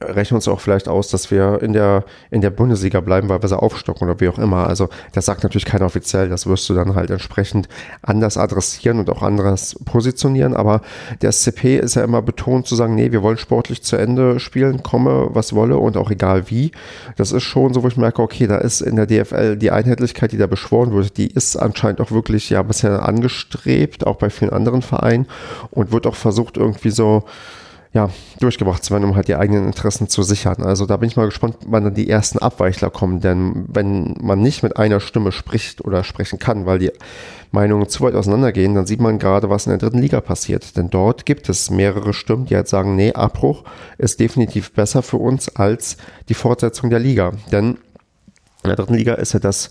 rechnen 0.00 0.36
uns 0.36 0.48
auch 0.48 0.60
vielleicht 0.60 0.88
aus, 0.88 1.08
dass 1.08 1.30
wir 1.30 1.60
in 1.62 1.72
der, 1.72 2.04
in 2.30 2.40
der 2.40 2.50
Bundesliga 2.50 3.00
bleiben, 3.00 3.28
weil 3.28 3.42
wir 3.42 3.48
sie 3.48 3.58
aufstocken 3.58 4.08
oder 4.08 4.20
wie 4.20 4.28
auch 4.28 4.38
immer. 4.38 4.66
Also 4.66 4.88
das 5.12 5.26
sagt 5.26 5.42
natürlich 5.42 5.64
keiner 5.64 5.86
offiziell, 5.86 6.28
das 6.28 6.46
wirst 6.46 6.68
du 6.68 6.74
dann 6.74 6.94
halt 6.94 7.10
entsprechend 7.10 7.68
anders 8.02 8.36
adressieren 8.36 9.00
und 9.00 9.10
auch 9.10 9.22
anders 9.22 9.76
positionieren. 9.84 10.54
Aber 10.54 10.82
der 11.20 11.32
SCP 11.32 11.78
ist 11.78 11.96
ja 11.96 12.04
immer 12.04 12.22
betont 12.22 12.66
zu 12.66 12.76
sagen, 12.76 12.94
nee, 12.94 13.10
wir 13.12 13.22
wollen 13.22 13.38
sportlich 13.38 13.82
zu 13.82 13.96
Ende 13.96 14.38
spielen, 14.38 14.82
komme, 14.82 15.28
was 15.30 15.52
wolle 15.52 15.76
und 15.78 15.96
auch 15.96 16.10
egal 16.10 16.48
wie. 16.50 16.70
Das 17.16 17.32
ist 17.32 17.42
schon 17.42 17.74
so, 17.74 17.82
wo 17.82 17.88
ich 17.88 17.96
merke, 17.96 18.22
okay, 18.22 18.46
da 18.46 18.58
ist 18.58 18.80
in 18.80 18.96
der 18.96 19.06
DFL 19.06 19.56
die 19.56 19.70
Einheitlichkeit, 19.70 20.32
die 20.32 20.38
da 20.38 20.46
beschworen 20.46 20.92
wird, 20.92 21.16
die 21.16 21.28
ist 21.28 21.56
anscheinend 21.56 22.00
auch 22.00 22.12
wirklich 22.12 22.50
ja 22.50 22.62
bisher 22.62 23.06
angestrebt, 23.06 24.06
auch 24.06 24.16
bei 24.16 24.30
vielen 24.30 24.52
anderen 24.52 24.82
Vereinen 24.82 25.26
und 25.70 25.90
wird 25.92 26.06
auch 26.06 26.14
versucht 26.14 26.56
irgendwie 26.56 26.90
so 26.90 27.24
ja, 27.92 28.10
durchgebracht 28.40 28.84
zu 28.84 28.92
werden, 28.92 29.04
um 29.04 29.16
halt 29.16 29.28
die 29.28 29.36
eigenen 29.36 29.66
Interessen 29.66 30.08
zu 30.08 30.22
sichern. 30.22 30.62
Also 30.62 30.84
da 30.84 30.96
bin 30.98 31.08
ich 31.08 31.16
mal 31.16 31.26
gespannt, 31.26 31.56
wann 31.66 31.84
dann 31.84 31.94
die 31.94 32.08
ersten 32.08 32.38
Abweichler 32.38 32.90
kommen, 32.90 33.20
denn 33.20 33.64
wenn 33.68 34.14
man 34.20 34.40
nicht 34.40 34.62
mit 34.62 34.76
einer 34.76 35.00
Stimme 35.00 35.32
spricht 35.32 35.84
oder 35.84 36.04
sprechen 36.04 36.38
kann, 36.38 36.66
weil 36.66 36.78
die 36.78 36.92
Meinungen 37.50 37.88
zu 37.88 38.02
weit 38.02 38.14
auseinandergehen, 38.14 38.74
dann 38.74 38.86
sieht 38.86 39.00
man 39.00 39.18
gerade, 39.18 39.48
was 39.48 39.66
in 39.66 39.70
der 39.70 39.78
dritten 39.78 40.00
Liga 40.00 40.20
passiert. 40.20 40.76
Denn 40.76 40.90
dort 40.90 41.24
gibt 41.24 41.48
es 41.48 41.70
mehrere 41.70 42.12
Stimmen, 42.12 42.44
die 42.44 42.56
halt 42.56 42.68
sagen, 42.68 42.94
nee, 42.94 43.12
Abbruch 43.14 43.64
ist 43.96 44.20
definitiv 44.20 44.72
besser 44.72 45.02
für 45.02 45.16
uns 45.16 45.48
als 45.56 45.96
die 46.28 46.34
Fortsetzung 46.34 46.90
der 46.90 46.98
Liga. 46.98 47.32
Denn 47.50 47.78
in 48.64 48.68
der 48.68 48.76
dritten 48.76 48.94
Liga 48.94 49.14
ist 49.14 49.32
ja 49.32 49.40
das, 49.40 49.70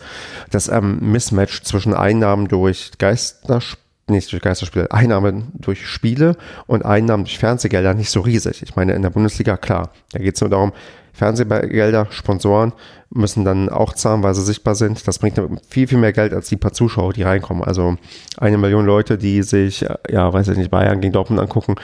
das 0.50 0.70
ähm, 0.70 0.98
Mismatch 1.02 1.62
zwischen 1.64 1.94
Einnahmen 1.94 2.48
durch 2.48 2.92
Geisterspiele 2.98 3.87
nicht 4.10 4.32
durch 4.32 4.42
Geisterspiele, 4.42 4.92
Einnahmen 4.92 5.52
durch 5.54 5.86
Spiele 5.86 6.38
und 6.66 6.86
Einnahmen 6.86 7.26
durch 7.26 7.38
Fernsehgelder 7.38 7.94
nicht 7.94 8.10
so 8.10 8.22
riesig. 8.22 8.64
Ich 8.64 8.76
meine, 8.76 8.94
in 8.94 9.02
der 9.02 9.10
Bundesliga, 9.10 9.58
klar, 9.58 9.92
da 10.12 10.20
geht 10.20 10.36
es 10.36 10.42
nur 10.42 10.50
darum, 10.50 10.74
Fernsehgelder, 11.14 12.08
Sponsoren 12.12 12.74
müssen 13.10 13.44
dann 13.44 13.70
auch 13.70 13.94
zahlen, 13.94 14.22
weil 14.22 14.36
sie 14.36 14.44
sichtbar 14.44 14.76
sind. 14.76 15.08
Das 15.08 15.18
bringt 15.18 15.42
viel, 15.68 15.88
viel 15.88 15.98
mehr 15.98 16.14
Geld 16.14 16.34
als 16.34 16.50
die 16.50 16.58
paar 16.58 16.74
Zuschauer, 16.74 17.14
die 17.14 17.24
reinkommen. 17.24 17.64
Also 17.64 17.96
eine 18.38 18.58
Million 18.58 18.86
Leute, 18.86 19.18
die 19.18 19.42
sich, 19.42 19.86
ja, 20.10 20.32
weiß 20.32 20.50
ich 20.50 20.58
nicht, 20.58 20.70
Bayern 20.70 21.02
gegen 21.02 21.14
Dortmund 21.14 21.42
angucken, 21.42 21.76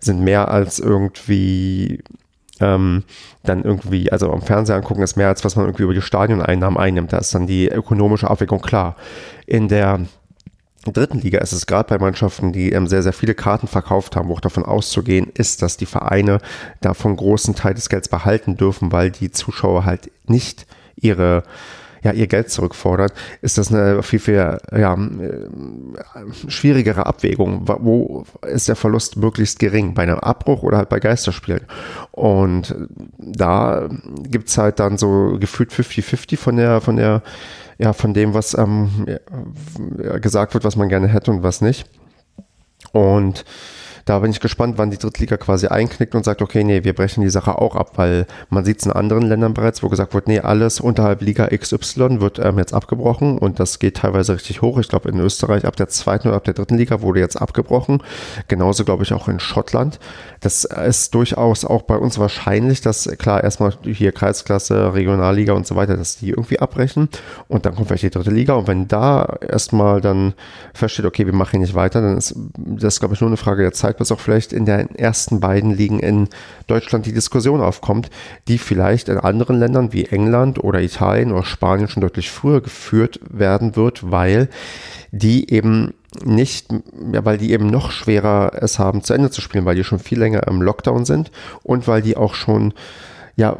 sind 0.00 0.20
mehr 0.20 0.48
als 0.48 0.80
irgendwie 0.80 2.02
ähm, 2.60 3.04
dann 3.42 3.62
irgendwie, 3.62 4.10
also 4.10 4.32
am 4.32 4.42
Fernseher 4.42 4.76
angucken, 4.76 5.02
ist 5.02 5.16
mehr 5.16 5.28
als 5.28 5.44
was 5.44 5.56
man 5.56 5.66
irgendwie 5.66 5.84
über 5.84 5.94
die 5.94 6.02
Stadioneinnahmen 6.02 6.78
einnimmt. 6.78 7.12
Da 7.12 7.18
ist 7.18 7.34
dann 7.34 7.46
die 7.46 7.68
ökonomische 7.68 8.28
Abwägung 8.28 8.60
klar. 8.60 8.96
In 9.46 9.68
der 9.68 10.00
dritten 10.86 11.20
Liga 11.20 11.38
ist 11.40 11.52
es 11.52 11.66
gerade 11.66 11.88
bei 11.88 11.98
Mannschaften, 11.98 12.52
die 12.52 12.72
ähm, 12.72 12.86
sehr, 12.86 13.02
sehr 13.02 13.12
viele 13.12 13.34
Karten 13.34 13.66
verkauft 13.66 14.16
haben, 14.16 14.32
auch 14.32 14.40
davon 14.40 14.64
auszugehen 14.64 15.30
ist, 15.34 15.62
dass 15.62 15.76
die 15.76 15.86
Vereine 15.86 16.38
davon 16.80 17.16
großen 17.16 17.54
Teil 17.54 17.74
des 17.74 17.88
Gelds 17.88 18.08
behalten 18.08 18.56
dürfen, 18.56 18.92
weil 18.92 19.10
die 19.10 19.30
Zuschauer 19.30 19.84
halt 19.84 20.10
nicht 20.26 20.66
ihre 20.96 21.42
ja, 22.02 22.12
ihr 22.12 22.26
Geld 22.26 22.50
zurückfordert, 22.50 23.12
ist 23.42 23.58
das 23.58 23.72
eine 23.72 24.02
viel, 24.02 24.18
viel 24.18 24.58
ja, 24.72 24.94
äh, 24.94 26.48
schwierigere 26.48 27.06
Abwägung. 27.06 27.68
Wo 27.68 28.24
ist 28.46 28.68
der 28.68 28.76
Verlust 28.76 29.16
möglichst 29.16 29.58
gering? 29.58 29.94
Bei 29.94 30.02
einem 30.02 30.18
Abbruch 30.18 30.62
oder 30.62 30.78
halt 30.78 30.88
bei 30.88 30.98
Geisterspielen? 30.98 31.66
Und 32.10 32.74
da 33.18 33.88
gibt's 34.22 34.56
halt 34.56 34.80
dann 34.80 34.96
so 34.96 35.36
gefühlt 35.38 35.72
50-50 35.72 36.36
von 36.38 36.56
der, 36.56 36.80
von 36.80 36.96
der 36.96 37.22
ja, 37.80 37.94
von 37.94 38.12
dem, 38.12 38.34
was 38.34 38.52
ähm, 38.56 39.06
gesagt 40.20 40.52
wird, 40.52 40.64
was 40.64 40.76
man 40.76 40.90
gerne 40.90 41.08
hätte 41.08 41.30
und 41.30 41.42
was 41.42 41.62
nicht. 41.62 41.86
Und 42.92 43.44
da 44.10 44.18
bin 44.18 44.32
ich 44.32 44.40
gespannt, 44.40 44.76
wann 44.76 44.90
die 44.90 44.98
Drittliga 44.98 45.36
quasi 45.36 45.68
einknickt 45.68 46.16
und 46.16 46.24
sagt, 46.24 46.42
okay, 46.42 46.64
nee, 46.64 46.82
wir 46.82 46.94
brechen 46.94 47.22
die 47.22 47.30
Sache 47.30 47.56
auch 47.56 47.76
ab, 47.76 47.92
weil 47.94 48.26
man 48.48 48.64
sieht 48.64 48.80
es 48.80 48.86
in 48.86 48.90
anderen 48.90 49.22
Ländern 49.22 49.54
bereits, 49.54 49.84
wo 49.84 49.88
gesagt 49.88 50.14
wird, 50.14 50.26
nee, 50.26 50.40
alles 50.40 50.80
unterhalb 50.80 51.22
Liga 51.22 51.46
XY 51.46 52.20
wird 52.20 52.40
ähm, 52.40 52.58
jetzt 52.58 52.74
abgebrochen 52.74 53.38
und 53.38 53.60
das 53.60 53.78
geht 53.78 53.98
teilweise 53.98 54.34
richtig 54.34 54.62
hoch. 54.62 54.78
Ich 54.78 54.88
glaube, 54.88 55.10
in 55.10 55.20
Österreich 55.20 55.64
ab 55.64 55.76
der 55.76 55.86
zweiten 55.86 56.26
oder 56.26 56.38
ab 56.38 56.42
der 56.42 56.54
dritten 56.54 56.76
Liga 56.76 57.02
wurde 57.02 57.20
jetzt 57.20 57.40
abgebrochen. 57.40 58.02
Genauso, 58.48 58.84
glaube 58.84 59.04
ich, 59.04 59.12
auch 59.12 59.28
in 59.28 59.38
Schottland. 59.38 60.00
Das 60.40 60.64
ist 60.64 61.14
durchaus 61.14 61.64
auch 61.64 61.82
bei 61.82 61.96
uns 61.96 62.18
wahrscheinlich, 62.18 62.80
dass 62.80 63.08
klar 63.16 63.44
erstmal 63.44 63.74
hier 63.84 64.10
Kreisklasse, 64.10 64.92
Regionalliga 64.92 65.52
und 65.52 65.68
so 65.68 65.76
weiter, 65.76 65.96
dass 65.96 66.16
die 66.16 66.30
irgendwie 66.30 66.58
abbrechen 66.58 67.10
und 67.46 67.64
dann 67.64 67.76
kommt 67.76 67.86
vielleicht 67.86 68.02
die 68.02 68.10
dritte 68.10 68.32
Liga 68.32 68.54
und 68.54 68.66
wenn 68.66 68.88
da 68.88 69.36
erstmal 69.40 70.00
dann 70.00 70.34
feststeht, 70.74 71.04
okay, 71.04 71.26
wir 71.26 71.32
machen 71.32 71.50
hier 71.52 71.60
nicht 71.60 71.74
weiter, 71.76 72.02
dann 72.02 72.18
ist 72.18 72.34
das, 72.56 72.98
glaube 72.98 73.14
ich, 73.14 73.20
nur 73.20 73.30
eine 73.30 73.36
Frage 73.36 73.62
der 73.62 73.72
Zeit, 73.72 73.99
Bis 74.00 74.10
auch 74.10 74.18
vielleicht 74.18 74.54
in 74.54 74.64
den 74.64 74.94
ersten 74.94 75.40
beiden 75.40 75.72
Ligen 75.72 76.00
in 76.00 76.28
Deutschland 76.66 77.04
die 77.04 77.12
Diskussion 77.12 77.60
aufkommt, 77.60 78.08
die 78.48 78.56
vielleicht 78.56 79.10
in 79.10 79.18
anderen 79.18 79.58
Ländern 79.58 79.92
wie 79.92 80.06
England 80.06 80.58
oder 80.64 80.80
Italien 80.80 81.32
oder 81.32 81.44
Spanien 81.44 81.86
schon 81.86 82.00
deutlich 82.00 82.30
früher 82.30 82.62
geführt 82.62 83.20
werden 83.28 83.76
wird, 83.76 84.10
weil 84.10 84.48
die 85.12 85.52
eben 85.52 85.92
nicht, 86.24 86.68
ja, 87.12 87.26
weil 87.26 87.36
die 87.36 87.52
eben 87.52 87.66
noch 87.66 87.90
schwerer 87.90 88.52
es 88.58 88.78
haben, 88.78 89.02
zu 89.02 89.12
Ende 89.12 89.30
zu 89.30 89.42
spielen, 89.42 89.66
weil 89.66 89.76
die 89.76 89.84
schon 89.84 89.98
viel 89.98 90.18
länger 90.18 90.46
im 90.46 90.62
Lockdown 90.62 91.04
sind 91.04 91.30
und 91.62 91.86
weil 91.86 92.00
die 92.00 92.16
auch 92.16 92.32
schon 92.32 92.72
ja, 93.36 93.58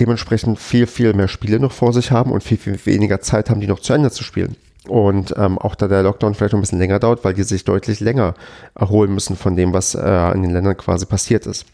dementsprechend 0.00 0.58
viel, 0.58 0.86
viel 0.86 1.12
mehr 1.12 1.28
Spiele 1.28 1.60
noch 1.60 1.72
vor 1.72 1.92
sich 1.92 2.10
haben 2.10 2.32
und 2.32 2.42
viel, 2.42 2.56
viel 2.56 2.78
weniger 2.86 3.20
Zeit 3.20 3.50
haben, 3.50 3.60
die 3.60 3.66
noch 3.66 3.80
zu 3.80 3.92
Ende 3.92 4.10
zu 4.10 4.24
spielen. 4.24 4.56
Und 4.88 5.34
ähm, 5.36 5.58
auch 5.58 5.74
da 5.74 5.88
der 5.88 6.02
Lockdown 6.02 6.34
vielleicht 6.34 6.54
ein 6.54 6.60
bisschen 6.60 6.78
länger 6.78 6.98
dauert, 6.98 7.24
weil 7.24 7.34
die 7.34 7.42
sich 7.42 7.64
deutlich 7.64 8.00
länger 8.00 8.34
erholen 8.74 9.14
müssen 9.14 9.36
von 9.36 9.56
dem, 9.56 9.72
was 9.72 9.94
äh, 9.94 10.32
in 10.32 10.42
den 10.42 10.52
Ländern 10.52 10.76
quasi 10.76 11.06
passiert 11.06 11.46
ist. 11.46 11.66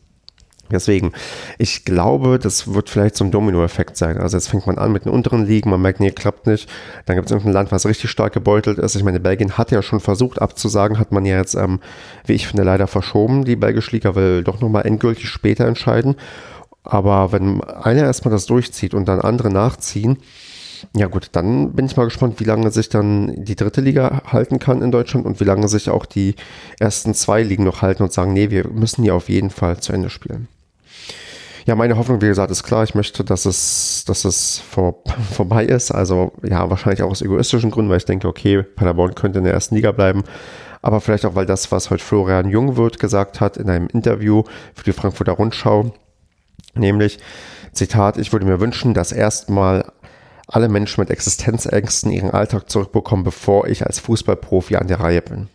Deswegen, 0.71 1.13
ich 1.59 1.85
glaube, 1.85 2.39
das 2.39 2.73
wird 2.73 2.91
vielleicht 2.91 3.17
so 3.17 3.25
ein 3.25 3.31
Dominoeffekt 3.31 3.97
sein. 3.97 4.19
Also 4.19 4.37
jetzt 4.37 4.49
fängt 4.49 4.67
man 4.67 4.79
an 4.79 4.93
mit 4.93 5.05
den 5.05 5.13
unteren 5.13 5.45
Ligen, 5.45 5.71
man 5.71 5.83
merkt, 5.83 6.01
nee, 6.01 6.13
klappt 6.13 6.47
nicht. 6.47 6.69
Dann 7.07 7.17
gibt 7.17 7.27
es 7.27 7.33
irgendein 7.33 7.55
Land, 7.55 7.73
was 7.73 7.87
richtig 7.87 8.11
stark 8.11 8.33
gebeutelt 8.33 8.79
ist. 8.79 8.95
Ich 8.95 9.03
meine, 9.03 9.21
Belgien 9.21 9.59
hat 9.59 9.73
ja 9.73 9.83
schon 9.83 10.01
versucht 10.01 10.41
abzusagen, 10.41 10.99
hat 10.99 11.13
man 11.13 11.25
ja 11.25 11.39
jetzt, 11.39 11.55
ähm, 11.55 11.81
wie 12.25 12.35
ich 12.35 12.47
finde, 12.47 12.63
leider 12.63 12.87
verschoben. 12.87 13.45
Die 13.45 13.57
belgische 13.57 13.93
Liga 13.93 14.15
will 14.15 14.45
doch 14.45 14.61
nochmal 14.61 14.87
endgültig 14.87 15.29
später 15.29 15.67
entscheiden. 15.67 16.15
Aber 16.83 17.33
wenn 17.33 17.63
einer 17.63 18.03
erstmal 18.03 18.33
das 18.33 18.47
durchzieht 18.47 18.95
und 18.95 19.07
dann 19.07 19.21
andere 19.21 19.51
nachziehen, 19.51 20.19
ja 20.95 21.07
gut, 21.07 21.31
dann 21.33 21.73
bin 21.73 21.87
ich 21.87 21.97
mal 21.97 22.05
gespannt, 22.05 22.41
wie 22.41 22.45
lange 22.45 22.71
sich 22.71 22.89
dann 22.89 23.45
die 23.45 23.57
dritte 23.57 23.81
Liga 23.81 24.23
halten 24.27 24.59
kann 24.59 24.83
in 24.83 24.91
Deutschland 24.91 25.27
und 25.27 25.41
wie 25.41 25.45
lange 25.45 25.69
sich 25.69 25.91
auch 25.91 26.07
die 26.07 26.35
ersten 26.79 27.15
zwei 27.15 27.43
Ligen 27.43 27.65
noch 27.65 27.83
halten 27.83 28.03
und 28.03 28.13
sagen, 28.13 28.33
nee, 28.33 28.51
wir 28.51 28.69
müssen 28.69 29.03
die 29.03 29.11
auf 29.11 29.29
jeden 29.29 29.51
Fall 29.51 29.81
zu 29.81 29.93
Ende 29.93 30.11
spielen. 30.11 30.49
Ja, 31.67 31.75
meine 31.77 31.97
Hoffnung, 31.97 32.21
wie 32.23 32.27
gesagt, 32.27 32.51
ist 32.51 32.65
klar. 32.65 32.85
Ich 32.85 32.95
möchte, 32.95 33.23
dass 33.23 33.45
es, 33.45 34.05
dass 34.07 34.25
es 34.25 34.59
vor, 34.59 35.03
vorbei 35.33 35.65
ist. 35.65 35.91
Also 35.91 36.33
ja, 36.43 36.69
wahrscheinlich 36.71 37.03
auch 37.03 37.11
aus 37.11 37.23
egoistischen 37.23 37.71
Gründen, 37.71 37.91
weil 37.91 37.99
ich 37.99 38.05
denke, 38.05 38.29
okay, 38.29 38.63
Paderborn 38.63 39.15
könnte 39.15 39.39
in 39.39 39.45
der 39.45 39.55
ersten 39.55 39.75
Liga 39.75 39.93
bleiben. 39.93 40.25
Aber 40.83 41.01
vielleicht 41.01 41.27
auch, 41.27 41.35
weil 41.35 41.47
das, 41.47 41.71
was 41.71 41.91
heute 41.91 42.03
Florian 42.03 42.49
Jungwirth 42.49 42.99
gesagt 42.99 43.41
hat 43.41 43.57
in 43.57 43.69
einem 43.69 43.87
Interview 43.89 44.45
für 44.75 44.85
die 44.85 44.93
Frankfurter 44.93 45.33
Rundschau, 45.33 45.93
nämlich, 46.75 47.19
Zitat, 47.73 48.19
ich 48.19 48.33
würde 48.33 48.47
mir 48.47 48.61
wünschen, 48.61 48.95
dass 48.95 49.13
erstmal 49.13 49.93
alle 50.51 50.69
Menschen 50.69 51.01
mit 51.01 51.11
Existenzängsten 51.11 52.11
ihren 52.11 52.31
Alltag 52.31 52.69
zurückbekommen, 52.69 53.25
bevor 53.25 53.67
ich 53.67 53.87
als 53.87 54.01
Fußballprofi 54.01 54.77
an 54.77 54.89
der 54.89 55.01
Reihe 55.01 55.23
bin. 55.23 55.49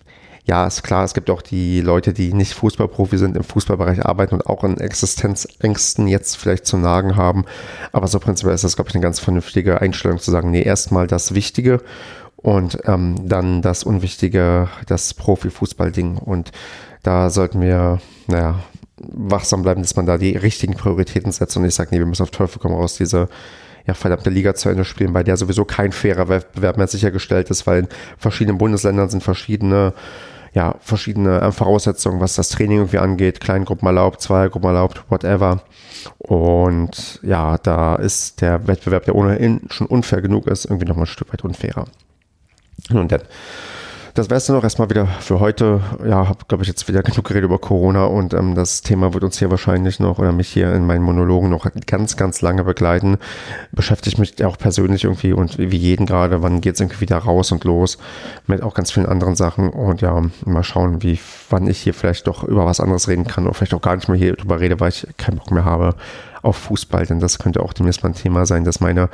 Ja, 0.47 0.67
ist 0.67 0.83
klar, 0.83 1.03
es 1.03 1.15
gibt 1.15 1.31
auch 1.31 1.41
die 1.41 1.81
Leute, 1.81 2.13
die 2.13 2.31
nicht 2.31 2.53
Fußballprofi 2.53 3.17
sind, 3.17 3.35
im 3.35 3.43
Fußballbereich 3.43 4.05
arbeiten 4.05 4.35
und 4.35 4.45
auch 4.45 4.63
in 4.63 4.79
Existenzängsten 4.79 6.07
jetzt 6.07 6.37
vielleicht 6.37 6.67
zu 6.67 6.77
nagen 6.77 7.15
haben. 7.15 7.45
Aber 7.91 8.07
so 8.07 8.19
prinzipiell 8.19 8.53
ist 8.53 8.63
das, 8.63 8.75
glaube 8.75 8.89
ich, 8.89 8.95
eine 8.95 9.01
ganz 9.01 9.19
vernünftige 9.19 9.81
Einstellung 9.81 10.19
zu 10.19 10.29
sagen, 10.29 10.51
nee, 10.51 10.61
erstmal 10.61 11.07
das 11.07 11.33
Wichtige 11.33 11.81
und 12.37 12.77
ähm, 12.85 13.27
dann 13.27 13.63
das 13.63 13.83
Unwichtige, 13.83 14.69
das 14.85 15.15
Profifußballding. 15.15 16.19
Und 16.19 16.51
da 17.01 17.31
sollten 17.31 17.59
wir, 17.59 17.99
naja, 18.27 18.59
wachsam 18.97 19.63
bleiben, 19.63 19.81
dass 19.81 19.95
man 19.95 20.05
da 20.05 20.19
die 20.19 20.37
richtigen 20.37 20.75
Prioritäten 20.75 21.31
setzt 21.31 21.57
und 21.57 21.65
ich 21.65 21.73
sage, 21.73 21.89
nee, 21.91 21.99
wir 21.99 22.05
müssen 22.05 22.23
auf 22.23 22.31
Teufel 22.31 22.59
komm 22.61 22.73
raus, 22.73 22.97
diese 22.97 23.29
ja, 23.87 23.93
verdammte 23.93 24.29
Liga 24.29 24.55
zu 24.55 24.69
Ende 24.69 24.85
spielen, 24.85 25.13
bei 25.13 25.23
der 25.23 25.37
sowieso 25.37 25.65
kein 25.65 25.91
fairer 25.91 26.27
Wettbewerb 26.27 26.77
mehr 26.77 26.87
sichergestellt 26.87 27.49
ist, 27.49 27.67
weil 27.67 27.79
in 27.79 27.87
verschiedenen 28.17 28.57
Bundesländern 28.57 29.09
sind 29.09 29.23
verschiedene 29.23 29.93
ja, 30.53 30.75
verschiedene 30.79 31.41
äh, 31.41 31.51
Voraussetzungen, 31.51 32.21
was 32.21 32.35
das 32.35 32.47
Training 32.47 32.77
irgendwie 32.77 32.97
angeht. 32.97 33.41
Kleingruppen 33.41 33.85
erlaubt, 33.87 34.21
Zweiergruppen 34.21 34.69
erlaubt, 34.69 35.03
whatever. 35.09 35.61
Und 36.17 37.19
ja, 37.23 37.57
da 37.57 37.95
ist 37.95 38.39
der 38.39 38.65
Wettbewerb, 38.65 39.03
der 39.03 39.15
ohnehin 39.15 39.61
schon 39.69 39.87
unfair 39.87 40.21
genug 40.21 40.47
ist, 40.47 40.63
irgendwie 40.63 40.85
nochmal 40.85 41.03
ein 41.03 41.07
Stück 41.07 41.33
weit 41.33 41.43
unfairer. 41.43 41.85
Und 42.89 43.11
dann 43.11 43.21
das 44.15 44.29
wäre 44.29 44.37
es 44.37 44.45
dann 44.45 44.55
auch 44.55 44.63
erstmal 44.63 44.89
wieder 44.89 45.07
für 45.07 45.41
heute. 45.41 45.81
Ja, 46.07 46.29
habe, 46.29 46.45
glaube 46.47 46.63
ich, 46.63 46.69
jetzt 46.69 46.87
wieder 46.87 47.03
genug 47.03 47.25
geredet 47.25 47.49
über 47.49 47.59
Corona 47.59 48.05
und 48.05 48.33
ähm, 48.33 48.55
das 48.55 48.81
Thema 48.81 49.13
wird 49.13 49.25
uns 49.25 49.37
hier 49.37 49.51
wahrscheinlich 49.51 49.99
noch 49.99 50.19
oder 50.19 50.31
mich 50.31 50.47
hier 50.47 50.73
in 50.73 50.87
meinen 50.87 51.03
Monologen 51.03 51.49
noch 51.49 51.67
ganz, 51.85 52.15
ganz 52.15 52.41
lange 52.41 52.63
begleiten. 52.63 53.17
Beschäftigt 53.73 54.17
mich 54.17 54.43
auch 54.45 54.57
persönlich 54.57 55.03
irgendwie 55.03 55.33
und 55.33 55.57
wie 55.57 55.75
jeden 55.75 56.05
gerade, 56.05 56.41
wann 56.41 56.61
geht 56.61 56.75
es 56.75 56.79
irgendwie 56.79 57.01
wieder 57.01 57.17
raus 57.17 57.51
und 57.51 57.65
los 57.65 57.97
mit 58.47 58.63
auch 58.63 58.73
ganz 58.73 58.89
vielen 58.89 59.05
anderen 59.05 59.35
Sachen 59.35 59.69
und 59.69 59.99
ja, 59.99 60.23
mal 60.45 60.63
schauen, 60.63 61.03
wie, 61.03 61.19
wann 61.49 61.67
ich 61.67 61.79
hier 61.79 61.93
vielleicht 61.93 62.25
doch 62.27 62.45
über 62.45 62.65
was 62.65 62.79
anderes 62.79 63.09
reden 63.09 63.27
kann 63.27 63.43
oder 63.43 63.53
vielleicht 63.53 63.73
auch 63.73 63.81
gar 63.81 63.97
nicht 63.97 64.07
mehr 64.07 64.17
hier 64.17 64.37
drüber 64.37 64.61
rede, 64.61 64.79
weil 64.79 64.89
ich 64.89 65.05
keinen 65.17 65.39
Bock 65.39 65.51
mehr 65.51 65.65
habe 65.65 65.93
auf 66.41 66.55
Fußball, 66.55 67.05
denn 67.05 67.19
das 67.19 67.37
könnte 67.37 67.61
auch 67.61 67.73
demnächst 67.73 68.01
mal 68.01 68.09
ein 68.09 68.15
Thema 68.15 68.45
sein, 68.45 68.63
dass 68.63 68.79
meine 68.79 69.09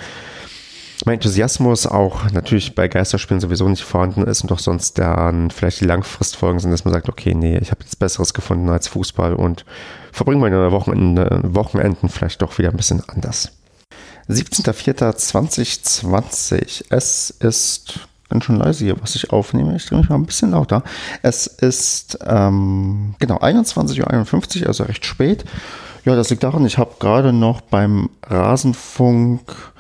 mein 1.06 1.16
Enthusiasmus 1.16 1.88
auch 1.88 2.32
natürlich 2.32 2.76
bei 2.76 2.88
Geisterspielen 2.88 3.42
sowieso 3.42 3.68
nicht 3.68 3.84
vorhanden 3.84 4.24
ist 4.24 4.42
und 4.42 4.52
doch 4.52 4.60
sonst 4.60 4.98
dann 4.98 5.52
vielleicht 5.52 5.82
die 5.82 5.86
Langfristfolgen 5.86 6.60
sind, 6.60 6.72
dass 6.72 6.86
man 6.86 6.94
sagt, 6.94 7.10
okay, 7.10 7.34
nee, 7.34 7.58
ich 7.58 7.72
habe 7.72 7.84
jetzt 7.84 8.00
Besseres 8.00 8.34
gefunden 8.34 8.70
als 8.70 8.88
Fußball 8.88 9.36
und 9.36 9.66
verbringe 10.12 10.42
meine 10.42 10.72
Wochenende, 10.72 11.42
Wochenenden 11.44 12.08
vielleicht 12.10 12.42
doch 12.42 12.58
wieder 12.58 12.70
ein 12.70 12.78
bisschen 12.78 13.04
anders. 13.08 13.52
17.04.2020. 14.30 16.86
Es 16.90 17.32
ist 17.32 18.00
ganz 18.30 18.46
schön 18.46 18.58
leise 18.58 18.86
hier, 18.86 19.02
was 19.02 19.16
ich 19.16 19.32
aufnehme. 19.32 19.76
Ich 19.76 19.86
drehe 19.86 20.00
mich 20.00 20.10
mal 20.10 20.16
ein 20.16 20.26
bisschen 20.26 20.52
lauter. 20.52 20.84
Es 21.22 21.48
ist 21.48 22.18
ähm, 22.26 23.16
genau 23.20 23.40
21.51 23.40 24.62
Uhr, 24.62 24.68
also 24.68 24.86
recht 24.86 25.06
spät. 25.06 25.44
Ja, 26.06 26.16
das 26.16 26.30
liegt 26.32 26.44
daran, 26.44 26.66
ich 26.66 26.80
habe 26.80 26.96
gerade 27.00 27.32
noch 27.32 27.62
beim 27.62 28.10
Rasenfunk 28.24 29.71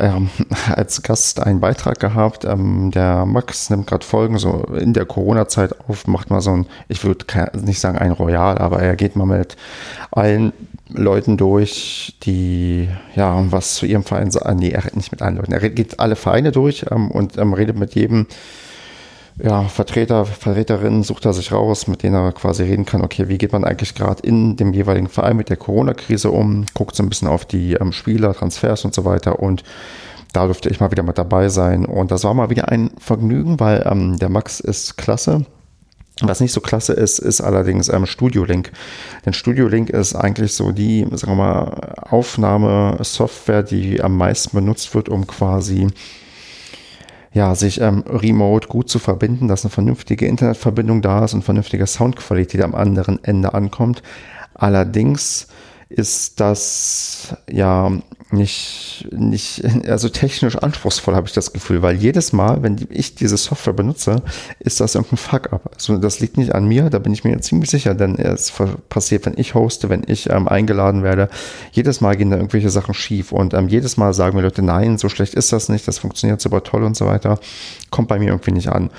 ähm, 0.00 0.30
als 0.74 1.02
Gast 1.02 1.40
einen 1.40 1.60
Beitrag 1.60 2.00
gehabt. 2.00 2.44
Ähm, 2.44 2.90
der 2.90 3.26
Max 3.26 3.70
nimmt 3.70 3.86
gerade 3.86 4.04
Folgen 4.04 4.38
so 4.38 4.64
in 4.78 4.92
der 4.92 5.06
Corona-Zeit 5.06 5.74
auf, 5.88 6.06
macht 6.06 6.30
mal 6.30 6.40
so 6.40 6.52
ein, 6.52 6.66
ich 6.88 7.04
würde 7.04 7.24
nicht 7.62 7.80
sagen 7.80 7.98
ein 7.98 8.12
Royal, 8.12 8.58
aber 8.58 8.80
er 8.80 8.96
geht 8.96 9.16
mal 9.16 9.26
mit 9.26 9.56
allen 10.10 10.52
Leuten 10.88 11.36
durch, 11.36 12.16
die 12.22 12.88
ja 13.14 13.44
was 13.50 13.74
zu 13.74 13.86
ihrem 13.86 14.02
Verein 14.02 14.30
sagen. 14.30 14.58
Nee, 14.58 14.70
er 14.70 14.84
redet 14.84 14.96
nicht 14.96 15.12
mit 15.12 15.22
allen 15.22 15.36
Leuten. 15.36 15.52
Er 15.52 15.70
geht 15.70 16.00
alle 16.00 16.16
Vereine 16.16 16.52
durch 16.52 16.86
ähm, 16.90 17.10
und 17.10 17.38
ähm, 17.38 17.52
redet 17.52 17.78
mit 17.78 17.94
jedem 17.94 18.26
ja, 19.42 19.64
Vertreter, 19.64 20.24
Vertreterinnen 20.24 21.02
sucht 21.02 21.24
er 21.24 21.32
sich 21.32 21.52
raus, 21.52 21.86
mit 21.86 22.02
denen 22.02 22.14
er 22.14 22.32
quasi 22.32 22.62
reden 22.62 22.84
kann, 22.84 23.02
okay, 23.02 23.28
wie 23.28 23.38
geht 23.38 23.52
man 23.52 23.64
eigentlich 23.64 23.94
gerade 23.94 24.22
in 24.22 24.56
dem 24.56 24.72
jeweiligen 24.72 25.08
Verein 25.08 25.36
mit 25.36 25.48
der 25.48 25.56
Corona-Krise 25.56 26.30
um, 26.30 26.66
guckt 26.74 26.96
so 26.96 27.02
ein 27.02 27.08
bisschen 27.08 27.28
auf 27.28 27.44
die 27.44 27.74
ähm, 27.74 27.92
Spieler, 27.92 28.34
Transfers 28.34 28.84
und 28.84 28.94
so 28.94 29.04
weiter 29.04 29.40
und 29.40 29.62
da 30.32 30.46
durfte 30.46 30.68
ich 30.68 30.80
mal 30.80 30.90
wieder 30.90 31.02
mit 31.02 31.18
dabei 31.18 31.48
sein 31.48 31.84
und 31.84 32.10
das 32.10 32.24
war 32.24 32.34
mal 32.34 32.50
wieder 32.50 32.68
ein 32.68 32.90
Vergnügen, 32.98 33.58
weil 33.58 33.84
ähm, 33.90 34.18
der 34.18 34.28
Max 34.28 34.60
ist 34.60 34.96
klasse. 34.96 35.44
Was 36.22 36.40
nicht 36.40 36.52
so 36.52 36.60
klasse 36.60 36.92
ist, 36.92 37.18
ist 37.18 37.40
allerdings 37.40 37.88
ähm, 37.88 38.04
Studio 38.04 38.44
Link. 38.44 38.72
Denn 39.24 39.32
Studio 39.32 39.68
Link 39.68 39.88
ist 39.88 40.14
eigentlich 40.14 40.52
so 40.52 40.70
die, 40.70 41.06
sagen 41.12 41.32
wir 41.32 41.36
mal, 41.36 41.94
Aufnahmesoftware, 42.10 43.62
die 43.62 44.02
am 44.02 44.16
meisten 44.16 44.54
benutzt 44.56 44.94
wird, 44.94 45.08
um 45.08 45.26
quasi 45.26 45.88
ja, 47.32 47.54
sich 47.54 47.80
ähm, 47.80 48.02
remote 48.08 48.68
gut 48.68 48.88
zu 48.88 48.98
verbinden, 48.98 49.48
dass 49.48 49.64
eine 49.64 49.70
vernünftige 49.70 50.26
Internetverbindung 50.26 51.00
da 51.00 51.24
ist 51.24 51.34
und 51.34 51.44
vernünftige 51.44 51.86
Soundqualität 51.86 52.62
am 52.62 52.74
anderen 52.74 53.22
Ende 53.22 53.54
ankommt. 53.54 54.02
Allerdings 54.54 55.46
ist 55.90 56.38
das 56.38 57.34
ja 57.50 57.90
nicht, 58.32 59.08
nicht, 59.10 59.64
also 59.88 60.08
technisch 60.08 60.56
anspruchsvoll, 60.56 61.16
habe 61.16 61.26
ich 61.26 61.32
das 61.32 61.52
Gefühl, 61.52 61.82
weil 61.82 61.96
jedes 61.96 62.32
Mal, 62.32 62.62
wenn 62.62 62.76
ich 62.88 63.16
diese 63.16 63.36
Software 63.36 63.72
benutze, 63.72 64.22
ist 64.60 64.80
das 64.80 64.94
irgendein 64.94 65.16
Fuck-up. 65.16 65.68
Also 65.74 65.98
das 65.98 66.20
liegt 66.20 66.36
nicht 66.36 66.54
an 66.54 66.66
mir, 66.66 66.90
da 66.90 67.00
bin 67.00 67.12
ich 67.12 67.24
mir 67.24 67.38
ziemlich 67.40 67.70
sicher, 67.70 67.94
denn 67.94 68.16
es 68.16 68.52
passiert, 68.88 69.26
wenn 69.26 69.34
ich 69.36 69.54
hoste, 69.54 69.88
wenn 69.88 70.04
ich 70.06 70.30
ähm, 70.30 70.46
eingeladen 70.46 71.02
werde. 71.02 71.28
Jedes 71.72 72.00
Mal 72.00 72.16
gehen 72.16 72.30
da 72.30 72.36
irgendwelche 72.36 72.70
Sachen 72.70 72.94
schief 72.94 73.32
und 73.32 73.52
ähm, 73.52 73.68
jedes 73.68 73.96
Mal 73.96 74.14
sagen 74.14 74.36
mir 74.36 74.42
Leute, 74.42 74.62
nein, 74.62 74.96
so 74.96 75.08
schlecht 75.08 75.34
ist 75.34 75.52
das 75.52 75.68
nicht, 75.68 75.88
das 75.88 75.98
funktioniert 75.98 76.40
super 76.40 76.62
toll 76.62 76.84
und 76.84 76.96
so 76.96 77.06
weiter. 77.06 77.40
Kommt 77.90 78.06
bei 78.06 78.20
mir 78.20 78.28
irgendwie 78.28 78.52
nicht 78.52 78.68
an. 78.68 78.90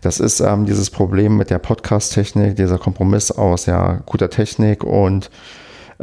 Das 0.00 0.18
ist 0.18 0.40
ähm, 0.40 0.66
dieses 0.66 0.90
Problem 0.90 1.36
mit 1.36 1.50
der 1.50 1.58
Podcast-Technik, 1.58 2.56
dieser 2.56 2.78
Kompromiss 2.78 3.30
aus 3.30 3.66
ja 3.66 4.00
guter 4.04 4.30
Technik 4.30 4.82
und 4.82 5.30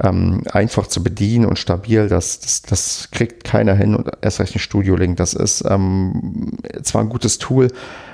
ähm, 0.01 0.43
einfach 0.51 0.87
zu 0.87 1.03
bedienen 1.03 1.45
und 1.45 1.59
stabil, 1.59 2.07
das, 2.07 2.39
das, 2.39 2.61
das 2.61 3.09
kriegt 3.11 3.43
keiner 3.43 3.75
hin 3.75 3.95
und 3.95 4.09
erst 4.21 4.39
recht 4.39 4.55
ein 4.55 4.59
Studio-Link. 4.59 5.17
Das 5.17 5.33
ist 5.33 5.63
ähm, 5.67 6.51
zwar 6.83 7.01
ein 7.01 7.09
gutes 7.09 7.37
Tool, 7.37 7.69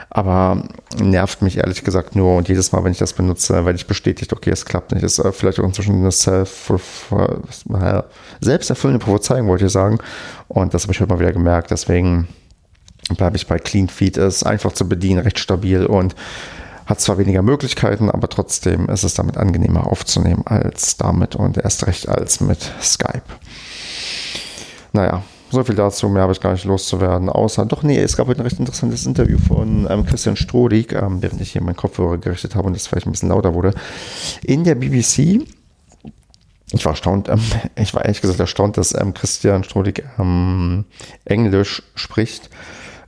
aber 0.09 0.63
nervt 0.97 1.41
mich 1.41 1.57
ehrlich 1.57 1.83
gesagt 1.83 2.15
nur 2.15 2.37
und 2.37 2.47
jedes 2.47 2.71
Mal, 2.71 2.83
wenn 2.83 2.91
ich 2.91 2.99
das 2.99 3.13
benutze, 3.13 3.65
werde 3.65 3.75
ich 3.75 3.87
bestätigt, 3.87 4.31
okay, 4.31 4.51
es 4.51 4.65
klappt 4.65 4.91
nicht. 4.91 5.03
Es 5.03 5.17
ist 5.17 5.25
äh, 5.25 5.31
vielleicht 5.31 5.59
auch 5.59 5.63
inzwischen 5.63 5.95
eine 5.95 6.11
self 6.11 6.71
selbsterfüllende 8.39 9.03
Prophezeiung, 9.03 9.47
wollte 9.47 9.65
ich 9.65 9.71
sagen. 9.71 9.97
Und 10.47 10.73
das 10.73 10.83
habe 10.83 10.93
ich 10.93 11.01
heute 11.01 11.11
mal 11.11 11.19
wieder 11.19 11.33
gemerkt. 11.33 11.71
Deswegen 11.71 12.27
bleibe 13.17 13.37
ich 13.37 13.47
bei 13.47 13.57
Clean 13.57 13.89
Feed. 13.89 14.17
Es 14.17 14.37
ist 14.37 14.43
einfach 14.43 14.71
zu 14.73 14.87
bedienen, 14.87 15.19
recht 15.19 15.39
stabil 15.39 15.85
und 15.85 16.15
hat 16.85 16.99
zwar 16.99 17.17
weniger 17.17 17.41
Möglichkeiten, 17.41 18.09
aber 18.09 18.29
trotzdem 18.29 18.89
ist 18.89 19.03
es 19.03 19.13
damit 19.13 19.37
angenehmer 19.37 19.87
aufzunehmen 19.87 20.43
als 20.45 20.97
damit 20.97 21.35
und 21.35 21.57
erst 21.57 21.87
recht 21.87 22.09
als 22.09 22.41
mit 22.41 22.71
Skype. 22.81 23.23
Naja, 24.91 25.23
so 25.49 25.63
viel 25.63 25.75
dazu, 25.75 26.09
mehr 26.09 26.23
habe 26.23 26.33
ich 26.33 26.41
gar 26.41 26.53
nicht 26.53 26.65
loszuwerden, 26.65 27.29
außer, 27.29 27.65
doch 27.65 27.83
nee, 27.83 27.99
es 27.99 28.17
gab 28.17 28.27
heute 28.27 28.41
ein 28.41 28.47
recht 28.47 28.59
interessantes 28.59 29.05
Interview 29.05 29.37
von 29.37 29.87
ähm, 29.89 30.05
Christian 30.05 30.35
Strodig, 30.35 30.93
ähm, 30.93 31.21
während 31.21 31.41
ich 31.41 31.51
hier 31.51 31.61
meinen 31.61 31.75
Kopfhörer 31.75 32.17
gerichtet 32.17 32.55
habe 32.55 32.67
und 32.67 32.75
es 32.75 32.87
vielleicht 32.87 33.05
ein 33.05 33.11
bisschen 33.11 33.29
lauter 33.29 33.53
wurde, 33.53 33.73
in 34.43 34.63
der 34.63 34.75
BBC. 34.75 35.45
Ich 36.71 36.85
war 36.85 36.93
erstaunt, 36.93 37.29
ähm, 37.29 37.39
ich 37.75 37.93
war 37.93 38.03
ehrlich 38.03 38.21
gesagt 38.21 38.39
erstaunt, 38.39 38.77
dass 38.77 38.99
ähm, 38.99 39.13
Christian 39.13 39.63
Strodig 39.63 40.03
ähm, 40.17 40.85
Englisch 41.25 41.83
spricht 41.93 42.49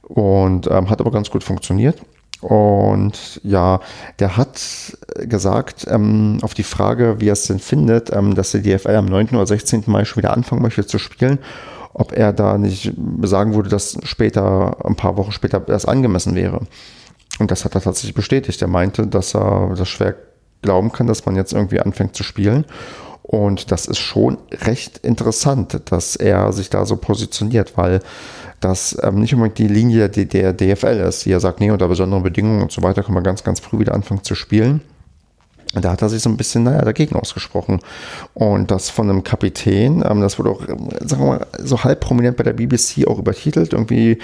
Und 0.04 0.68
ähm, 0.68 0.90
hat 0.90 1.02
aber 1.02 1.12
ganz 1.12 1.32
gut 1.32 1.44
funktioniert. 1.44 2.00
Und 2.46 3.42
ja, 3.44 3.80
der 4.20 4.38
hat 4.38 4.62
gesagt, 5.16 5.88
ähm, 5.90 6.38
auf 6.44 6.54
die 6.54 6.62
Frage, 6.62 7.16
wie 7.20 7.30
er 7.30 7.34
es 7.34 7.48
denn 7.48 7.58
findet, 7.58 8.14
ähm, 8.14 8.36
dass 8.36 8.52
die 8.52 8.62
DFL 8.62 8.98
am 8.98 9.08
9. 9.08 9.30
oder 9.30 9.48
16. 9.48 9.86
Mai 9.88 10.06
schon 10.06 10.22
wieder 10.22 10.32
anfangen 10.32 10.62
möchte 10.62 10.86
zu 10.86 11.00
spielen, 11.00 11.40
ob 11.94 12.12
er 12.16 12.34
da 12.34 12.60
nicht 12.60 12.94
sagen 13.24 13.56
würde, 13.56 13.70
dass 13.70 13.98
später, 14.04 14.78
ein 14.86 14.96
paar 14.96 15.18
Wochen 15.18 15.32
später 15.32 15.60
das 15.60 15.88
angemessen 15.88 16.36
wäre. 16.36 16.60
Und 17.40 17.50
das 17.50 17.66
hat 17.66 17.74
er 17.74 17.82
tatsächlich 17.82 18.14
bestätigt. 18.14 18.62
Er 18.62 18.68
meinte, 18.68 19.08
dass 19.08 19.34
er 19.34 19.74
das 19.76 19.90
schwer 19.90 20.14
glauben 20.62 20.92
kann, 20.92 21.08
dass 21.08 21.26
man 21.26 21.36
jetzt 21.36 21.52
irgendwie 21.52 21.80
anfängt 21.80 22.16
zu 22.16 22.22
spielen. 22.22 22.66
Und 23.28 23.72
das 23.72 23.88
ist 23.88 23.98
schon 23.98 24.38
recht 24.52 25.00
interessant, 25.00 25.82
dass 25.86 26.16
er 26.16 26.54
sich 26.54 26.70
da 26.70 26.86
so 26.86 26.96
positioniert, 26.96 27.76
weil 27.76 28.02
das 28.60 28.96
ähm, 29.02 29.20
nicht 29.20 29.34
unbedingt 29.34 29.58
die 29.58 29.68
Linie 29.68 30.10
der, 30.10 30.26
der 30.26 30.54
DFL 30.54 31.04
ist, 31.08 31.26
die 31.26 31.32
ja 31.32 31.40
sagt, 31.40 31.60
nee, 31.60 31.72
unter 31.72 31.88
besonderen 31.88 32.22
Bedingungen 32.22 32.62
und 32.62 32.72
so 32.72 32.84
weiter 32.84 33.02
kann 33.02 33.16
man 33.16 33.24
ganz, 33.24 33.44
ganz 33.44 33.60
früh 33.60 33.80
wieder 33.80 33.96
anfangen 33.96 34.24
zu 34.24 34.36
spielen. 34.36 34.82
Da 35.74 35.92
hat 35.92 36.04
er 36.04 36.10
sich 36.10 36.22
so 36.22 36.30
ein 36.30 36.38
bisschen, 36.38 36.64
naja, 36.64 36.84
dagegen 36.84 37.16
ausgesprochen. 37.16 37.80
Und 38.36 38.70
das 38.70 38.92
von 38.92 39.10
einem 39.10 39.24
Kapitän, 39.24 40.04
ähm, 40.08 40.22
das 40.22 40.38
wurde 40.38 40.52
auch, 40.52 40.62
sagen 41.02 41.24
wir 41.24 41.28
mal, 41.28 41.48
so 41.64 41.84
halb 41.84 42.02
prominent 42.02 42.38
bei 42.38 42.44
der 42.44 42.54
BBC 42.54 43.08
auch 43.08 43.18
übertitelt. 43.18 43.74
Irgendwie 43.74 44.20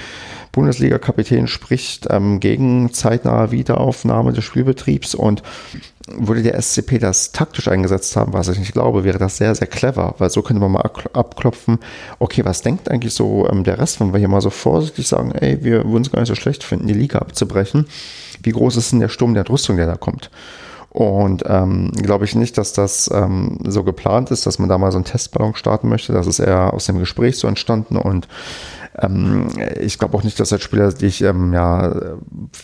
Bundesliga-Kapitän 0.51 1.47
spricht 1.47 2.07
ähm, 2.09 2.39
gegen 2.39 2.93
zeitnahe 2.93 3.51
Wiederaufnahme 3.51 4.33
des 4.33 4.43
Spielbetriebs 4.43 5.15
und 5.15 5.43
würde 6.07 6.43
der 6.43 6.61
SCP 6.61 6.99
das 6.99 7.31
taktisch 7.31 7.67
eingesetzt 7.67 8.15
haben, 8.15 8.33
was 8.33 8.47
ich 8.47 8.59
nicht 8.59 8.73
glaube, 8.73 9.03
wäre 9.03 9.17
das 9.17 9.37
sehr, 9.37 9.55
sehr 9.55 9.67
clever, 9.67 10.15
weil 10.17 10.29
so 10.29 10.41
könnte 10.41 10.59
man 10.59 10.71
mal 10.71 10.89
abklopfen, 11.13 11.79
okay, 12.19 12.43
was 12.43 12.61
denkt 12.61 12.89
eigentlich 12.89 13.13
so 13.13 13.47
ähm, 13.49 13.63
der 13.63 13.79
Rest, 13.79 13.99
wenn 13.99 14.11
wir 14.11 14.19
hier 14.19 14.27
mal 14.27 14.41
so 14.41 14.49
vorsichtig 14.49 15.07
sagen, 15.07 15.31
ey, 15.31 15.63
wir 15.63 15.85
würden 15.85 16.01
es 16.01 16.11
gar 16.11 16.19
nicht 16.19 16.29
so 16.29 16.35
schlecht 16.35 16.63
finden, 16.63 16.87
die 16.87 16.93
Liga 16.93 17.19
abzubrechen. 17.19 17.87
Wie 18.43 18.51
groß 18.51 18.77
ist 18.77 18.91
denn 18.91 18.99
der 18.99 19.09
Sturm 19.09 19.33
der 19.33 19.47
Rüstung, 19.47 19.77
der 19.77 19.87
da 19.87 19.95
kommt? 19.95 20.31
Und 20.89 21.43
ähm, 21.47 21.91
glaube 21.91 22.25
ich 22.25 22.35
nicht, 22.35 22.57
dass 22.57 22.73
das 22.73 23.09
ähm, 23.13 23.59
so 23.63 23.85
geplant 23.85 24.29
ist, 24.29 24.45
dass 24.45 24.59
man 24.59 24.67
da 24.67 24.77
mal 24.77 24.91
so 24.91 24.97
einen 24.97 25.05
Testballon 25.05 25.55
starten 25.55 25.87
möchte. 25.87 26.11
Das 26.11 26.27
ist 26.27 26.39
eher 26.39 26.73
aus 26.73 26.85
dem 26.85 26.99
Gespräch 26.99 27.37
so 27.37 27.47
entstanden 27.47 27.95
und 27.95 28.27
ähm, 28.97 29.49
ich 29.79 29.97
glaube 29.97 30.17
auch 30.17 30.23
nicht, 30.23 30.39
dass 30.39 30.51
als 30.51 30.63
Spieler 30.63 30.91
dich 30.91 31.21
ähm, 31.21 31.53
ja 31.53 31.93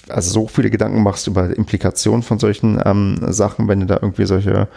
also 0.09 0.31
so 0.31 0.47
viele 0.47 0.69
Gedanken 0.69 1.03
machst 1.03 1.27
über 1.27 1.55
Implikationen 1.55 2.23
von 2.23 2.39
solchen 2.39 2.81
ähm, 2.83 3.17
Sachen, 3.29 3.67
wenn 3.67 3.79
du 3.79 3.85
da 3.85 3.95
irgendwie 4.01 4.25
solche 4.25 4.67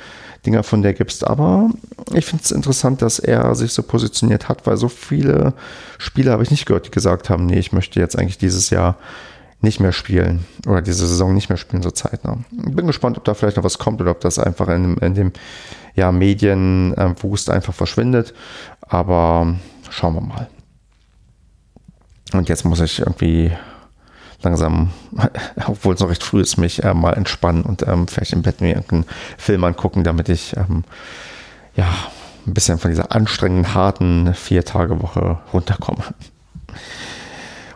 Dinger 0.46 0.62
von 0.62 0.82
der 0.82 0.94
gibst. 0.94 1.26
Aber 1.26 1.70
ich 2.14 2.26
finde 2.26 2.44
es 2.44 2.50
interessant, 2.50 3.02
dass 3.02 3.18
er 3.18 3.54
sich 3.54 3.72
so 3.72 3.82
positioniert 3.82 4.48
hat, 4.48 4.66
weil 4.66 4.76
so 4.76 4.88
viele 4.88 5.54
Spieler 5.98 6.32
habe 6.32 6.42
ich 6.42 6.50
nicht 6.50 6.66
gehört, 6.66 6.86
die 6.86 6.90
gesagt 6.90 7.30
haben, 7.30 7.46
nee, 7.46 7.58
ich 7.58 7.72
möchte 7.72 8.00
jetzt 8.00 8.18
eigentlich 8.18 8.38
dieses 8.38 8.70
Jahr 8.70 8.96
nicht 9.62 9.80
mehr 9.80 9.92
spielen 9.92 10.46
oder 10.66 10.80
diese 10.80 11.06
Saison 11.06 11.34
nicht 11.34 11.50
mehr 11.50 11.58
spielen 11.58 11.82
so 11.82 11.90
zeitnah. 11.90 12.38
Bin 12.50 12.86
gespannt, 12.86 13.18
ob 13.18 13.24
da 13.24 13.34
vielleicht 13.34 13.58
noch 13.58 13.64
was 13.64 13.78
kommt 13.78 14.00
oder 14.00 14.12
ob 14.12 14.20
das 14.20 14.38
einfach 14.38 14.68
in, 14.68 14.96
in 14.98 15.14
dem 15.14 15.32
ja, 15.94 16.12
Medienwust 16.12 17.48
äh, 17.48 17.52
einfach 17.52 17.74
verschwindet. 17.74 18.32
Aber 18.80 19.54
schauen 19.90 20.14
wir 20.14 20.22
mal. 20.22 20.48
Und 22.32 22.48
jetzt 22.48 22.64
muss 22.64 22.80
ich 22.80 23.00
irgendwie 23.00 23.52
langsam, 24.42 24.90
obwohl 25.66 25.94
es 25.94 26.00
noch 26.00 26.10
recht 26.10 26.22
früh 26.22 26.40
ist, 26.40 26.56
mich 26.56 26.82
äh, 26.82 26.94
mal 26.94 27.12
entspannen 27.12 27.62
und 27.62 27.86
ähm, 27.86 28.08
vielleicht 28.08 28.32
im 28.32 28.42
Bett 28.42 28.60
mir 28.60 28.74
irgendeinen 28.74 29.04
Film 29.38 29.64
angucken, 29.64 30.04
damit 30.04 30.28
ich 30.28 30.56
ähm, 30.56 30.84
ja 31.76 31.86
ein 32.46 32.54
bisschen 32.54 32.78
von 32.78 32.90
dieser 32.90 33.12
anstrengenden, 33.12 33.74
harten 33.74 34.34
Vier-Tage-Woche 34.34 35.38
runterkomme. 35.52 36.02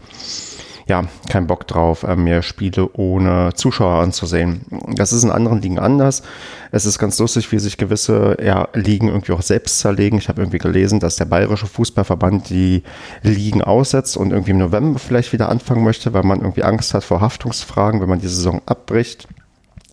ja, 0.89 1.05
kein 1.29 1.47
Bock 1.47 1.65
drauf, 1.67 2.03
äh, 2.03 2.17
mir 2.17 2.41
Spiele 2.41 2.89
ohne 2.93 3.53
Zuschauer 3.53 4.01
anzusehen. 4.01 4.61
Das 4.93 5.13
ist 5.13 5.23
in 5.23 5.31
anderen 5.31 5.61
Ligen 5.61 5.79
anders. 5.79 6.23
Es 6.71 6.85
ist 6.85 6.99
ganz 6.99 7.17
lustig, 7.19 7.51
wie 7.51 7.59
sich 7.59 7.77
gewisse 7.77 8.37
ja, 8.43 8.67
Ligen 8.73 9.07
irgendwie 9.07 9.31
auch 9.31 9.41
selbst 9.41 9.79
zerlegen. 9.79 10.19
Ich 10.19 10.27
habe 10.27 10.41
irgendwie 10.41 10.57
gelesen, 10.57 10.99
dass 10.99 11.15
der 11.15 11.25
Bayerische 11.25 11.67
Fußballverband 11.67 12.49
die 12.49 12.83
Ligen 13.21 13.61
aussetzt 13.61 14.17
und 14.17 14.31
irgendwie 14.31 14.51
im 14.51 14.57
November 14.57 14.99
vielleicht 14.99 15.31
wieder 15.31 15.47
anfangen 15.47 15.83
möchte, 15.83 16.13
weil 16.13 16.23
man 16.23 16.41
irgendwie 16.41 16.63
Angst 16.63 16.93
hat 16.93 17.05
vor 17.05 17.21
Haftungsfragen, 17.21 18.01
wenn 18.01 18.09
man 18.09 18.19
die 18.19 18.27
Saison 18.27 18.61
abbricht. 18.65 19.27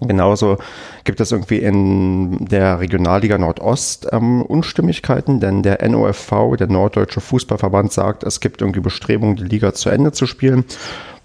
Genauso 0.00 0.58
gibt 1.06 1.20
es 1.20 1.32
irgendwie 1.32 1.58
in 1.58 2.44
der 2.46 2.80
Regionalliga 2.80 3.38
Nordost 3.38 4.08
ähm, 4.12 4.42
Unstimmigkeiten, 4.42 5.40
denn 5.40 5.62
der 5.62 5.88
NOFV, 5.88 6.56
der 6.58 6.66
Norddeutsche 6.66 7.22
Fußballverband, 7.22 7.92
sagt, 7.92 8.24
es 8.24 8.40
gibt 8.40 8.60
irgendwie 8.60 8.80
Bestrebungen, 8.80 9.36
die 9.36 9.44
Liga 9.44 9.72
zu 9.72 9.88
Ende 9.88 10.12
zu 10.12 10.26
spielen. 10.26 10.64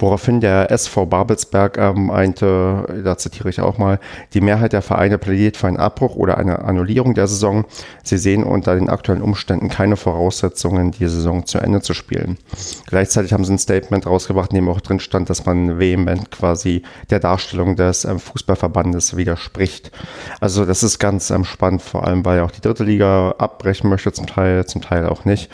Woraufhin 0.01 0.41
der 0.41 0.71
SV 0.71 1.05
Babelsberg 1.05 1.77
ähm, 1.77 2.07
meinte, 2.07 3.01
da 3.03 3.19
zitiere 3.19 3.49
ich 3.49 3.61
auch 3.61 3.77
mal, 3.77 3.99
die 4.33 4.41
Mehrheit 4.41 4.73
der 4.73 4.81
Vereine 4.81 5.19
plädiert 5.19 5.57
für 5.57 5.67
einen 5.67 5.77
Abbruch 5.77 6.15
oder 6.15 6.39
eine 6.39 6.63
Annullierung 6.63 7.13
der 7.13 7.27
Saison. 7.27 7.65
Sie 8.03 8.17
sehen 8.17 8.43
unter 8.43 8.73
den 8.73 8.89
aktuellen 8.89 9.21
Umständen 9.21 9.69
keine 9.69 9.97
Voraussetzungen, 9.97 10.89
die 10.89 11.07
Saison 11.07 11.45
zu 11.45 11.59
Ende 11.59 11.81
zu 11.81 11.93
spielen. 11.93 12.39
Gleichzeitig 12.87 13.31
haben 13.31 13.45
sie 13.45 13.53
ein 13.53 13.59
Statement 13.59 14.07
rausgebracht, 14.07 14.49
in 14.51 14.55
dem 14.55 14.69
auch 14.69 14.81
drin 14.81 14.99
stand, 14.99 15.29
dass 15.29 15.45
man 15.45 15.77
vehement 15.77 16.31
quasi 16.31 16.81
der 17.11 17.19
Darstellung 17.19 17.75
des 17.75 18.03
ähm, 18.03 18.19
Fußballverbandes 18.19 19.17
widerspricht. 19.17 19.70
Also 20.39 20.65
das 20.65 20.83
ist 20.83 20.99
ganz 20.99 21.29
ähm, 21.29 21.45
spannend, 21.45 21.81
vor 21.81 22.05
allem 22.05 22.25
weil 22.25 22.41
auch 22.41 22.51
die 22.51 22.61
dritte 22.61 22.83
Liga 22.83 23.35
abbrechen 23.37 23.89
möchte, 23.89 24.11
zum 24.11 24.27
Teil, 24.27 24.65
zum 24.65 24.81
Teil 24.81 25.07
auch 25.07 25.25
nicht 25.25 25.49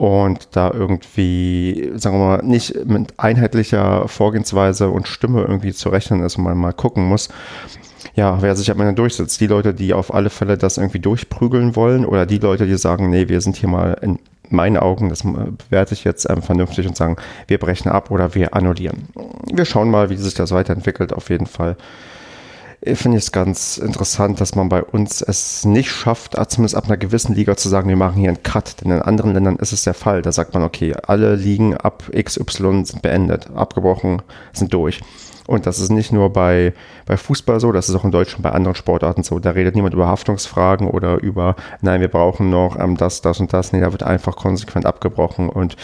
und 0.00 0.48
da 0.52 0.70
irgendwie, 0.72 1.92
sagen 1.96 2.18
wir 2.18 2.26
mal, 2.38 2.42
nicht 2.42 2.86
mit 2.86 3.12
einheitlicher 3.18 4.08
Vorgehensweise 4.08 4.88
und 4.88 5.06
Stimme 5.06 5.42
irgendwie 5.42 5.74
zu 5.74 5.90
rechnen 5.90 6.22
ist 6.22 6.38
und 6.38 6.44
man 6.44 6.56
mal 6.56 6.72
gucken 6.72 7.04
muss. 7.04 7.28
ja, 8.14 8.40
wer 8.40 8.56
sich 8.56 8.70
am 8.70 8.80
Ende 8.80 8.94
durchsetzt. 8.94 9.40
Die 9.42 9.46
Leute, 9.46 9.74
die 9.74 9.92
auf 9.92 10.14
alle 10.14 10.30
Fälle 10.30 10.56
das 10.56 10.78
irgendwie 10.78 11.00
durchprügeln 11.00 11.76
wollen 11.76 12.06
oder 12.06 12.24
die 12.24 12.38
Leute, 12.38 12.66
die 12.66 12.78
sagen, 12.78 13.10
nee, 13.10 13.28
wir 13.28 13.42
sind 13.42 13.56
hier 13.56 13.68
mal 13.68 13.98
in 14.00 14.18
meinen 14.48 14.78
Augen, 14.78 15.10
das 15.10 15.22
bewerte 15.22 15.92
ich 15.92 16.04
jetzt 16.04 16.28
ähm, 16.30 16.40
vernünftig 16.40 16.86
und 16.86 16.96
sagen, 16.96 17.16
wir 17.46 17.58
brechen 17.58 17.90
ab 17.90 18.10
oder 18.10 18.34
wir 18.34 18.54
annullieren. 18.54 19.08
Wir 19.52 19.66
schauen 19.66 19.90
mal, 19.90 20.08
wie 20.08 20.16
sich 20.16 20.34
das 20.34 20.50
weiterentwickelt, 20.50 21.12
auf 21.12 21.28
jeden 21.28 21.46
Fall. 21.46 21.76
Ich 22.82 22.98
finde 22.98 23.18
es 23.18 23.30
ganz 23.30 23.76
interessant, 23.76 24.40
dass 24.40 24.54
man 24.54 24.70
bei 24.70 24.82
uns 24.82 25.20
es 25.20 25.66
nicht 25.66 25.90
schafft, 25.90 26.34
zumindest 26.48 26.74
ab 26.74 26.86
einer 26.86 26.96
gewissen 26.96 27.34
Liga 27.34 27.54
zu 27.54 27.68
sagen, 27.68 27.90
wir 27.90 27.96
machen 27.96 28.18
hier 28.18 28.30
einen 28.30 28.42
Cut. 28.42 28.80
Denn 28.80 28.90
in 28.90 29.02
anderen 29.02 29.34
Ländern 29.34 29.56
ist 29.56 29.72
es 29.72 29.82
der 29.84 29.92
Fall. 29.92 30.22
Da 30.22 30.32
sagt 30.32 30.54
man, 30.54 30.62
okay, 30.62 30.94
alle 31.06 31.34
Ligen 31.34 31.76
ab 31.76 32.04
XY 32.10 32.86
sind 32.86 33.02
beendet, 33.02 33.50
abgebrochen, 33.54 34.22
sind 34.54 34.72
durch. 34.72 35.00
Und 35.46 35.66
das 35.66 35.78
ist 35.78 35.90
nicht 35.90 36.10
nur 36.10 36.32
bei, 36.32 36.72
bei 37.04 37.18
Fußball 37.18 37.60
so, 37.60 37.70
das 37.70 37.90
ist 37.90 37.94
auch 37.96 38.04
in 38.04 38.12
Deutschland 38.12 38.44
bei 38.44 38.52
anderen 38.52 38.76
Sportarten 38.76 39.24
so. 39.24 39.38
Da 39.40 39.50
redet 39.50 39.74
niemand 39.74 39.92
über 39.92 40.06
Haftungsfragen 40.06 40.88
oder 40.88 41.20
über, 41.20 41.56
nein, 41.82 42.00
wir 42.00 42.08
brauchen 42.08 42.48
noch 42.48 42.78
ähm, 42.78 42.96
das, 42.96 43.20
das 43.20 43.40
und 43.40 43.52
das. 43.52 43.72
Nee, 43.72 43.80
da 43.80 43.92
wird 43.92 44.04
einfach 44.04 44.36
konsequent 44.36 44.86
abgebrochen. 44.86 45.50
Und 45.50 45.76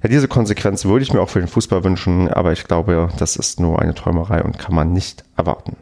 ja, 0.00 0.08
diese 0.08 0.28
Konsequenz 0.28 0.84
würde 0.84 1.02
ich 1.02 1.12
mir 1.12 1.22
auch 1.22 1.30
für 1.30 1.40
den 1.40 1.48
Fußball 1.48 1.82
wünschen, 1.82 2.28
aber 2.32 2.52
ich 2.52 2.64
glaube, 2.64 3.08
das 3.18 3.34
ist 3.34 3.58
nur 3.58 3.82
eine 3.82 3.94
Träumerei 3.94 4.44
und 4.44 4.60
kann 4.60 4.76
man 4.76 4.92
nicht 4.92 5.24
erwarten. 5.36 5.76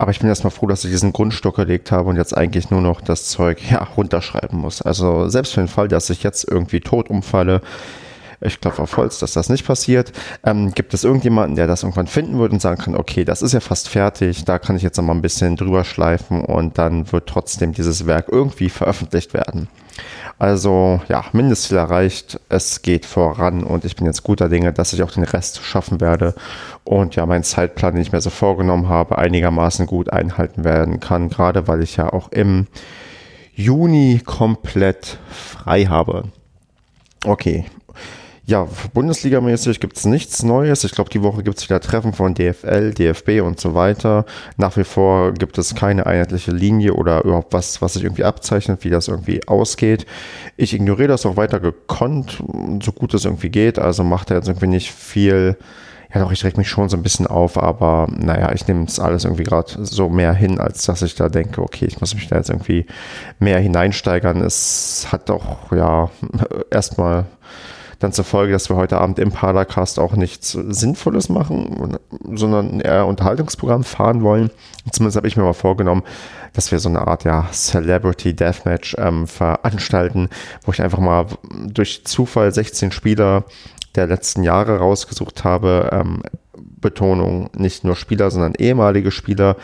Aber 0.00 0.12
ich 0.12 0.18
bin 0.18 0.30
erstmal 0.30 0.50
froh, 0.50 0.66
dass 0.66 0.82
ich 0.82 0.90
diesen 0.90 1.12
Grundstock 1.12 1.56
gelegt 1.56 1.92
habe 1.92 2.08
und 2.08 2.16
jetzt 2.16 2.34
eigentlich 2.34 2.70
nur 2.70 2.80
noch 2.80 3.02
das 3.02 3.26
Zeug 3.26 3.60
ja, 3.70 3.86
runterschreiben 3.98 4.58
muss. 4.58 4.80
Also 4.80 5.28
selbst 5.28 5.52
für 5.52 5.60
den 5.60 5.68
Fall, 5.68 5.88
dass 5.88 6.08
ich 6.08 6.22
jetzt 6.22 6.50
irgendwie 6.50 6.80
tot 6.80 7.10
umfalle, 7.10 7.60
ich 8.40 8.62
glaube 8.62 8.78
auf 8.78 8.96
Holz, 8.96 9.18
dass 9.18 9.34
das 9.34 9.50
nicht 9.50 9.66
passiert. 9.66 10.12
Ähm, 10.42 10.72
gibt 10.72 10.94
es 10.94 11.04
irgendjemanden, 11.04 11.54
der 11.54 11.66
das 11.66 11.82
irgendwann 11.82 12.06
finden 12.06 12.38
würde 12.38 12.54
und 12.54 12.62
sagen 12.62 12.80
kann, 12.80 12.96
okay, 12.96 13.26
das 13.26 13.42
ist 13.42 13.52
ja 13.52 13.60
fast 13.60 13.90
fertig, 13.90 14.46
da 14.46 14.58
kann 14.58 14.74
ich 14.74 14.82
jetzt 14.82 14.96
noch 14.96 15.04
mal 15.04 15.12
ein 15.12 15.20
bisschen 15.20 15.56
drüber 15.56 15.84
schleifen 15.84 16.46
und 16.46 16.78
dann 16.78 17.12
wird 17.12 17.28
trotzdem 17.28 17.74
dieses 17.74 18.06
Werk 18.06 18.28
irgendwie 18.32 18.70
veröffentlicht 18.70 19.34
werden. 19.34 19.68
Also 20.40 21.02
ja, 21.06 21.26
Mindestziel 21.34 21.76
erreicht, 21.76 22.40
es 22.48 22.80
geht 22.80 23.04
voran 23.04 23.62
und 23.62 23.84
ich 23.84 23.94
bin 23.94 24.06
jetzt 24.06 24.22
guter 24.22 24.48
Dinge, 24.48 24.72
dass 24.72 24.94
ich 24.94 25.02
auch 25.02 25.10
den 25.10 25.24
Rest 25.24 25.62
schaffen 25.62 26.00
werde 26.00 26.34
und 26.82 27.14
ja, 27.14 27.26
meinen 27.26 27.44
Zeitplan, 27.44 27.92
den 27.92 28.00
ich 28.00 28.12
mir 28.12 28.22
so 28.22 28.30
vorgenommen 28.30 28.88
habe, 28.88 29.18
einigermaßen 29.18 29.84
gut 29.84 30.10
einhalten 30.10 30.64
werden 30.64 30.98
kann, 30.98 31.28
gerade 31.28 31.68
weil 31.68 31.82
ich 31.82 31.96
ja 31.96 32.10
auch 32.10 32.32
im 32.32 32.68
Juni 33.54 34.22
komplett 34.24 35.18
frei 35.28 35.84
habe. 35.84 36.24
Okay, 37.26 37.66
ja, 38.50 38.66
Bundesligamäßig 38.94 39.78
gibt 39.78 39.96
es 39.96 40.04
nichts 40.06 40.42
Neues. 40.42 40.82
Ich 40.82 40.90
glaube, 40.90 41.08
die 41.08 41.22
Woche 41.22 41.44
gibt 41.44 41.58
es 41.58 41.64
wieder 41.64 41.80
Treffen 41.80 42.12
von 42.12 42.34
DFL, 42.34 42.92
DFB 42.92 43.42
und 43.42 43.60
so 43.60 43.74
weiter. 43.76 44.24
Nach 44.56 44.76
wie 44.76 44.82
vor 44.82 45.32
gibt 45.32 45.56
es 45.56 45.76
keine 45.76 46.04
einheitliche 46.04 46.50
Linie 46.50 46.94
oder 46.94 47.24
überhaupt 47.24 47.52
was, 47.52 47.80
was 47.80 47.92
sich 47.92 48.02
irgendwie 48.02 48.24
abzeichnet, 48.24 48.82
wie 48.82 48.90
das 48.90 49.06
irgendwie 49.06 49.46
ausgeht. 49.46 50.04
Ich 50.56 50.74
ignoriere 50.74 51.06
das 51.06 51.26
auch 51.26 51.36
weiter 51.36 51.60
gekonnt, 51.60 52.42
so 52.82 52.90
gut 52.90 53.14
es 53.14 53.24
irgendwie 53.24 53.50
geht. 53.50 53.78
Also 53.78 54.02
macht 54.02 54.30
er 54.30 54.38
jetzt 54.38 54.48
irgendwie 54.48 54.66
nicht 54.66 54.90
viel. 54.90 55.56
Ja, 56.12 56.20
doch, 56.20 56.32
ich 56.32 56.42
reg 56.42 56.58
mich 56.58 56.68
schon 56.68 56.88
so 56.88 56.96
ein 56.96 57.04
bisschen 57.04 57.28
auf, 57.28 57.56
aber 57.56 58.08
naja, 58.10 58.50
ich 58.52 58.66
nehme 58.66 58.84
es 58.84 58.98
alles 58.98 59.22
irgendwie 59.22 59.44
gerade 59.44 59.84
so 59.84 60.08
mehr 60.08 60.34
hin, 60.34 60.58
als 60.58 60.86
dass 60.86 61.02
ich 61.02 61.14
da 61.14 61.28
denke, 61.28 61.62
okay, 61.62 61.84
ich 61.84 62.00
muss 62.00 62.16
mich 62.16 62.26
da 62.26 62.34
jetzt 62.34 62.50
irgendwie 62.50 62.86
mehr 63.38 63.60
hineinsteigern. 63.60 64.40
Es 64.40 65.06
hat 65.12 65.28
doch, 65.28 65.70
ja, 65.70 66.10
erstmal 66.72 67.26
dann 68.00 68.12
zur 68.12 68.24
Folge, 68.24 68.52
dass 68.52 68.70
wir 68.70 68.76
heute 68.76 68.98
Abend 68.98 69.18
im 69.18 69.30
Paracast 69.30 69.98
auch 69.98 70.14
nichts 70.14 70.52
Sinnvolles 70.52 71.28
machen, 71.28 71.98
sondern 72.32 72.80
eher 72.80 73.06
Unterhaltungsprogramm 73.06 73.84
fahren 73.84 74.22
wollen. 74.22 74.50
Zumindest 74.90 75.16
habe 75.16 75.28
ich 75.28 75.36
mir 75.36 75.42
mal 75.42 75.52
vorgenommen, 75.52 76.02
dass 76.54 76.72
wir 76.72 76.78
so 76.80 76.88
eine 76.88 77.06
Art 77.06 77.24
ja, 77.24 77.46
Celebrity 77.52 78.34
Deathmatch 78.34 78.96
ähm, 78.98 79.26
veranstalten, 79.26 80.30
wo 80.64 80.72
ich 80.72 80.82
einfach 80.82 80.98
mal 80.98 81.26
durch 81.66 82.04
Zufall 82.06 82.52
16 82.52 82.90
Spieler 82.90 83.44
der 83.94 84.06
letzten 84.06 84.42
Jahre 84.44 84.78
rausgesucht 84.78 85.44
habe. 85.44 85.90
Ähm, 85.92 86.22
Betonung, 86.56 87.50
nicht 87.54 87.84
nur 87.84 87.96
Spieler, 87.96 88.30
sondern 88.30 88.54
ehemalige 88.54 89.10
Spieler, 89.10 89.56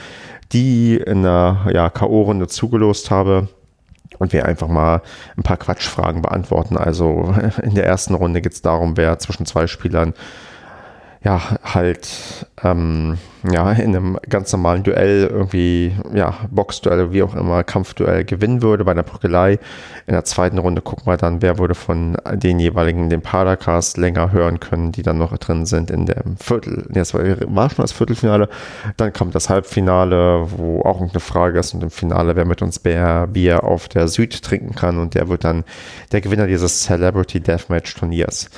die 0.52 0.96
in 0.96 1.18
einer 1.18 1.68
ja, 1.72 1.88
K.O.-Runde 1.88 2.48
zugelost 2.48 3.10
habe 3.10 3.48
und 4.18 4.32
wir 4.32 4.46
einfach 4.46 4.68
mal 4.68 5.02
ein 5.36 5.42
paar 5.42 5.56
Quatschfragen 5.56 6.22
beantworten. 6.22 6.76
Also 6.76 7.34
in 7.62 7.74
der 7.74 7.86
ersten 7.86 8.14
Runde 8.14 8.40
geht 8.40 8.52
es 8.52 8.62
darum, 8.62 8.96
wer 8.96 9.18
zwischen 9.18 9.46
zwei 9.46 9.66
Spielern 9.66 10.14
ja, 11.26 11.58
halt 11.64 12.46
ähm, 12.62 13.18
ja, 13.50 13.72
in 13.72 13.96
einem 13.96 14.16
ganz 14.28 14.52
normalen 14.52 14.84
Duell 14.84 15.26
irgendwie, 15.28 15.92
ja, 16.14 16.34
Boxduell, 16.52 17.12
wie 17.12 17.24
auch 17.24 17.34
immer, 17.34 17.64
Kampfduell 17.64 18.24
gewinnen 18.24 18.62
würde 18.62 18.84
bei 18.84 18.92
einer 18.92 19.02
Prügelei. 19.02 19.58
In 20.06 20.12
der 20.12 20.24
zweiten 20.24 20.58
Runde 20.58 20.82
gucken 20.82 21.04
wir 21.04 21.16
dann, 21.16 21.42
wer 21.42 21.58
würde 21.58 21.74
von 21.74 22.16
den 22.32 22.60
jeweiligen 22.60 23.10
den 23.10 23.22
Padercast 23.22 23.96
länger 23.96 24.30
hören 24.30 24.60
können, 24.60 24.92
die 24.92 25.02
dann 25.02 25.18
noch 25.18 25.36
drin 25.38 25.66
sind 25.66 25.90
in 25.90 26.06
dem 26.06 26.36
Viertel. 26.36 26.86
Das 26.90 27.12
war, 27.12 27.22
war 27.22 27.70
schon 27.70 27.82
das 27.82 27.90
Viertelfinale. 27.90 28.48
Dann 28.96 29.12
kommt 29.12 29.34
das 29.34 29.50
Halbfinale, 29.50 30.46
wo 30.52 30.82
auch 30.82 31.00
eine 31.00 31.18
Frage 31.18 31.58
ist 31.58 31.74
und 31.74 31.82
im 31.82 31.90
Finale, 31.90 32.36
wer 32.36 32.44
mit 32.44 32.62
uns 32.62 32.78
Bier, 32.78 33.28
Bier 33.32 33.64
auf 33.64 33.88
der 33.88 34.06
Süd 34.06 34.44
trinken 34.44 34.76
kann 34.76 35.00
und 35.00 35.16
der 35.16 35.28
wird 35.28 35.42
dann 35.42 35.64
der 36.12 36.20
Gewinner 36.20 36.46
dieses 36.46 36.84
Celebrity 36.84 37.40
Deathmatch 37.40 37.96
Turniers. 37.96 38.48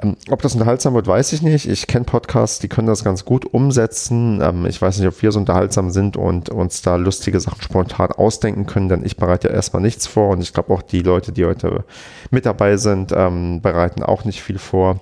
Ähm, 0.00 0.16
ob 0.30 0.42
das 0.42 0.54
unterhaltsam 0.54 0.94
wird, 0.94 1.06
weiß 1.06 1.32
ich 1.32 1.42
nicht. 1.42 1.68
Ich 1.68 1.86
kenne 1.86 2.04
Podcasts, 2.04 2.58
die 2.58 2.68
können 2.68 2.86
das 2.86 3.04
ganz 3.04 3.24
gut 3.24 3.44
umsetzen. 3.44 4.40
Ähm, 4.40 4.66
ich 4.66 4.80
weiß 4.80 4.98
nicht, 4.98 5.08
ob 5.08 5.20
wir 5.22 5.32
so 5.32 5.38
unterhaltsam 5.38 5.90
sind 5.90 6.16
und 6.16 6.50
uns 6.50 6.82
da 6.82 6.96
lustige 6.96 7.40
Sachen 7.40 7.62
spontan 7.62 8.12
ausdenken 8.12 8.66
können, 8.66 8.88
denn 8.88 9.04
ich 9.04 9.16
bereite 9.16 9.48
ja 9.48 9.54
erstmal 9.54 9.82
nichts 9.82 10.06
vor 10.06 10.30
und 10.30 10.40
ich 10.40 10.52
glaube 10.52 10.72
auch 10.72 10.82
die 10.82 11.02
Leute, 11.02 11.32
die 11.32 11.44
heute 11.44 11.84
mit 12.30 12.46
dabei 12.46 12.76
sind, 12.76 13.12
ähm, 13.12 13.60
bereiten 13.60 14.02
auch 14.02 14.24
nicht 14.24 14.42
viel 14.42 14.58
vor. 14.58 15.00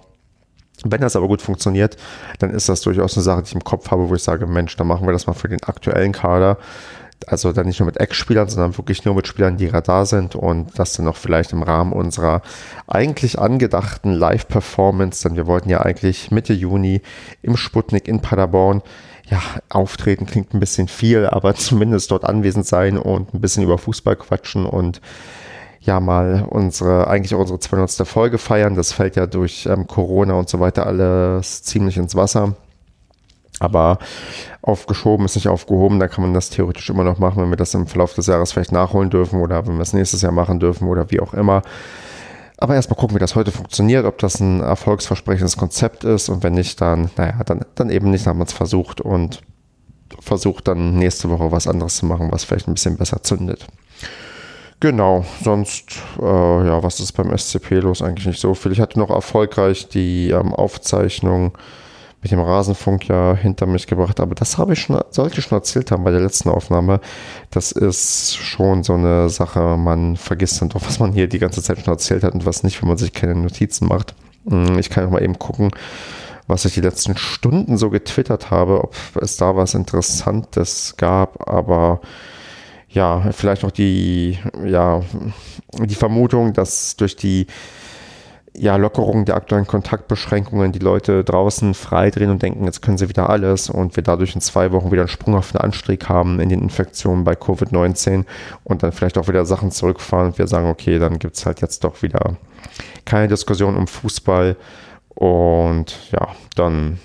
Wenn 0.85 1.01
das 1.01 1.17
aber 1.17 1.29
gut 1.29 1.41
funktioniert, 1.41 1.97
dann 2.39 2.51
ist 2.51 2.69
das 2.69 2.83
durchaus 2.83 3.17
eine 3.17 3.23
Sache, 3.23 3.43
die 3.43 3.49
ich 3.49 3.55
im 3.55 3.65
Kopf 3.65 3.91
habe, 3.91 4.09
wo 4.09 4.15
ich 4.15 4.23
sage, 4.23 4.47
Mensch, 4.47 4.77
dann 4.77 4.87
machen 4.87 5.07
wir 5.07 5.13
das 5.13 5.27
mal 5.27 5.33
für 5.33 5.49
den 5.49 5.63
aktuellen 5.63 6.13
Kader. 6.13 6.59
Also 7.27 7.53
dann 7.53 7.67
nicht 7.67 7.81
nur 7.81 7.87
mit 7.87 7.99
Ex-Spielern, 7.99 8.49
sondern 8.49 8.77
wirklich 8.77 9.05
nur 9.05 9.15
mit 9.15 9.27
Spielern, 9.27 9.57
die 9.57 9.67
gerade 9.67 9.87
da 9.87 10.05
sind 10.05 10.35
und 10.35 10.79
das 10.79 10.93
dann 10.93 11.09
auch 11.09 11.17
vielleicht 11.17 11.53
im 11.53 11.63
Rahmen 11.63 11.93
unserer 11.93 12.43
eigentlich 12.87 13.39
angedachten 13.39 14.13
Live-Performance, 14.13 15.27
denn 15.27 15.37
wir 15.37 15.47
wollten 15.47 15.71
ja 15.71 15.81
eigentlich 15.81 16.31
Mitte 16.31 16.53
Juni 16.53 17.01
im 17.43 17.57
Sputnik 17.57 18.07
in 18.07 18.21
Paderborn 18.21 18.83
ja, 19.29 19.43
auftreten 19.69 20.27
klingt 20.27 20.55
ein 20.55 20.61
bisschen 20.61 20.89
viel, 20.89 21.27
aber 21.27 21.55
zumindest 21.57 22.11
dort 22.11 22.25
anwesend 22.25 22.67
sein 22.67 22.99
und 22.99 23.35
ein 23.35 23.41
bisschen 23.41 23.65
über 23.65 23.79
Fußball 23.79 24.17
quatschen 24.17 24.67
und 24.67 25.01
ja 25.81 26.01
mal 26.01 26.47
unsere, 26.49 27.07
eigentlich 27.09 27.35
unsere 27.35 27.61
200. 27.61 28.07
Folge 28.07 28.39
feiern. 28.39 28.75
Das 28.75 28.93
fällt 28.93 29.17
ja 29.17 29.27
durch 29.27 29.67
ähm, 29.67 29.87
Corona 29.87 30.35
und 30.35 30.49
so 30.49 30.59
weiter 30.61 30.87
alles 30.87 31.63
ziemlich 31.63 31.97
ins 31.97 32.15
Wasser. 32.17 32.57
Aber 33.59 33.99
aufgeschoben 34.63 35.25
ist 35.25 35.37
nicht 35.37 35.49
aufgehoben, 35.49 35.99
da 35.99 36.09
kann 36.09 36.23
man 36.23 36.35
das 36.35 36.51
theoretisch 36.51 36.91
immer 36.91 37.05
noch 37.05 37.19
machen, 37.19 37.43
wenn 37.43 37.51
wir 37.51 37.57
das 37.57 37.73
im 37.75 37.87
Verlauf 37.87 38.15
des 38.15 38.27
Jahres 38.27 38.53
vielleicht 38.53 38.73
nachholen 38.73 39.09
dürfen 39.09 39.41
oder 39.41 39.67
wenn 39.67 39.77
wir 39.77 39.83
es 39.83 39.95
nächstes 39.95 40.23
Jahr 40.23 40.33
machen 40.33 40.61
dürfen 40.61 40.89
oder 40.89 41.11
wie 41.11 41.21
auch 41.21 41.33
immer. 41.33 41.63
Aber 42.59 42.75
erstmal 42.75 42.99
gucken, 42.99 43.17
wie 43.17 43.21
das 43.21 43.35
heute 43.35 43.53
funktioniert, 43.53 44.05
ob 44.07 44.19
das 44.19 44.41
ein 44.41 44.61
erfolgsversprechendes 44.61 45.57
Konzept 45.57 46.05
ist 46.05 46.29
und 46.29 46.43
wenn 46.43 46.55
nicht, 46.55 46.81
dann, 46.81 47.11
naja, 47.17 47.43
dann, 47.45 47.61
dann 47.75 47.91
eben 47.91 48.11
nicht, 48.11 48.27
dann 48.27 48.33
haben 48.33 48.41
wir 48.41 48.47
es 48.47 48.53
versucht 48.53 49.01
und 49.01 49.43
versucht 50.21 50.69
dann 50.69 50.97
nächste 50.97 51.29
Woche 51.31 51.53
was 51.53 51.67
anderes 51.67 51.97
zu 51.97 52.07
machen, 52.07 52.31
was 52.31 52.45
vielleicht 52.45 52.69
ein 52.69 52.75
bisschen 52.75 52.97
besser 52.97 53.23
zündet. 53.23 53.67
Genau, 54.81 55.25
sonst, 55.43 56.03
äh, 56.21 56.23
ja, 56.67 56.83
was 56.83 57.01
ist 57.01 57.13
beim 57.13 57.37
SCP 57.37 57.81
los? 57.81 58.03
Eigentlich 58.03 58.27
nicht 58.27 58.41
so 58.41 58.55
viel. 58.55 58.73
Ich 58.73 58.81
hatte 58.81 58.99
noch 58.99 59.11
erfolgreich 59.11 59.89
die 59.89 60.31
ähm, 60.31 60.53
Aufzeichnung 60.55 61.57
mit 62.27 62.33
dem 62.33 62.41
Rasenfunk 62.41 63.07
ja 63.07 63.37
hinter 63.37 63.67
mich 63.67 63.87
gebracht. 63.87 64.19
Aber 64.19 64.35
das 64.35 64.59
habe 64.59 64.73
ich 64.73 64.81
schon, 64.81 65.01
sollte 65.11 65.39
ich 65.39 65.45
schon 65.45 65.59
erzählt 65.59 65.93
haben 65.93 66.03
bei 66.03 66.11
der 66.11 66.21
letzten 66.21 66.49
Aufnahme. 66.49 67.01
Das 67.51 67.71
ist 67.71 68.37
schon 68.37 68.83
so 68.83 68.95
eine 68.95 69.29
Sache, 69.29 69.77
man 69.77 70.17
vergisst 70.17 70.61
dann 70.61 70.71
doch, 70.71 70.85
was 70.85 70.99
man 70.99 71.13
hier 71.13 71.29
die 71.29 71.39
ganze 71.39 71.63
Zeit 71.63 71.79
schon 71.79 71.93
erzählt 71.93 72.25
hat 72.25 72.35
und 72.35 72.45
was 72.45 72.65
nicht, 72.65 72.83
wenn 72.83 72.89
man 72.89 72.99
sich 72.99 73.13
keine 73.13 73.37
Notizen 73.37 73.87
macht. 73.87 74.17
Hm, 74.49 74.77
ich 74.79 74.91
kann 74.91 75.07
auch 75.07 75.11
mal 75.11 75.23
eben 75.23 75.39
gucken, 75.39 75.71
was 76.49 76.65
ich 76.65 76.75
die 76.75 76.81
letzten 76.81 77.17
Stunden 77.17 77.77
so 77.77 77.91
getwittert 77.91 78.51
habe, 78.51 78.83
ob 78.83 78.95
es 79.21 79.37
da 79.37 79.55
was 79.55 79.75
Interessantes 79.75 80.95
gab, 80.97 81.49
aber 81.49 82.01
ja, 82.89 83.31
vielleicht 83.31 83.63
noch 83.63 83.73
die, 83.73 84.39
ja, 84.65 85.03
die 85.79 85.95
Vermutung, 85.95 86.55
dass 86.55 86.97
durch 86.97 87.15
die 87.15 87.47
ja, 88.59 88.77
Lockerung 88.77 89.25
der 89.25 89.37
aktuellen 89.37 89.67
Kontaktbeschränkungen 89.67 90.73
die 90.73 90.79
Leute 90.79 91.25
draußen 91.25 91.75
freidrehen 91.75 92.31
und 92.31 92.43
denken, 92.43 92.65
jetzt 92.65 92.83
können 92.83 92.99
sie 92.99 93.09
wieder 93.09 93.29
alles 93.29 93.69
und 93.69 93.97
wir 93.97 94.03
dadurch 94.03 94.35
in 94.35 94.41
zwei 94.41 94.73
Wochen 94.73 94.91
wieder 94.91 95.03
einen 95.03 95.09
sprunghaften 95.09 95.61
Anstieg 95.61 96.09
haben 96.09 96.41
in 96.41 96.49
den 96.49 96.63
Infektionen 96.63 97.25
bei 97.25 97.35
Covid-19 97.35 98.25
und 98.65 98.83
dann 98.83 98.93
vielleicht 98.93 99.19
auch 99.19 99.29
wieder 99.29 99.45
Sachen 99.45 99.71
zurückfahren 99.71 100.29
und 100.29 100.39
wir 100.39 100.47
sagen, 100.47 100.69
okay, 100.69 100.99
dann 100.99 101.19
gibt 101.19 101.37
es 101.37 101.47
halt 101.47 101.61
jetzt 101.61 101.85
doch 101.85 102.03
wieder 102.03 102.37
keine 103.05 103.29
Diskussion 103.29 103.77
um 103.77 103.87
Fußball 103.87 104.57
und 105.15 106.11
ja, 106.13 106.29
dann 106.55 106.99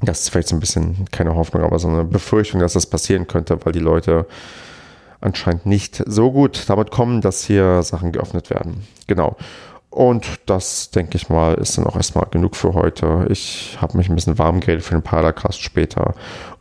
das 0.00 0.22
ist 0.22 0.30
vielleicht 0.30 0.48
so 0.48 0.56
ein 0.56 0.60
bisschen 0.60 1.06
keine 1.12 1.36
Hoffnung, 1.36 1.62
aber 1.62 1.78
so 1.78 1.88
eine 1.88 2.04
Befürchtung, 2.04 2.60
dass 2.60 2.72
das 2.72 2.86
passieren 2.86 3.28
könnte, 3.28 3.64
weil 3.64 3.72
die 3.72 3.78
Leute 3.78 4.26
anscheinend 5.20 5.64
nicht 5.66 6.02
so 6.06 6.32
gut 6.32 6.64
damit 6.66 6.90
kommen, 6.90 7.20
dass 7.20 7.44
hier 7.44 7.82
Sachen 7.82 8.10
geöffnet 8.10 8.50
werden. 8.50 8.86
Genau. 9.06 9.36
Und 9.92 10.40
das, 10.46 10.90
denke 10.90 11.18
ich 11.18 11.28
mal, 11.28 11.52
ist 11.52 11.76
dann 11.76 11.86
auch 11.86 11.96
erstmal 11.96 12.24
genug 12.30 12.56
für 12.56 12.72
heute. 12.72 13.26
Ich 13.28 13.76
habe 13.78 13.98
mich 13.98 14.08
ein 14.08 14.14
bisschen 14.14 14.38
warm 14.38 14.60
geredet 14.60 14.84
für 14.84 14.94
den 14.94 15.02
Paracast 15.02 15.60
später. 15.60 16.14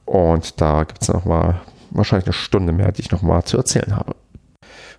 Und 0.04 0.60
da 0.60 0.84
gibt 0.84 1.02
es 1.02 1.08
nochmal 1.08 1.62
wahrscheinlich 1.92 2.28
eine 2.28 2.34
Stunde 2.34 2.74
mehr, 2.74 2.92
die 2.92 3.04
ich 3.04 3.12
nochmal 3.12 3.46
zu 3.46 3.56
erzählen 3.56 3.96
habe. 3.96 4.16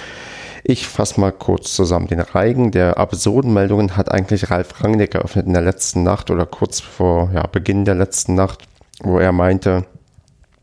Ich 0.64 0.88
fasse 0.88 1.20
mal 1.20 1.32
kurz 1.32 1.74
zusammen. 1.74 2.08
Den 2.08 2.20
Reigen 2.20 2.72
der 2.72 2.98
absurden 2.98 3.54
Meldungen 3.54 3.96
hat 3.96 4.12
eigentlich 4.12 4.50
Ralf 4.52 4.84
Rangnick 4.84 5.16
eröffnet 5.16 5.48
in 5.48 5.54
der 5.54 5.62
letzten 5.62 6.04
Nacht 6.04 6.32
oder 6.32 6.46
kurz 6.46 6.80
vor 6.80 7.32
ja, 7.34 7.44
Beginn 7.48 7.86
der 7.86 7.96
letzten 7.96 8.36
Nacht, 8.36 8.68
wo 9.02 9.20
er 9.20 9.32
meinte, 9.32 9.86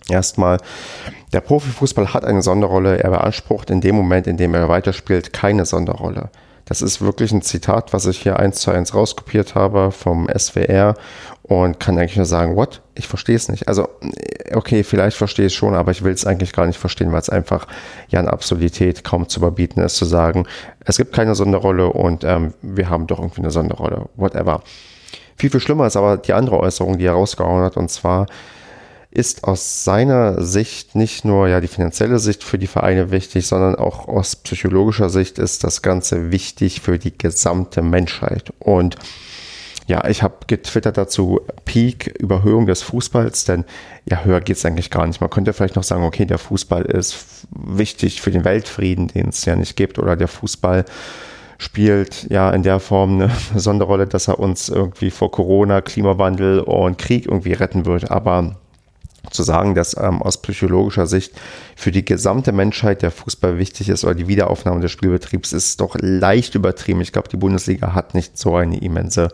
erstmal, 0.09 0.59
der 1.33 1.41
Profifußball 1.41 2.13
hat 2.13 2.25
eine 2.25 2.43
Sonderrolle, 2.43 3.03
er 3.03 3.11
beansprucht 3.11 3.71
in 3.71 3.81
dem 3.81 3.97
Moment, 3.97 4.27
in 4.27 4.37
dem 4.37 4.55
er 4.55 4.69
weiterspielt, 4.69 5.33
keine 5.33 5.65
Sonderrolle. 5.65 6.31
Das 6.67 6.83
ist 6.83 7.01
wirklich 7.01 7.31
ein 7.31 7.43
Zitat, 7.43 7.93
was 7.93 8.07
ich 8.07 8.21
hier 8.21 8.41
eins 8.41 8.59
zu 8.59 8.73
eins 8.73 8.93
rauskopiert 8.93 9.55
habe 9.55 9.93
vom 9.93 10.29
SWR 10.37 10.97
und 11.45 11.79
kann 11.79 11.97
eigentlich 11.97 12.17
nur 12.17 12.27
sagen, 12.27 12.57
what? 12.57 12.83
Ich 12.97 13.07
verstehe 13.07 13.37
es 13.37 13.49
nicht. 13.49 13.69
Also, 13.69 13.89
okay, 14.53 14.83
vielleicht 14.83 15.17
verstehe 15.17 15.47
ich 15.47 15.53
es 15.53 15.57
schon, 15.57 15.77
aber 15.77 15.93
ich 15.93 16.03
will 16.03 16.13
es 16.13 16.27
eigentlich 16.27 16.53
gar 16.53 16.67
nicht 16.67 16.79
verstehen, 16.79 17.13
weil 17.13 17.21
es 17.21 17.31
einfach 17.31 17.69
ja 18.09 18.19
eine 18.19 18.33
Absurdität 18.33 19.05
kaum 19.05 19.29
zu 19.29 19.39
überbieten 19.39 19.81
ist, 19.81 19.97
zu 19.97 20.05
sagen, 20.07 20.47
es 20.85 20.97
gibt 20.97 21.15
keine 21.15 21.37
Sonderrolle 21.37 21.87
und 21.93 22.25
ähm, 22.25 22.53
wir 22.63 22.91
haben 22.91 23.07
doch 23.07 23.21
irgendwie 23.21 23.43
eine 23.43 23.53
Sonderrolle. 23.53 24.09
Whatever. 24.17 24.63
Viel, 25.37 25.51
viel 25.51 25.61
schlimmer 25.61 25.87
ist 25.87 25.97
aber 25.97 26.17
die 26.17 26.33
andere 26.33 26.59
Äußerung, 26.59 26.99
die 26.99 27.07
er 27.07 27.13
rausgehauen 27.13 27.63
hat, 27.63 27.77
und 27.77 27.91
zwar, 27.93 28.27
ist 29.17 29.45
aus 29.45 29.83
seiner 29.83 30.45
Sicht 30.45 30.95
nicht 30.95 31.25
nur 31.25 31.49
ja 31.49 31.63
die 31.63 31.69
finanzielle 31.69 32.19
Sicht 32.19 32.45
für 32.45 32.59
die 32.59 32.67
Vereine 32.67 33.11
wichtig, 33.11 33.47
sondern 33.47 33.75
auch 33.75 34.09
aus 34.09 34.37
psychologischer 34.37 35.09
Sicht 35.09 35.39
ist 35.39 35.65
das 35.65 35.81
Ganze 35.81 36.31
wichtig 36.31 36.83
für 36.83 36.99
die 36.99 37.17
gesamte 37.17 37.81
Menschheit. 37.81 38.53
Und 38.59 38.97
ja, 39.87 40.07
ich 40.07 40.23
habe 40.23 40.35
getwittert 40.47 40.99
dazu 40.99 41.41
Peak 41.65 42.09
Überhöhung 42.19 42.67
des 42.67 42.83
Fußballs, 42.83 43.47
denn 43.47 43.65
ja, 44.05 44.23
höher 44.23 44.43
geht's 44.43 44.67
eigentlich 44.67 44.91
gar 44.91 45.07
nicht. 45.07 45.23
Man 45.23 45.31
könnte 45.31 45.55
vielleicht 45.55 45.77
noch 45.77 45.83
sagen, 45.83 46.05
okay, 46.05 46.27
der 46.27 46.39
Fußball 46.39 46.83
ist 46.83 47.47
wichtig 47.51 48.21
für 48.21 48.31
den 48.31 48.45
Weltfrieden, 48.45 49.09
den 49.09 49.29
es 49.29 49.47
ja 49.47 49.57
nicht 49.57 49.77
gibt, 49.77 49.99
oder 49.99 50.17
der 50.17 50.29
Fußball 50.29 50.85
spielt 51.57 52.27
ja 52.29 52.51
in 52.51 52.63
der 52.63 52.81
Form 52.81 53.15
eine 53.15 53.31
Sonderrolle, 53.59 54.07
dass 54.07 54.29
er 54.29 54.39
uns 54.39 54.69
irgendwie 54.69 55.11
vor 55.11 55.31
Corona, 55.31 55.81
Klimawandel 55.81 56.61
und 56.61 56.99
Krieg 56.99 57.25
irgendwie 57.25 57.55
retten 57.55 57.87
wird. 57.87 58.11
Aber 58.11 58.57
zu 59.31 59.43
sagen, 59.43 59.75
dass 59.75 59.97
ähm, 59.97 60.23
aus 60.23 60.41
psychologischer 60.41 61.07
Sicht 61.07 61.33
für 61.75 61.91
die 61.91 62.05
gesamte 62.05 62.53
Menschheit 62.53 63.03
der 63.03 63.11
Fußball 63.11 63.59
wichtig 63.59 63.89
ist 63.89 64.05
oder 64.05 64.15
die 64.15 64.29
Wiederaufnahme 64.29 64.81
des 64.81 64.91
Spielbetriebs 64.91 65.53
ist 65.53 65.81
doch 65.81 65.97
leicht 66.01 66.55
übertrieben. 66.55 67.01
Ich 67.01 67.13
glaube, 67.13 67.29
die 67.29 67.37
Bundesliga 67.37 67.95
hat 67.95 68.15
nicht 68.15 68.39
so 68.39 68.57
eine 68.57 68.79
immense 68.79 69.29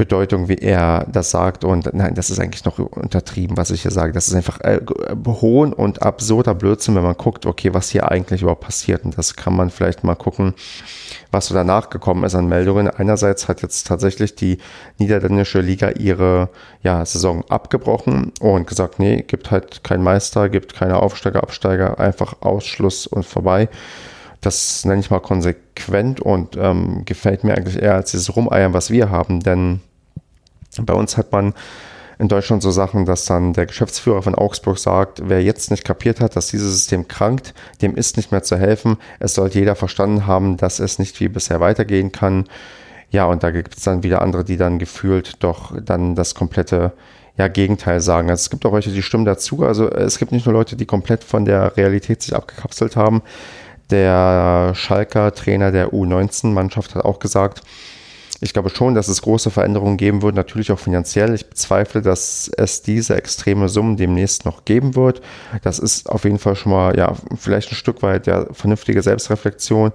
Bedeutung, 0.00 0.48
wie 0.48 0.54
er 0.54 1.06
das 1.12 1.30
sagt. 1.30 1.62
Und 1.62 1.92
nein, 1.92 2.14
das 2.14 2.30
ist 2.30 2.40
eigentlich 2.40 2.64
noch 2.64 2.78
untertrieben, 2.78 3.58
was 3.58 3.70
ich 3.70 3.82
hier 3.82 3.90
sage. 3.90 4.14
Das 4.14 4.28
ist 4.28 4.34
einfach 4.34 4.58
äh, 4.62 4.80
hohn 5.26 5.74
und 5.74 6.00
absurder 6.00 6.54
Blödsinn, 6.54 6.94
wenn 6.94 7.02
man 7.02 7.18
guckt, 7.18 7.44
okay, 7.44 7.74
was 7.74 7.90
hier 7.90 8.10
eigentlich 8.10 8.40
überhaupt 8.40 8.62
passiert. 8.62 9.04
Und 9.04 9.18
das 9.18 9.36
kann 9.36 9.54
man 9.54 9.68
vielleicht 9.68 10.02
mal 10.02 10.14
gucken, 10.14 10.54
was 11.30 11.48
so 11.48 11.54
danach 11.54 11.90
gekommen 11.90 12.24
ist 12.24 12.34
an 12.34 12.48
Meldungen. 12.48 12.88
Einerseits 12.88 13.46
hat 13.46 13.60
jetzt 13.60 13.86
tatsächlich 13.86 14.34
die 14.34 14.56
niederländische 14.96 15.60
Liga 15.60 15.90
ihre 15.90 16.48
ja, 16.82 17.04
Saison 17.04 17.44
abgebrochen 17.50 18.32
und 18.40 18.66
gesagt, 18.66 19.00
nee, 19.00 19.20
gibt 19.20 19.50
halt 19.50 19.84
keinen 19.84 20.02
Meister, 20.02 20.48
gibt 20.48 20.72
keine 20.72 20.96
Aufsteiger, 20.96 21.42
Absteiger, 21.42 22.00
einfach 22.00 22.36
Ausschluss 22.40 23.06
und 23.06 23.26
vorbei. 23.26 23.68
Das 24.40 24.86
nenne 24.86 25.00
ich 25.00 25.10
mal 25.10 25.20
konsequent 25.20 26.20
und 26.20 26.56
ähm, 26.56 27.02
gefällt 27.04 27.44
mir 27.44 27.54
eigentlich 27.54 27.82
eher 27.82 27.96
als 27.96 28.12
dieses 28.12 28.34
Rumeiern, 28.34 28.72
was 28.72 28.90
wir 28.90 29.10
haben, 29.10 29.40
denn 29.40 29.80
bei 30.78 30.94
uns 30.94 31.16
hat 31.16 31.32
man 31.32 31.54
in 32.18 32.28
Deutschland 32.28 32.62
so 32.62 32.70
Sachen, 32.70 33.06
dass 33.06 33.24
dann 33.24 33.54
der 33.54 33.64
Geschäftsführer 33.64 34.22
von 34.22 34.34
Augsburg 34.34 34.78
sagt, 34.78 35.22
wer 35.24 35.42
jetzt 35.42 35.70
nicht 35.70 35.84
kapiert 35.84 36.20
hat, 36.20 36.36
dass 36.36 36.48
dieses 36.48 36.72
System 36.72 37.08
krankt, 37.08 37.54
dem 37.80 37.96
ist 37.96 38.18
nicht 38.18 38.30
mehr 38.30 38.42
zu 38.42 38.58
helfen. 38.58 38.98
Es 39.20 39.34
sollte 39.34 39.58
jeder 39.58 39.74
verstanden 39.74 40.26
haben, 40.26 40.58
dass 40.58 40.80
es 40.80 40.98
nicht 40.98 41.18
wie 41.20 41.28
bisher 41.28 41.60
weitergehen 41.60 42.12
kann. 42.12 42.44
Ja, 43.10 43.24
und 43.24 43.42
da 43.42 43.50
gibt 43.50 43.76
es 43.76 43.84
dann 43.84 44.02
wieder 44.02 44.20
andere, 44.20 44.44
die 44.44 44.58
dann 44.58 44.78
gefühlt 44.78 45.42
doch 45.42 45.72
dann 45.80 46.14
das 46.14 46.34
komplette 46.34 46.92
ja, 47.38 47.48
Gegenteil 47.48 48.02
sagen. 48.02 48.28
Also 48.28 48.42
es 48.42 48.50
gibt 48.50 48.66
auch 48.66 48.74
welche, 48.74 48.90
die 48.90 49.02
stimmen 49.02 49.24
dazu. 49.24 49.64
Also 49.64 49.90
es 49.90 50.18
gibt 50.18 50.30
nicht 50.30 50.44
nur 50.44 50.52
Leute, 50.52 50.76
die 50.76 50.84
komplett 50.84 51.24
von 51.24 51.46
der 51.46 51.74
Realität 51.78 52.20
sich 52.20 52.36
abgekapselt 52.36 52.96
haben. 52.96 53.22
Der 53.88 54.72
Schalker 54.74 55.32
Trainer 55.32 55.72
der 55.72 55.94
U19-Mannschaft 55.94 56.94
hat 56.94 57.04
auch 57.04 57.18
gesagt, 57.18 57.62
ich 58.40 58.52
glaube 58.54 58.70
schon, 58.70 58.94
dass 58.94 59.08
es 59.08 59.22
große 59.22 59.50
Veränderungen 59.50 59.98
geben 59.98 60.22
wird, 60.22 60.34
natürlich 60.34 60.72
auch 60.72 60.78
finanziell. 60.78 61.34
Ich 61.34 61.48
bezweifle, 61.48 62.00
dass 62.00 62.50
es 62.56 62.82
diese 62.82 63.14
extreme 63.16 63.68
Summen 63.68 63.96
demnächst 63.96 64.46
noch 64.46 64.64
geben 64.64 64.94
wird. 64.94 65.20
Das 65.62 65.78
ist 65.78 66.08
auf 66.08 66.24
jeden 66.24 66.38
Fall 66.38 66.56
schon 66.56 66.72
mal, 66.72 66.96
ja, 66.96 67.14
vielleicht 67.36 67.70
ein 67.70 67.74
Stück 67.74 68.02
weit 68.02 68.26
ja, 68.26 68.46
vernünftige 68.52 69.02
Selbstreflexion. 69.02 69.92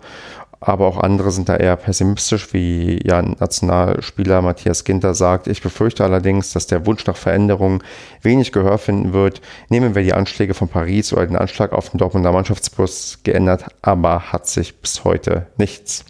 Aber 0.61 0.87
auch 0.87 0.97
andere 0.97 1.31
sind 1.31 1.49
da 1.49 1.57
eher 1.57 1.75
pessimistisch, 1.75 2.53
wie 2.53 2.99
ja 3.05 3.21
Nationalspieler 3.21 4.41
Matthias 4.41 4.83
Ginter 4.83 5.13
sagt. 5.13 5.47
Ich 5.47 5.61
befürchte 5.61 6.03
allerdings, 6.03 6.53
dass 6.53 6.65
der 6.65 6.85
Wunsch 6.85 7.05
nach 7.05 7.17
Veränderungen 7.17 7.83
wenig 8.21 8.51
Gehör 8.51 8.77
finden 8.77 9.13
wird. 9.13 9.41
Nehmen 9.69 9.95
wir 9.95 10.01
die 10.01 10.13
Anschläge 10.13 10.53
von 10.53 10.67
Paris 10.67 11.13
oder 11.13 11.27
den 11.27 11.35
Anschlag 11.35 11.73
auf 11.73 11.89
den 11.89 11.97
Dortmunder 11.97 12.31
Mannschaftsbus 12.31 13.19
geändert, 13.23 13.65
aber 13.81 14.31
hat 14.31 14.47
sich 14.47 14.79
bis 14.81 15.03
heute 15.03 15.47
nichts. 15.57 16.05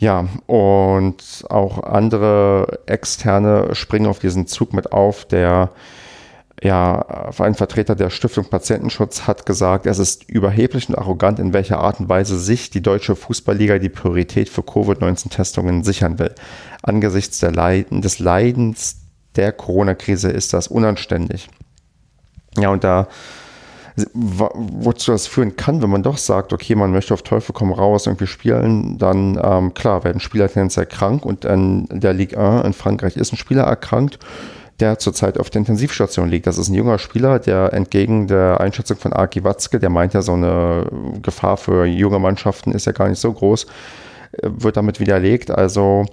Ja, 0.00 0.28
und 0.46 1.44
auch 1.50 1.82
andere 1.82 2.80
Externe 2.86 3.74
springen 3.74 4.06
auf 4.06 4.18
diesen 4.18 4.46
Zug 4.46 4.72
mit 4.72 4.92
auf. 4.92 5.26
Der 5.26 5.72
ja, 6.62 7.30
ein 7.38 7.54
Vertreter 7.54 7.94
der 7.94 8.08
Stiftung 8.08 8.46
Patientenschutz 8.46 9.26
hat 9.26 9.44
gesagt, 9.44 9.84
es 9.84 9.98
ist 9.98 10.28
überheblich 10.28 10.88
und 10.88 10.94
arrogant, 10.94 11.38
in 11.38 11.52
welcher 11.52 11.80
Art 11.80 12.00
und 12.00 12.08
Weise 12.08 12.38
sich 12.38 12.70
die 12.70 12.82
deutsche 12.82 13.14
Fußballliga 13.14 13.78
die 13.78 13.90
Priorität 13.90 14.48
für 14.48 14.62
Covid-19-Testungen 14.62 15.84
sichern 15.84 16.18
will. 16.18 16.34
Angesichts 16.82 17.42
Leiden, 17.42 18.00
des 18.00 18.18
Leidens 18.20 19.02
der 19.36 19.52
Corona-Krise 19.52 20.30
ist 20.30 20.54
das 20.54 20.66
unanständig. 20.66 21.48
Ja, 22.56 22.70
und 22.70 22.84
da 22.84 23.08
wozu 24.12 25.12
das 25.12 25.26
führen 25.26 25.56
kann, 25.56 25.82
wenn 25.82 25.90
man 25.90 26.02
doch 26.02 26.18
sagt, 26.18 26.52
okay, 26.52 26.74
man 26.74 26.92
möchte 26.92 27.14
auf 27.14 27.22
Teufel 27.22 27.52
komm 27.52 27.72
raus 27.72 28.06
irgendwie 28.06 28.26
spielen, 28.26 28.98
dann 28.98 29.40
ähm, 29.42 29.74
klar 29.74 30.04
werden 30.04 30.20
Spieler 30.20 30.48
tendenziell 30.48 30.86
krank 30.86 31.24
und 31.24 31.44
in 31.44 31.86
der 31.90 32.12
Ligue 32.12 32.38
1 32.38 32.66
in 32.66 32.72
Frankreich 32.72 33.16
ist 33.16 33.32
ein 33.32 33.36
Spieler 33.36 33.64
erkrankt, 33.64 34.18
der 34.80 34.98
zurzeit 34.98 35.38
auf 35.38 35.50
der 35.50 35.60
Intensivstation 35.60 36.28
liegt. 36.28 36.46
Das 36.46 36.58
ist 36.58 36.68
ein 36.68 36.74
junger 36.74 36.98
Spieler, 36.98 37.38
der 37.38 37.72
entgegen 37.72 38.26
der 38.26 38.60
Einschätzung 38.60 38.96
von 38.96 39.12
Aki 39.12 39.44
Watzke, 39.44 39.78
der 39.78 39.90
meint 39.90 40.14
ja, 40.14 40.22
so 40.22 40.32
eine 40.32 40.86
Gefahr 41.22 41.56
für 41.56 41.84
junge 41.84 42.18
Mannschaften 42.18 42.72
ist 42.72 42.86
ja 42.86 42.92
gar 42.92 43.08
nicht 43.08 43.20
so 43.20 43.32
groß, 43.32 43.64
äh, 44.32 44.48
wird 44.50 44.76
damit 44.76 45.00
widerlegt. 45.00 45.50
Also 45.50 46.06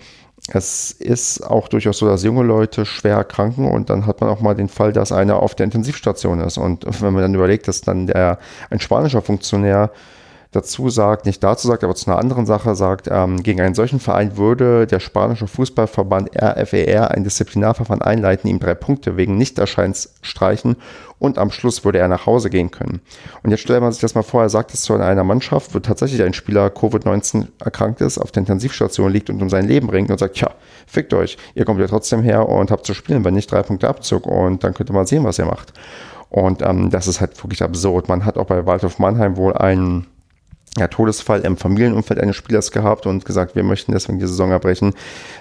es 0.54 0.92
ist 0.92 1.42
auch 1.42 1.68
durchaus 1.68 1.98
so, 1.98 2.08
dass 2.08 2.24
junge 2.24 2.44
Leute 2.44 2.86
schwer 2.86 3.16
erkranken 3.16 3.70
und 3.70 3.90
dann 3.90 4.06
hat 4.06 4.22
man 4.22 4.30
auch 4.30 4.40
mal 4.40 4.56
den 4.56 4.70
Fall, 4.70 4.94
dass 4.94 5.12
einer 5.12 5.42
auf 5.42 5.56
der 5.56 5.66
Intensivstation 5.66 6.40
ist. 6.40 6.58
Und 6.58 6.86
wenn 7.02 7.14
man 7.14 7.22
dann 7.22 7.36
überlegt, 7.36 7.68
dass 7.68 7.82
dann 7.82 8.08
der, 8.08 8.40
ein 8.70 8.80
spanischer 8.80 9.22
Funktionär 9.22 9.92
dazu 10.58 10.90
sagt, 10.90 11.26
nicht 11.26 11.44
dazu 11.44 11.68
sagt, 11.68 11.84
aber 11.84 11.96
zu 11.96 12.10
einer 12.10 12.20
anderen 12.20 12.46
Sache 12.46 12.76
sagt, 12.76 13.08
ähm, 13.12 13.44
gegen 13.44 13.62
einen 13.62 13.76
solchen 13.76 14.00
Verein 14.00 14.38
würde 14.38 14.88
der 14.88 15.00
spanische 15.00 15.48
Fußballverband 15.48 16.32
RFER 16.36 17.12
ein 17.12 17.24
Disziplinarverfahren 17.24 18.02
einleiten, 18.02 18.50
ihm 18.50 18.60
drei 18.60 18.74
Punkte 18.74 19.18
wegen 19.18 19.38
Nichterscheins 19.38 20.16
streichen 20.22 20.76
und 21.20 21.38
am 21.38 21.52
Schluss 21.52 21.86
würde 21.86 22.00
er 22.00 22.08
nach 22.08 22.26
Hause 22.26 22.50
gehen 22.50 22.72
können. 22.72 23.02
Und 23.44 23.52
jetzt 23.52 23.62
stellt 23.62 23.82
man 23.82 23.92
sich 23.92 24.02
das 24.02 24.16
mal 24.16 24.24
vor, 24.24 24.42
er 24.42 24.50
sagt 24.50 24.74
es 24.74 24.82
zu 24.82 24.96
einer 24.96 25.24
Mannschaft, 25.24 25.74
wo 25.74 25.80
tatsächlich 25.80 26.22
ein 26.24 26.34
Spieler 26.34 26.68
Covid-19 26.68 27.48
erkrankt 27.64 28.02
ist, 28.02 28.18
auf 28.18 28.32
der 28.32 28.42
Intensivstation 28.42 29.12
liegt 29.12 29.30
und 29.30 29.42
um 29.42 29.50
sein 29.50 29.68
Leben 29.68 29.90
ringt 29.90 30.10
und 30.10 30.20
sagt, 30.20 30.38
ja, 30.38 30.52
fickt 30.86 31.14
euch, 31.14 31.38
ihr 31.56 31.66
kommt 31.66 31.80
ja 31.80 31.88
trotzdem 31.88 32.24
her 32.24 32.50
und 32.50 32.72
habt 32.72 32.86
zu 32.86 32.94
spielen, 32.94 33.24
wenn 33.24 33.34
nicht 33.34 33.52
drei 33.52 33.64
Punkte 33.64 33.88
Abzug 33.88 34.26
und 34.26 34.64
dann 34.64 34.74
könnt 34.74 34.90
ihr 34.90 34.94
mal 34.94 35.08
sehen, 35.08 35.24
was 35.24 35.40
ihr 35.40 35.46
macht. 35.46 35.74
Und 36.30 36.62
ähm, 36.62 36.90
das 36.90 37.08
ist 37.08 37.22
halt 37.22 37.42
wirklich 37.42 37.64
absurd. 37.64 38.10
Man 38.10 38.26
hat 38.26 38.38
auch 38.38 38.46
bei 38.46 38.66
Waldhof 38.66 39.00
Mannheim 39.00 39.38
wohl 39.38 39.54
einen 39.54 40.08
ja, 40.78 40.88
Todesfall 40.88 41.42
im 41.42 41.58
Familienumfeld 41.58 42.20
eines 42.20 42.36
Spielers 42.36 42.72
gehabt 42.72 43.06
und 43.06 43.26
gesagt, 43.26 43.56
wir 43.56 43.64
möchten 43.64 43.92
deswegen 43.92 44.20
die 44.20 44.28
Saison 44.28 44.52
erbrechen. 44.52 44.94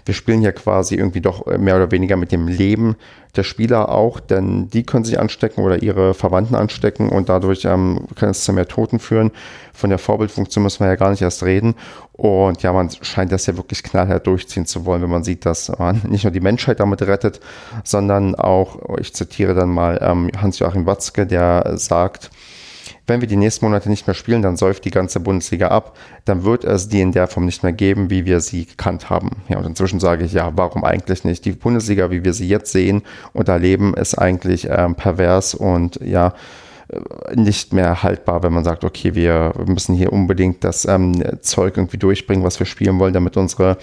Wir 0.05 0.15
spielen 0.15 0.43
ja 0.43 0.53
quasi 0.53 0.95
irgendwie 0.95 1.21
doch 1.21 1.47
mehr 1.59 1.77
oder 1.77 1.91
weniger 1.91 2.17
mit 2.17 2.33
dem 2.33 2.49
Leben 2.49 2.97
der 3.37 3.43
Spieler 3.43 3.91
auch, 3.91 4.21
denn 4.21 4.69
die 4.71 4.85
können 4.85 5.05
sich 5.05 5.21
anstecken 5.21 5.63
oder 5.63 5.83
ihre 5.83 6.15
Verwandten 6.15 6.55
anstecken 6.55 7.11
und 7.11 7.29
dadurch 7.29 7.65
ähm, 7.65 8.07
kann 8.15 8.31
es 8.31 8.45
zu 8.45 8.53
mehr 8.53 8.67
Toten 8.67 8.99
führen. 8.99 9.31
Von 9.73 9.91
der 9.91 9.99
Vorbildfunktion 9.99 10.63
müssen 10.63 10.81
wir 10.81 10.89
ja 10.89 10.97
gar 10.97 11.11
nicht 11.11 11.23
erst 11.23 11.43
reden. 11.43 11.75
Und 12.13 12.63
ja, 12.63 12.73
man 12.73 12.91
scheint 13.03 13.31
das 13.31 13.45
ja 13.45 13.57
wirklich 13.59 13.83
knallhart 13.83 14.27
durchziehen 14.27 14.65
zu 14.65 14.87
wollen, 14.87 15.03
wenn 15.03 15.11
man 15.11 15.23
sieht, 15.23 15.45
dass 15.45 15.69
man 15.79 16.01
nicht 16.09 16.25
nur 16.25 16.31
die 16.31 16.41
Menschheit 16.41 16.81
damit 16.81 17.03
rettet, 17.03 17.41
sondern 17.85 18.35
auch, 18.35 18.97
ich 18.99 19.13
zitiere 19.13 19.55
dann 19.55 19.69
mal 19.69 19.99
ähm, 20.01 20.31
Hans-Joachim 20.41 20.87
Watzke, 20.87 21.27
der 21.27 21.75
sagt, 21.77 22.31
wenn 23.07 23.21
wir 23.21 23.29
die 23.29 23.37
nächsten 23.37 23.65
Monate 23.65 23.89
nicht 23.89 24.07
mehr 24.07 24.15
spielen, 24.15 24.43
dann 24.43 24.57
säuft 24.57 24.85
die 24.85 24.91
ganze 24.91 25.21
Bundesliga 25.21 25.69
ab. 25.69 25.97
Dann 26.25 26.45
wird 26.45 26.65
es 26.65 26.89
die 26.89 27.01
in 27.01 27.13
der 27.13 27.29
Form 27.29 27.47
nicht 27.47 27.63
mehr 27.63 27.73
geben, 27.73 28.11
wie 28.11 28.25
wir 28.25 28.41
sie 28.41 28.67
gekannt 28.67 29.11
haben. 29.11 29.31
Ja, 29.49 29.59
und 29.59 29.67
inzwischen 29.67 30.01
sage 30.01 30.25
ich, 30.25 30.33
ja, 30.33 30.53
warum 30.55 30.85
eigentlich 30.85 31.25
nicht? 31.25 31.45
Die 31.45 31.53
Bundesliga, 31.53 32.11
wie 32.11 32.25
wir 32.25 32.33
sie 32.33 32.49
jetzt 32.49 32.73
sehen 32.73 33.03
und 33.33 33.49
erleben, 33.49 33.95
ist 33.95 34.17
eigentlich 34.17 34.69
ähm, 34.71 34.97
pervers 34.97 35.55
und 35.55 36.01
ja, 36.03 36.35
äh, 36.89 37.37
nicht 37.37 37.73
mehr 37.73 38.03
haltbar, 38.03 38.43
wenn 38.43 38.53
man 38.53 38.65
sagt, 38.65 38.85
okay, 38.85 39.15
wir 39.15 39.53
müssen 39.67 39.95
hier 39.95 40.13
unbedingt 40.13 40.65
das 40.65 40.85
ähm, 40.85 41.23
Zeug 41.41 41.77
irgendwie 41.77 41.99
durchbringen, 41.99 42.45
was 42.45 42.59
wir 42.59 42.67
spielen 42.67 42.99
wollen, 42.99 43.15
damit 43.15 43.37
unsere 43.37 43.79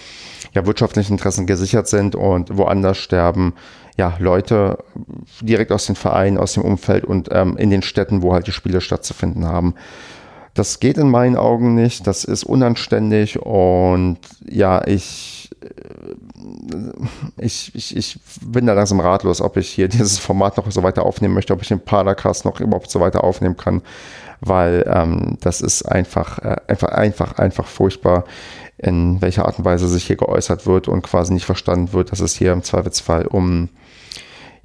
ja, 0.53 0.65
wirtschaftlichen 0.65 1.13
Interessen 1.13 1.45
gesichert 1.45 1.87
sind 1.87 2.15
und 2.15 2.57
woanders 2.57 2.97
sterben 2.97 3.53
ja, 3.97 4.15
Leute 4.19 4.83
direkt 5.41 5.71
aus 5.71 5.85
den 5.85 5.95
Vereinen, 5.95 6.37
aus 6.37 6.53
dem 6.53 6.63
Umfeld 6.63 7.05
und 7.05 7.29
ähm, 7.31 7.57
in 7.57 7.69
den 7.69 7.83
Städten, 7.83 8.21
wo 8.21 8.33
halt 8.33 8.47
die 8.47 8.51
Spiele 8.51 8.81
stattzufinden 8.81 9.45
haben. 9.45 9.75
Das 10.55 10.79
geht 10.79 10.97
in 10.97 11.09
meinen 11.09 11.35
Augen 11.35 11.73
nicht, 11.73 12.05
das 12.05 12.23
ist 12.23 12.43
unanständig 12.43 13.39
und 13.39 14.19
ja, 14.47 14.85
ich, 14.85 15.49
äh, 15.61 17.43
ich, 17.43 17.73
ich, 17.73 17.97
ich 17.97 18.19
bin 18.45 18.67
da 18.67 18.73
langsam 18.73 18.99
ratlos, 18.99 19.41
ob 19.41 19.57
ich 19.57 19.69
hier 19.69 19.87
dieses 19.89 20.19
Format 20.19 20.57
noch 20.57 20.69
so 20.71 20.83
weiter 20.83 21.05
aufnehmen 21.05 21.33
möchte, 21.33 21.53
ob 21.53 21.61
ich 21.61 21.67
den 21.67 21.79
Padercast 21.79 22.45
noch 22.45 22.59
überhaupt 22.59 22.89
so 22.89 22.99
weiter 22.99 23.23
aufnehmen 23.23 23.57
kann, 23.57 23.81
weil 24.41 24.83
ähm, 24.87 25.37
das 25.41 25.61
ist 25.61 25.83
einfach, 25.83 26.39
äh, 26.39 26.55
einfach, 26.67 26.89
einfach, 26.89 27.37
einfach 27.39 27.65
furchtbar 27.65 28.25
in 28.77 29.21
welcher 29.21 29.45
Art 29.45 29.59
und 29.59 29.65
Weise 29.65 29.87
sich 29.87 30.05
hier 30.05 30.17
geäußert 30.17 30.65
wird 30.65 30.87
und 30.87 31.03
quasi 31.03 31.33
nicht 31.33 31.45
verstanden 31.45 31.93
wird, 31.93 32.11
dass 32.11 32.19
es 32.19 32.35
hier 32.35 32.51
im 32.51 32.63
Zweifelsfall 32.63 33.25
um 33.27 33.69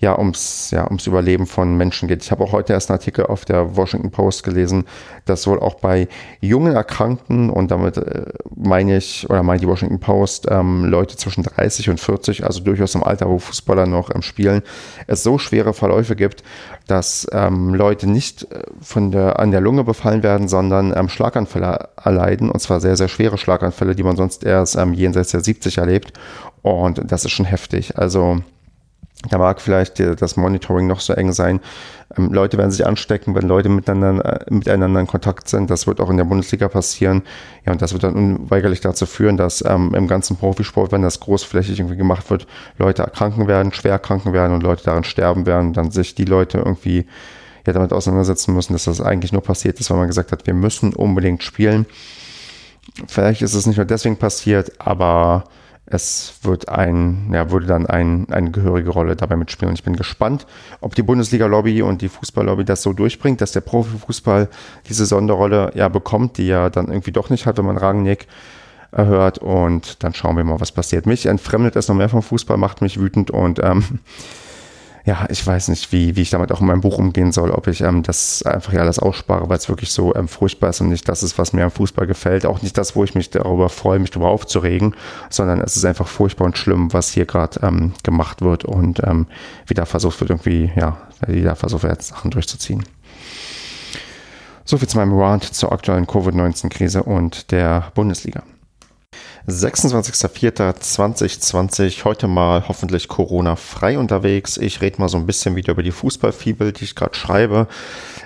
ja, 0.01 0.17
ums, 0.17 0.71
ja, 0.71 0.87
ums 0.87 1.07
Überleben 1.07 1.47
von 1.47 1.77
Menschen 1.77 2.07
geht. 2.07 2.23
Ich 2.23 2.31
habe 2.31 2.45
auch 2.45 2.53
heute 2.53 2.73
erst 2.73 2.89
einen 2.91 2.99
Artikel 2.99 3.27
auf 3.27 3.45
der 3.45 3.77
Washington 3.77 4.11
Post 4.11 4.45
gelesen, 4.45 4.85
dass 5.25 5.47
wohl 5.49 5.59
auch 5.59 5.75
bei 5.75 6.07
jungen 6.41 6.75
Erkrankten, 6.75 7.51
und 7.51 7.71
damit 7.73 7.97
äh, 7.97 8.27
meine 8.55 8.97
ich, 8.97 9.29
oder 9.29 9.43
meine 9.43 9.61
die 9.61 9.67
Washington 9.67 9.99
Post, 9.99 10.47
ähm, 10.51 10.85
Leute 10.85 11.17
zwischen 11.17 11.43
30 11.43 11.91
und 11.91 11.99
40, 11.99 12.45
also 12.45 12.61
durchaus 12.61 12.95
im 12.95 13.03
Alter, 13.03 13.29
wo 13.29 13.39
Fußballer 13.39 13.87
noch 13.87 14.15
ähm, 14.15 14.23
spielen, 14.23 14.63
es 15.09 15.25
so 15.25 15.37
schwere 15.39 15.75
Verläufe 15.75 16.15
gibt, 16.15 16.45
dass 16.87 17.27
ähm, 17.33 17.75
Leute 17.75 18.09
nicht 18.09 18.53
äh, 18.53 18.63
von 18.81 19.11
der, 19.11 19.41
an 19.41 19.51
der 19.51 19.61
Lunge 19.61 19.83
befallen 19.83 20.23
werden, 20.23 20.47
sondern 20.47 20.95
ähm, 20.97 21.09
Schlaganfälle 21.09 21.89
erleiden, 21.97 22.51
und 22.51 22.61
zwar 22.61 22.81
sehr, 22.81 22.97
sehr 22.97 23.09
schwere 23.09 23.37
Schlaganfälle, 23.37 23.97
die 23.97 24.05
man 24.05 24.15
sonst 24.15 24.45
erst 24.45 24.77
ähm, 24.77 24.95
jenseits 24.95 25.33
der 25.33 25.41
70 25.41 25.79
erlebt. 25.79 26.13
Und 26.63 27.01
das 27.11 27.25
ist 27.25 27.33
schon 27.33 27.47
heftig. 27.47 27.99
Also 27.99 28.43
da 29.29 29.39
mag 29.39 29.61
vielleicht 29.61 29.99
das 29.99 30.37
Monitoring 30.37 30.87
noch 30.87 31.01
so 31.01 31.13
eng 31.13 31.33
sein. 31.33 31.61
Ähm, 32.17 32.33
Leute 32.33 32.57
werden 32.57 32.71
sich 32.71 32.87
anstecken, 32.87 33.35
wenn 33.35 33.49
Leute 33.49 33.69
miteinander, 33.69 34.47
äh, 34.47 34.55
miteinander 34.55 35.01
in 35.01 35.09
Kontakt 35.09 35.49
sind. 35.49 35.71
Das 35.71 35.89
wird 35.89 36.01
auch 36.01 36.09
in 36.09 36.17
der 36.17 36.25
Bundesliga 36.25 36.69
passieren. 36.69 37.23
Ja, 37.67 37.73
und 37.73 37.83
das 37.83 37.93
wird 37.93 38.05
dann 38.05 38.15
unweigerlich 38.15 38.81
dazu 38.81 39.07
führen, 39.07 39.37
dass 39.37 39.65
ähm, 39.67 39.93
im 39.95 40.07
ganzen 40.07 40.37
Profisport, 40.37 40.93
wenn 40.93 41.03
das 41.03 41.19
großflächig 41.19 41.81
irgendwie 41.81 41.97
gemacht 41.97 42.31
wird, 42.31 42.47
Leute 42.79 43.03
erkranken 43.03 43.49
werden, 43.49 43.73
schwer 43.73 43.93
erkranken 43.93 44.33
werden 44.33 44.53
und 44.53 44.63
Leute 44.63 44.85
daran 44.85 45.03
sterben 45.03 45.47
werden, 45.47 45.73
dann 45.73 45.91
sich 45.91 46.15
die 46.15 46.25
Leute 46.25 46.59
irgendwie 46.59 47.07
ja, 47.67 47.73
damit 47.73 47.93
auseinandersetzen 47.93 48.55
müssen, 48.55 48.73
dass 48.73 48.85
das 48.85 49.01
eigentlich 49.01 49.33
nur 49.33 49.43
passiert 49.43 49.81
ist, 49.81 49.91
weil 49.91 49.99
man 49.99 50.07
gesagt 50.07 50.31
hat, 50.31 50.47
wir 50.47 50.55
müssen 50.55 50.95
unbedingt 50.95 51.43
spielen. 51.43 51.87
Vielleicht 53.09 53.43
ist 53.43 53.55
es 53.55 53.67
nicht 53.67 53.77
nur 53.77 53.85
deswegen 53.85 54.17
passiert, 54.17 54.73
aber 54.81 55.45
es 55.91 56.35
wird 56.43 56.69
ein, 56.69 57.31
ja, 57.33 57.51
würde 57.51 57.67
dann 57.67 57.87
ein, 57.87 58.27
eine 58.31 58.51
gehörige 58.51 58.91
Rolle 58.91 59.17
dabei 59.17 59.37
mitspielen. 59.37 59.71
Und 59.71 59.79
ich 59.79 59.85
bin 59.85 59.97
gespannt, 59.97 60.47
ob 60.81 60.95
die 60.95 61.03
Bundesliga-Lobby 61.03 61.83
und 61.83 62.03
die 62.03 62.09
Fußball-Lobby 62.09 62.65
das 62.65 62.83
so 62.83 62.93
durchbringt, 62.93 63.41
dass 63.41 63.53
der 63.53 63.63
Profifußball 63.63 64.49
diese 64.89 65.07
Sonderrolle 65.07 65.73
ja 65.75 65.89
bekommt, 65.89 66.37
die 66.39 66.51
er 66.51 66.71
dann 66.71 66.89
irgendwie 66.89 67.13
doch 67.13 67.31
nicht 67.31 67.47
hat, 67.47 67.59
wenn 67.59 67.65
man 67.65 67.79
Rangnick 67.79 68.27
erhört. 68.93 69.39
Und 69.39 70.03
dann 70.03 70.15
schauen 70.15 70.37
wir 70.37 70.45
mal, 70.45 70.61
was 70.61 70.73
passiert. 70.73 71.07
Mich 71.07 71.27
entfremdet 71.27 71.77
es 71.77 71.89
noch 71.89 71.97
mehr 71.97 72.09
vom 72.09 72.23
Fußball, 72.23 72.59
macht 72.59 72.83
mich 72.83 73.01
wütend 73.01 73.31
und 73.31 73.59
ähm, 73.63 73.85
ja, 75.09 75.25
ich 75.31 75.45
weiß 75.47 75.69
nicht, 75.69 75.91
wie, 75.91 76.17
wie 76.17 76.21
ich 76.21 76.29
damit 76.29 76.53
auch 76.53 76.61
in 76.61 76.67
meinem 76.67 76.83
Buch 76.83 76.99
umgehen 76.99 77.33
soll, 77.33 77.51
ob 77.51 77.67
ich 77.67 77.81
ähm, 77.81 78.03
das 78.03 78.43
einfach 78.43 78.75
ja 78.75 78.81
alles 78.81 78.99
ausspare, 78.99 79.49
weil 79.49 79.57
es 79.57 79.71
wirklich 79.71 79.91
so 79.91 80.15
ähm, 80.15 80.29
furchtbar 80.29 80.69
ist 80.69 80.83
und 80.83 80.91
nicht 80.91 81.09
das 81.09 81.23
ist, 81.23 81.39
was 81.39 81.55
mir 81.55 81.65
am 81.65 81.71
Fußball 81.71 82.07
gefällt. 82.07 82.45
Auch 82.45 82.61
nicht 82.61 82.77
das, 82.77 82.95
wo 82.95 83.05
ich 83.05 83.15
mich 83.15 83.31
darüber 83.31 83.71
freue, 83.71 84.01
mich 84.01 84.11
darüber 84.11 84.29
aufzuregen, 84.29 84.95
sondern 85.31 85.63
es 85.63 85.79
ist 85.79 85.87
einfach 85.87 86.07
furchtbar 86.07 86.45
und 86.45 86.59
schlimm, 86.59 86.93
was 86.93 87.11
hier 87.11 87.25
gerade 87.25 87.59
ähm, 87.63 87.95
gemacht 88.03 88.43
wird 88.43 88.67
und 88.67 89.03
ähm, 89.03 89.29
wie 89.67 89.73
da 89.73 89.87
versucht 89.87 90.21
wird, 90.21 90.29
irgendwie, 90.29 90.71
ja, 90.77 90.99
wie 91.27 91.43
da 91.43 91.55
versucht 91.55 91.85
wird, 91.85 92.03
Sachen 92.03 92.31
durchzuziehen. 92.31 92.85
So 94.67 94.77
viel 94.77 94.89
zu 94.89 94.99
meinem 94.99 95.19
Rant 95.19 95.45
zur 95.45 95.73
aktuellen 95.73 96.07
Covid-19-Krise 96.07 97.03
und 97.03 97.51
der 97.51 97.93
Bundesliga. 97.95 98.43
26.04.2020, 99.49 102.05
heute 102.05 102.29
mal 102.29 102.69
hoffentlich 102.69 103.09
Corona-frei 103.09 103.99
unterwegs. 103.99 104.59
Ich 104.59 104.83
rede 104.83 105.01
mal 105.01 105.09
so 105.09 105.17
ein 105.17 105.25
bisschen 105.25 105.57
wieder 105.57 105.73
über 105.73 105.83
die 105.83 105.91
Fußballfibel, 105.91 106.73
die 106.73 106.85
ich 106.85 106.95
gerade 106.95 107.15
schreibe. 107.15 107.67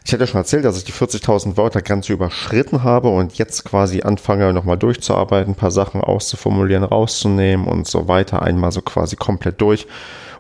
Ich 0.05 0.13
hatte 0.13 0.27
schon 0.27 0.41
erzählt, 0.41 0.65
dass 0.65 0.77
ich 0.77 0.83
die 0.83 0.93
40.000 0.93 1.57
Wörter 1.57 1.81
Grenze 1.81 2.13
überschritten 2.13 2.83
habe 2.83 3.09
und 3.09 3.39
jetzt 3.39 3.65
quasi 3.65 4.03
anfange, 4.03 4.53
nochmal 4.53 4.79
durchzuarbeiten, 4.79 5.53
ein 5.53 5.57
paar 5.57 5.71
Sachen 5.71 6.01
auszuformulieren, 6.01 6.83
rauszunehmen 6.83 7.69
und 7.69 7.87
so 7.87 8.09
weiter. 8.09 8.43
Einmal 8.43 8.73
so 8.73 8.83
quasi 8.83 9.15
komplett 9.15 9.61
durch 9.61 9.87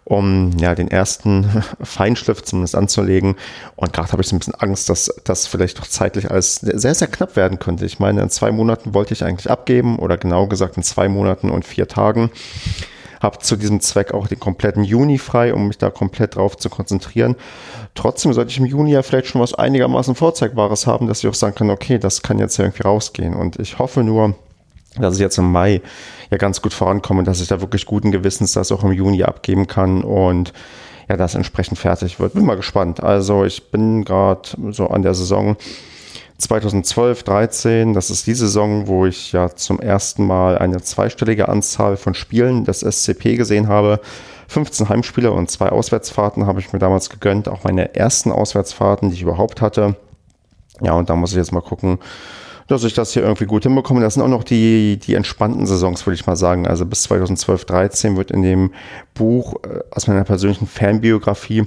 um 0.04 0.50
ja 0.58 0.74
den 0.74 0.90
ersten 0.90 1.46
Feinschliff 1.82 2.42
zumindest 2.42 2.74
anzulegen. 2.74 3.36
Und 3.76 3.92
gerade 3.92 4.12
habe 4.12 4.22
ich 4.22 4.28
so 4.28 4.36
ein 4.36 4.40
bisschen 4.40 4.54
Angst, 4.54 4.88
dass 4.88 5.14
das 5.24 5.46
vielleicht 5.46 5.78
doch 5.78 5.86
zeitlich 5.86 6.30
alles 6.30 6.56
sehr, 6.56 6.94
sehr 6.94 7.08
knapp 7.08 7.36
werden 7.36 7.58
könnte. 7.58 7.84
Ich 7.86 7.98
meine, 7.98 8.22
in 8.22 8.30
zwei 8.30 8.50
Monaten 8.50 8.94
wollte 8.94 9.14
ich 9.14 9.24
eigentlich 9.24 9.50
abgeben 9.50 9.98
oder 9.98 10.16
genau 10.16 10.46
gesagt 10.46 10.76
in 10.76 10.82
zwei 10.82 11.08
Monaten 11.08 11.50
und 11.50 11.64
vier 11.64 11.88
Tagen. 11.88 12.30
Habe 13.20 13.38
zu 13.38 13.54
diesem 13.54 13.80
Zweck 13.80 14.12
auch 14.14 14.26
den 14.26 14.40
kompletten 14.40 14.82
Juni 14.82 15.16
frei, 15.18 15.54
um 15.54 15.68
mich 15.68 15.78
da 15.78 15.90
komplett 15.90 16.34
drauf 16.34 16.56
zu 16.56 16.68
konzentrieren. 16.68 17.36
Trotzdem 17.94 18.32
sollte 18.32 18.50
ich 18.50 18.58
im 18.58 18.66
Juni 18.66 18.90
ja 18.90 19.02
vielleicht 19.02 19.28
schon 19.28 19.40
was 19.40 19.54
einigermaßen 19.54 20.16
Vorzeigbares 20.16 20.88
haben, 20.88 21.06
dass 21.06 21.20
ich 21.22 21.28
auch 21.28 21.34
sagen 21.34 21.54
kann, 21.54 21.70
okay, 21.70 21.98
das 21.98 22.22
kann 22.22 22.40
jetzt 22.40 22.58
irgendwie 22.58 22.82
rausgehen. 22.82 23.34
Und 23.34 23.60
ich 23.60 23.78
hoffe 23.78 24.02
nur, 24.02 24.34
dass 24.96 25.14
ich 25.14 25.20
jetzt 25.20 25.38
im 25.38 25.52
Mai 25.52 25.80
ja 26.32 26.38
ganz 26.38 26.62
gut 26.62 26.72
vorankomme, 26.72 27.22
dass 27.22 27.40
ich 27.40 27.48
da 27.48 27.60
wirklich 27.60 27.86
guten 27.86 28.10
Gewissens 28.10 28.52
das 28.52 28.72
auch 28.72 28.82
im 28.82 28.92
Juni 28.92 29.22
abgeben 29.22 29.66
kann 29.66 30.02
und 30.02 30.52
ja, 31.08 31.16
das 31.16 31.34
entsprechend 31.34 31.78
fertig 31.78 32.18
wird. 32.18 32.32
Bin 32.32 32.46
mal 32.46 32.56
gespannt. 32.56 33.02
Also 33.02 33.44
ich 33.44 33.70
bin 33.70 34.04
gerade 34.04 34.48
so 34.70 34.88
an 34.88 35.02
der 35.02 35.14
Saison 35.14 35.56
2012, 36.38 37.22
13, 37.22 37.92
das 37.92 38.10
ist 38.10 38.26
die 38.26 38.34
Saison, 38.34 38.88
wo 38.88 39.06
ich 39.06 39.32
ja 39.32 39.54
zum 39.54 39.78
ersten 39.78 40.26
Mal 40.26 40.58
eine 40.58 40.80
zweistellige 40.80 41.48
Anzahl 41.48 41.96
von 41.96 42.14
Spielen 42.14 42.64
des 42.64 42.80
SCP 42.80 43.36
gesehen 43.36 43.68
habe. 43.68 44.00
15 44.48 44.88
Heimspiele 44.88 45.30
und 45.32 45.50
zwei 45.50 45.68
Auswärtsfahrten 45.68 46.46
habe 46.46 46.60
ich 46.60 46.72
mir 46.72 46.78
damals 46.78 47.10
gegönnt, 47.10 47.48
auch 47.48 47.64
meine 47.64 47.94
ersten 47.94 48.32
Auswärtsfahrten, 48.32 49.10
die 49.10 49.16
ich 49.16 49.22
überhaupt 49.22 49.60
hatte. 49.60 49.96
Ja, 50.80 50.94
und 50.94 51.10
da 51.10 51.16
muss 51.16 51.30
ich 51.30 51.36
jetzt 51.36 51.52
mal 51.52 51.60
gucken, 51.60 51.98
dass 52.72 52.84
ich 52.84 52.94
das 52.94 53.12
hier 53.12 53.22
irgendwie 53.22 53.46
gut 53.46 53.64
hinbekomme. 53.64 54.00
Das 54.00 54.14
sind 54.14 54.22
auch 54.22 54.28
noch 54.28 54.44
die, 54.44 54.98
die 54.98 55.14
entspannten 55.14 55.66
Saisons, 55.66 56.06
würde 56.06 56.14
ich 56.14 56.26
mal 56.26 56.36
sagen. 56.36 56.66
Also 56.66 56.86
bis 56.86 57.02
2012, 57.04 57.64
13 57.66 58.16
wird 58.16 58.30
in 58.30 58.42
dem 58.42 58.72
Buch 59.14 59.56
äh, 59.64 59.80
aus 59.90 60.06
meiner 60.06 60.24
persönlichen 60.24 60.66
Fanbiografie 60.66 61.66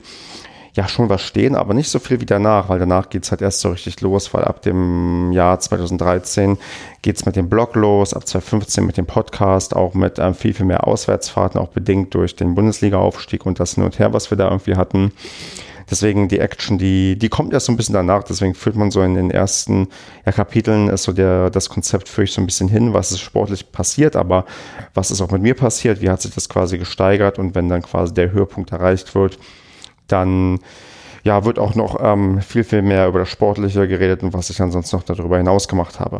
ja 0.75 0.87
schon 0.87 1.09
was 1.09 1.21
stehen, 1.21 1.55
aber 1.55 1.73
nicht 1.73 1.89
so 1.89 1.99
viel 1.99 2.19
wie 2.19 2.25
danach, 2.25 2.67
weil 2.67 2.79
danach 2.79 3.09
geht 3.09 3.23
es 3.23 3.31
halt 3.31 3.41
erst 3.41 3.61
so 3.61 3.69
richtig 3.69 4.01
los, 4.01 4.33
weil 4.33 4.43
ab 4.43 4.61
dem 4.61 5.31
Jahr 5.31 5.57
2013 5.59 6.57
geht 7.01 7.15
es 7.15 7.25
mit 7.25 7.37
dem 7.37 7.47
Blog 7.47 7.75
los, 7.75 8.13
ab 8.13 8.27
2015 8.27 8.85
mit 8.85 8.97
dem 8.97 9.05
Podcast, 9.05 9.75
auch 9.75 9.93
mit 9.93 10.19
ähm, 10.19 10.33
viel, 10.33 10.53
viel 10.53 10.65
mehr 10.65 10.85
Auswärtsfahrten, 10.85 11.61
auch 11.61 11.69
bedingt 11.69 12.13
durch 12.13 12.35
den 12.35 12.55
Bundesliga-Aufstieg 12.55 13.45
und 13.45 13.59
das 13.59 13.75
Hin 13.75 13.85
und 13.85 13.99
Her, 13.99 14.11
was 14.11 14.31
wir 14.31 14.37
da 14.37 14.49
irgendwie 14.49 14.75
hatten. 14.75 15.13
Deswegen 15.89 16.27
die 16.27 16.39
Action, 16.39 16.77
die, 16.77 17.17
die 17.17 17.29
kommt 17.29 17.53
erst 17.53 17.67
so 17.67 17.71
ein 17.71 17.77
bisschen 17.77 17.93
danach. 17.93 18.23
Deswegen 18.23 18.55
führt 18.55 18.75
man 18.75 18.91
so 18.91 19.01
in 19.01 19.15
den 19.15 19.31
ersten 19.31 19.87
ja, 20.25 20.31
Kapiteln 20.31 20.89
ist 20.89 21.03
so 21.03 21.13
der, 21.13 21.49
das 21.49 21.69
Konzept 21.69 22.09
führe 22.09 22.25
ich 22.25 22.33
so 22.33 22.41
ein 22.41 22.45
bisschen 22.45 22.67
hin, 22.67 22.93
was 22.93 23.11
ist 23.11 23.19
sportlich 23.19 23.71
passiert, 23.71 24.15
aber 24.15 24.45
was 24.93 25.11
ist 25.11 25.21
auch 25.21 25.31
mit 25.31 25.41
mir 25.41 25.53
passiert, 25.53 26.01
wie 26.01 26.09
hat 26.09 26.21
sich 26.21 26.33
das 26.33 26.49
quasi 26.49 26.77
gesteigert 26.77 27.39
und 27.39 27.55
wenn 27.55 27.69
dann 27.69 27.81
quasi 27.81 28.13
der 28.13 28.31
Höhepunkt 28.31 28.71
erreicht 28.71 29.13
wird, 29.15 29.37
dann 30.07 30.59
ja, 31.23 31.43
wird 31.43 31.57
auch 31.57 31.75
noch 31.75 31.97
ähm, 32.01 32.41
viel, 32.41 32.63
viel 32.63 32.83
mehr 32.83 33.07
über 33.07 33.19
das 33.19 33.29
Sportliche 33.29 33.87
geredet 33.87 34.21
und 34.23 34.33
was 34.33 34.49
ich 34.49 34.61
ansonsten 34.61 34.95
noch 34.95 35.03
darüber 35.03 35.37
hinaus 35.37 35.67
gemacht 35.67 35.99
habe. 35.99 36.19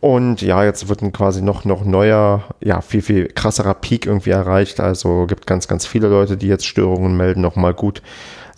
Und 0.00 0.42
ja, 0.42 0.64
jetzt 0.64 0.88
wird 0.88 1.02
ein 1.02 1.12
quasi 1.12 1.40
noch, 1.40 1.64
noch 1.64 1.84
neuer, 1.84 2.42
ja, 2.60 2.80
viel, 2.80 3.02
viel 3.02 3.28
krasserer 3.28 3.74
Peak 3.74 4.06
irgendwie 4.06 4.30
erreicht. 4.30 4.80
Also 4.80 5.26
gibt 5.26 5.46
ganz, 5.46 5.68
ganz 5.68 5.86
viele 5.86 6.08
Leute, 6.08 6.36
die 6.36 6.48
jetzt 6.48 6.66
Störungen 6.66 7.16
melden, 7.16 7.42
nochmal 7.42 7.74
gut 7.74 8.02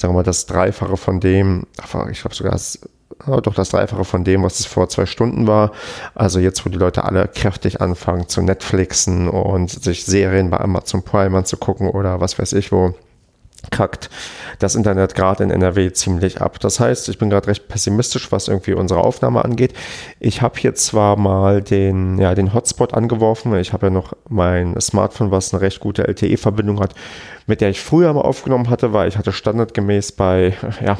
sagen 0.00 0.14
wir 0.14 0.18
mal, 0.18 0.22
das 0.22 0.46
Dreifache 0.46 0.96
von 0.96 1.20
dem, 1.20 1.66
ich 2.10 2.20
glaube 2.20 2.34
sogar 2.34 2.52
das, 2.52 2.78
doch 3.26 3.54
das 3.54 3.68
Dreifache 3.68 4.04
von 4.04 4.24
dem, 4.24 4.42
was 4.42 4.60
es 4.60 4.66
vor 4.66 4.88
zwei 4.88 5.04
Stunden 5.04 5.46
war. 5.46 5.72
Also 6.14 6.40
jetzt, 6.40 6.64
wo 6.64 6.70
die 6.70 6.78
Leute 6.78 7.04
alle 7.04 7.28
kräftig 7.28 7.82
anfangen 7.82 8.26
zu 8.28 8.40
Netflixen 8.40 9.28
und 9.28 9.70
sich 9.70 10.06
Serien 10.06 10.48
bei 10.48 10.58
Amazon 10.58 11.02
Prime 11.02 11.36
anzugucken 11.36 11.90
oder 11.90 12.20
was 12.20 12.38
weiß 12.38 12.54
ich 12.54 12.72
wo 12.72 12.94
kackt 13.70 14.10
das 14.58 14.74
Internet 14.74 15.14
gerade 15.14 15.42
in 15.42 15.50
NRW 15.50 15.92
ziemlich 15.92 16.40
ab. 16.40 16.58
Das 16.60 16.80
heißt, 16.80 17.08
ich 17.08 17.18
bin 17.18 17.30
gerade 17.30 17.48
recht 17.48 17.68
pessimistisch, 17.68 18.32
was 18.32 18.48
irgendwie 18.48 18.72
unsere 18.72 19.00
Aufnahme 19.00 19.44
angeht. 19.44 19.74
Ich 20.18 20.42
habe 20.42 20.58
hier 20.58 20.74
zwar 20.74 21.16
mal 21.16 21.62
den, 21.62 22.18
ja, 22.18 22.34
den 22.34 22.54
Hotspot 22.54 22.94
angeworfen. 22.94 23.54
Ich 23.56 23.72
habe 23.72 23.86
ja 23.86 23.90
noch 23.90 24.14
mein 24.28 24.80
Smartphone, 24.80 25.30
was 25.30 25.52
eine 25.52 25.60
recht 25.60 25.80
gute 25.80 26.06
LTE-Verbindung 26.06 26.80
hat, 26.80 26.94
mit 27.46 27.60
der 27.60 27.70
ich 27.70 27.80
früher 27.80 28.12
mal 28.12 28.22
aufgenommen 28.22 28.70
hatte, 28.70 28.92
weil 28.92 29.08
ich 29.08 29.18
hatte 29.18 29.32
standardgemäß 29.32 30.12
bei, 30.12 30.54
ja, 30.84 30.98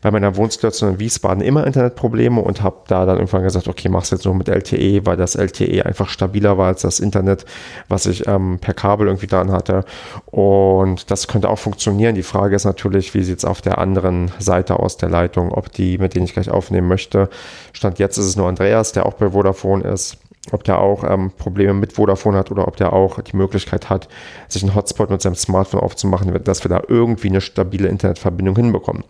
bei 0.00 0.10
meiner 0.10 0.36
Wohnsituation 0.36 0.94
in 0.94 1.00
Wiesbaden 1.00 1.42
immer 1.42 1.66
Internetprobleme 1.66 2.40
und 2.40 2.62
habe 2.62 2.82
da 2.86 3.04
dann 3.04 3.16
irgendwann 3.16 3.42
gesagt, 3.42 3.68
okay, 3.68 3.88
mach's 3.88 4.10
jetzt 4.10 4.24
nur 4.24 4.34
mit 4.34 4.48
LTE, 4.48 5.04
weil 5.06 5.16
das 5.16 5.34
LTE 5.34 5.84
einfach 5.84 6.08
stabiler 6.08 6.58
war 6.58 6.68
als 6.68 6.82
das 6.82 7.00
Internet, 7.00 7.44
was 7.88 8.06
ich 8.06 8.26
ähm, 8.26 8.58
per 8.60 8.74
Kabel 8.74 9.08
irgendwie 9.08 9.26
dran 9.26 9.52
hatte. 9.52 9.84
Und 10.26 11.10
das 11.10 11.28
könnte 11.28 11.48
auch 11.48 11.58
funktionieren. 11.58 12.14
Die 12.14 12.22
Frage 12.22 12.56
ist 12.56 12.64
natürlich, 12.64 13.14
wie 13.14 13.22
sieht's 13.22 13.44
auf 13.44 13.60
der 13.60 13.78
anderen 13.78 14.30
Seite 14.38 14.78
aus 14.78 14.96
der 14.96 15.10
Leitung, 15.10 15.52
ob 15.52 15.72
die, 15.72 15.98
mit 15.98 16.14
denen 16.14 16.24
ich 16.24 16.32
gleich 16.32 16.50
aufnehmen 16.50 16.88
möchte. 16.88 17.28
Stand 17.72 17.98
jetzt 17.98 18.16
ist 18.16 18.26
es 18.26 18.36
nur 18.36 18.48
Andreas, 18.48 18.92
der 18.92 19.06
auch 19.06 19.14
bei 19.14 19.30
Vodafone 19.30 19.84
ist 19.84 20.18
ob 20.52 20.64
der 20.64 20.78
auch 20.78 21.04
ähm, 21.04 21.32
Probleme 21.36 21.74
mit 21.74 21.92
Vodafone 21.92 22.38
hat 22.38 22.50
oder 22.50 22.66
ob 22.66 22.76
der 22.76 22.94
auch 22.94 23.20
die 23.20 23.36
Möglichkeit 23.36 23.90
hat, 23.90 24.08
sich 24.48 24.62
einen 24.62 24.74
Hotspot 24.74 25.10
mit 25.10 25.20
seinem 25.20 25.34
Smartphone 25.34 25.80
aufzumachen, 25.80 26.32
dass 26.44 26.64
wir 26.64 26.70
da 26.70 26.82
irgendwie 26.88 27.28
eine 27.28 27.42
stabile 27.42 27.88
Internetverbindung 27.88 28.56
hinbekommen. 28.56 29.04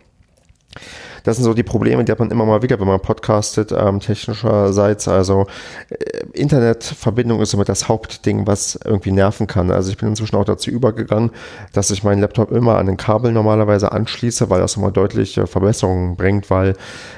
Das 1.23 1.37
sind 1.37 1.45
so 1.45 1.53
die 1.53 1.63
Probleme, 1.63 2.03
die 2.03 2.11
hat 2.11 2.19
man 2.19 2.31
immer 2.31 2.45
mal 2.45 2.61
wieder, 2.63 2.79
wenn 2.79 2.87
man 2.87 2.99
podcastet, 2.99 3.71
ähm, 3.71 3.99
technischerseits. 3.99 5.07
Also 5.07 5.45
äh, 5.89 6.23
Internetverbindung 6.33 7.41
ist 7.41 7.51
somit 7.51 7.69
das 7.69 7.87
Hauptding, 7.87 8.47
was 8.47 8.79
irgendwie 8.83 9.11
nerven 9.11 9.47
kann. 9.47 9.71
Also 9.71 9.91
ich 9.91 9.97
bin 9.97 10.09
inzwischen 10.09 10.35
auch 10.35 10.45
dazu 10.45 10.71
übergegangen, 10.71 11.31
dass 11.73 11.91
ich 11.91 12.03
meinen 12.03 12.21
Laptop 12.21 12.51
immer 12.51 12.77
an 12.77 12.87
den 12.87 12.97
Kabel 12.97 13.31
normalerweise 13.31 13.91
anschließe, 13.91 14.49
weil 14.49 14.61
das 14.61 14.75
nochmal 14.75 14.91
deutliche 14.91 15.45
Verbesserungen 15.45 16.15
bringt, 16.15 16.49
weil 16.49 16.75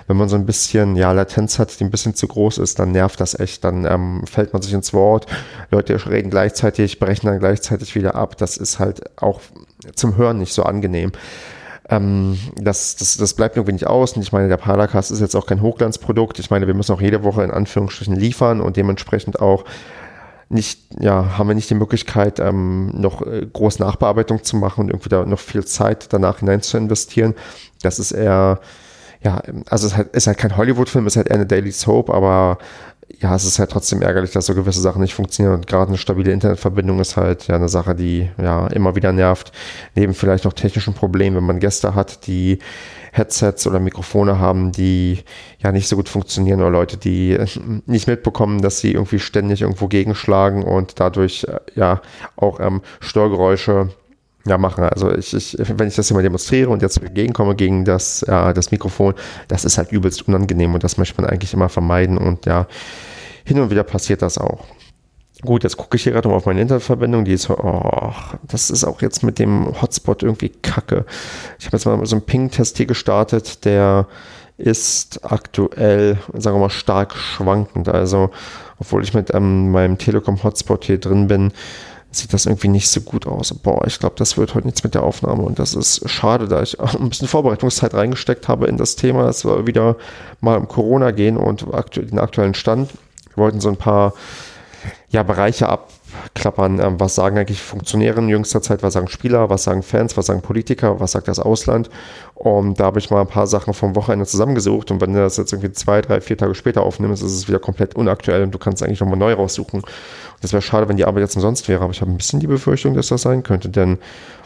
wenn 0.07 0.17
man 0.17 0.27
so 0.27 0.35
ein 0.35 0.45
bisschen, 0.45 0.95
ja, 0.95 1.11
Latenz 1.11 1.59
hat, 1.59 1.79
die 1.79 1.83
ein 1.85 1.91
bisschen 1.91 2.15
zu 2.15 2.27
groß 2.27 2.57
ist, 2.57 2.79
dann 2.79 2.91
nervt 2.91 3.19
das 3.19 3.39
echt. 3.39 3.63
Dann 3.63 3.85
ähm, 3.85 4.23
fällt 4.25 4.53
man 4.53 4.61
sich 4.61 4.73
ins 4.73 4.93
Wort. 4.93 5.27
Leute 5.71 5.93
reden 6.09 6.29
gleichzeitig, 6.29 6.99
brechen 6.99 7.27
dann 7.27 7.39
gleichzeitig 7.39 7.95
wieder 7.95 8.15
ab. 8.15 8.37
Das 8.37 8.57
ist 8.57 8.79
halt 8.79 9.01
auch 9.21 9.39
zum 9.95 10.17
Hören 10.17 10.39
nicht 10.39 10.53
so 10.53 10.63
angenehm. 10.63 11.11
Ähm, 11.89 12.37
das, 12.55 12.95
das, 12.95 13.17
das 13.17 13.33
bleibt 13.33 13.55
irgendwie 13.57 13.73
nicht 13.73 13.87
aus. 13.87 14.13
Und 14.13 14.21
ich 14.21 14.31
meine, 14.31 14.47
der 14.47 14.57
Paracast 14.57 15.11
ist 15.11 15.19
jetzt 15.19 15.35
auch 15.35 15.45
kein 15.45 15.61
Hochglanzprodukt. 15.61 16.39
Ich 16.39 16.49
meine, 16.49 16.67
wir 16.67 16.73
müssen 16.73 16.93
auch 16.93 17.01
jede 17.01 17.23
Woche 17.23 17.43
in 17.43 17.51
Anführungsstrichen 17.51 18.15
liefern 18.15 18.61
und 18.61 18.77
dementsprechend 18.77 19.39
auch 19.39 19.65
nicht, 20.49 20.79
ja, 20.99 21.37
haben 21.37 21.47
wir 21.47 21.55
nicht 21.55 21.69
die 21.69 21.75
Möglichkeit, 21.75 22.39
ähm, 22.39 22.91
noch 22.93 23.25
äh, 23.25 23.45
groß 23.51 23.79
Nachbearbeitung 23.79 24.43
zu 24.43 24.55
machen 24.55 24.81
und 24.81 24.89
irgendwie 24.89 25.09
da 25.09 25.25
noch 25.25 25.39
viel 25.39 25.65
Zeit 25.65 26.13
danach 26.13 26.39
hinein 26.39 26.61
zu 26.61 26.77
investieren. 26.77 27.33
Das 27.81 27.99
ist 27.99 28.11
eher, 28.11 28.59
ja, 29.23 29.41
also 29.69 29.87
es 29.87 29.93
ist 29.93 29.97
halt, 29.97 30.15
ist 30.15 30.27
halt 30.27 30.37
kein 30.37 30.55
Hollywood-Film, 30.55 31.07
ist 31.07 31.17
halt 31.17 31.27
eher 31.27 31.35
eine 31.35 31.45
Daily 31.45 31.71
Soap, 31.71 32.09
aber 32.09 32.59
ja, 33.19 33.35
es 33.35 33.45
ist 33.45 33.59
halt 33.59 33.71
trotzdem 33.71 34.01
ärgerlich, 34.01 34.31
dass 34.31 34.45
so 34.45 34.55
gewisse 34.55 34.81
Sachen 34.81 35.01
nicht 35.01 35.13
funktionieren 35.13 35.55
und 35.55 35.67
gerade 35.67 35.89
eine 35.89 35.97
stabile 35.97 36.31
Internetverbindung 36.31 36.99
ist 36.99 37.17
halt 37.17 37.47
ja 37.47 37.55
eine 37.55 37.69
Sache, 37.69 37.95
die 37.95 38.29
ja 38.41 38.67
immer 38.67 38.95
wieder 38.95 39.11
nervt. 39.11 39.51
Neben 39.95 40.13
vielleicht 40.13 40.45
noch 40.45 40.53
technischen 40.53 40.93
Problemen, 40.93 41.37
wenn 41.37 41.45
man 41.45 41.59
Gäste 41.59 41.95
hat, 41.95 42.27
die 42.27 42.59
Headsets 43.13 43.67
oder 43.67 43.79
Mikrofone 43.79 44.39
haben, 44.39 44.71
die 44.71 45.23
ja 45.59 45.71
nicht 45.71 45.87
so 45.87 45.95
gut 45.95 46.09
funktionieren 46.09 46.59
oder 46.61 46.71
Leute, 46.71 46.97
die 46.97 47.37
nicht 47.85 48.07
mitbekommen, 48.07 48.61
dass 48.61 48.79
sie 48.79 48.93
irgendwie 48.93 49.19
ständig 49.19 49.61
irgendwo 49.61 49.87
gegenschlagen 49.87 50.63
und 50.63 50.99
dadurch 50.99 51.45
äh, 51.45 51.59
ja 51.75 52.01
auch 52.35 52.59
ähm, 52.59 52.81
Störgeräusche 52.99 53.89
ja, 54.45 54.57
machen. 54.57 54.83
Also 54.83 55.13
ich, 55.13 55.33
ich, 55.33 55.57
wenn 55.59 55.87
ich 55.87 55.95
das 55.95 56.07
hier 56.07 56.15
mal 56.15 56.23
demonstriere 56.23 56.69
und 56.69 56.81
jetzt 56.81 56.99
gegenkomme 57.13 57.55
gegen 57.55 57.85
das, 57.85 58.25
ja, 58.27 58.53
das 58.53 58.71
Mikrofon, 58.71 59.13
das 59.47 59.65
ist 59.65 59.77
halt 59.77 59.91
übelst 59.91 60.27
unangenehm 60.27 60.73
und 60.73 60.83
das 60.83 60.97
möchte 60.97 61.21
man 61.21 61.29
eigentlich 61.29 61.53
immer 61.53 61.69
vermeiden 61.69 62.17
und 62.17 62.45
ja, 62.45 62.67
hin 63.45 63.59
und 63.59 63.71
wieder 63.71 63.83
passiert 63.83 64.21
das 64.21 64.37
auch. 64.37 64.65
Gut, 65.41 65.63
jetzt 65.63 65.75
gucke 65.75 65.97
ich 65.97 66.03
hier 66.03 66.13
gerade 66.13 66.29
mal 66.29 66.35
auf 66.35 66.45
meine 66.45 66.61
Internetverbindung, 66.61 67.25
die 67.25 67.33
ist, 67.33 67.49
oh, 67.49 68.13
das 68.43 68.69
ist 68.69 68.85
auch 68.85 69.01
jetzt 69.01 69.23
mit 69.23 69.39
dem 69.39 69.81
Hotspot 69.81 70.23
irgendwie 70.23 70.49
kacke. 70.49 71.05
Ich 71.59 71.65
habe 71.65 71.75
jetzt 71.75 71.85
mal 71.85 72.05
so 72.05 72.15
einen 72.15 72.25
Ping-Test 72.25 72.77
hier 72.77 72.85
gestartet, 72.85 73.65
der 73.65 74.07
ist 74.57 75.19
aktuell, 75.23 76.17
sagen 76.33 76.55
wir 76.55 76.61
mal, 76.61 76.69
stark 76.69 77.15
schwankend. 77.15 77.89
Also, 77.89 78.29
obwohl 78.79 79.03
ich 79.03 79.13
mit 79.13 79.33
ähm, 79.33 79.71
meinem 79.71 79.97
Telekom-Hotspot 79.97 80.85
hier 80.85 80.99
drin 80.99 81.27
bin, 81.27 81.51
sieht 82.15 82.33
das 82.33 82.45
irgendwie 82.45 82.67
nicht 82.67 82.89
so 82.89 83.01
gut 83.01 83.27
aus. 83.27 83.53
Boah, 83.53 83.85
ich 83.87 83.99
glaube, 83.99 84.15
das 84.17 84.37
wird 84.37 84.55
heute 84.55 84.67
nichts 84.67 84.83
mit 84.83 84.93
der 84.93 85.03
Aufnahme 85.03 85.43
und 85.43 85.59
das 85.59 85.73
ist 85.73 86.09
schade, 86.09 86.47
da 86.47 86.61
ich 86.61 86.79
ein 86.79 87.09
bisschen 87.09 87.27
Vorbereitungszeit 87.27 87.93
reingesteckt 87.93 88.47
habe 88.47 88.67
in 88.67 88.77
das 88.77 88.95
Thema. 88.95 89.27
Es 89.29 89.45
war 89.45 89.67
wieder 89.67 89.97
mal 90.41 90.57
um 90.57 90.67
Corona 90.67 91.11
gehen 91.11 91.37
und 91.37 91.65
den 91.95 92.19
aktuellen 92.19 92.53
Stand. 92.53 92.91
Wir 93.35 93.43
wollten 93.43 93.59
so 93.59 93.69
ein 93.69 93.77
paar 93.77 94.13
ja, 95.09 95.23
Bereiche 95.23 95.69
abklappern. 96.25 96.79
Ähm, 96.79 96.99
was 96.99 97.15
sagen 97.15 97.37
eigentlich 97.37 97.61
Funktionäre 97.61 98.19
in 98.19 98.29
jüngster 98.29 98.61
Zeit? 98.61 98.83
Was 98.83 98.93
sagen 98.93 99.07
Spieler? 99.07 99.49
Was 99.49 99.63
sagen 99.63 99.83
Fans? 99.83 100.17
Was 100.17 100.27
sagen 100.27 100.41
Politiker? 100.41 100.99
Was 100.99 101.13
sagt 101.13 101.27
das 101.27 101.39
Ausland? 101.39 101.89
Und 102.35 102.79
da 102.79 102.85
habe 102.85 102.99
ich 102.99 103.09
mal 103.09 103.21
ein 103.21 103.27
paar 103.27 103.47
Sachen 103.47 103.73
vom 103.73 103.95
Wochenende 103.95 104.25
zusammengesucht. 104.25 104.91
Und 104.91 105.01
wenn 105.01 105.13
du 105.13 105.19
das 105.19 105.37
jetzt 105.37 105.53
irgendwie 105.53 105.71
zwei, 105.71 106.01
drei, 106.01 106.21
vier 106.21 106.37
Tage 106.37 106.55
später 106.55 106.83
aufnimmst, 106.83 107.23
ist 107.23 107.31
es 107.31 107.47
wieder 107.47 107.59
komplett 107.59 107.95
unaktuell 107.95 108.43
und 108.43 108.51
du 108.51 108.57
kannst 108.57 108.83
eigentlich 108.83 108.99
nochmal 108.99 109.17
neu 109.17 109.33
raussuchen. 109.33 109.81
Das 110.41 110.51
wäre 110.51 110.61
schade, 110.61 110.89
wenn 110.89 110.97
die 110.97 111.05
Arbeit 111.05 111.21
jetzt 111.21 111.35
umsonst 111.35 111.67
wäre, 111.69 111.83
aber 111.83 111.91
ich 111.91 112.01
habe 112.01 112.11
ein 112.11 112.17
bisschen 112.17 112.39
die 112.39 112.47
Befürchtung, 112.47 112.95
dass 112.95 113.07
das 113.07 113.21
sein 113.21 113.43
könnte, 113.43 113.69
denn 113.69 113.97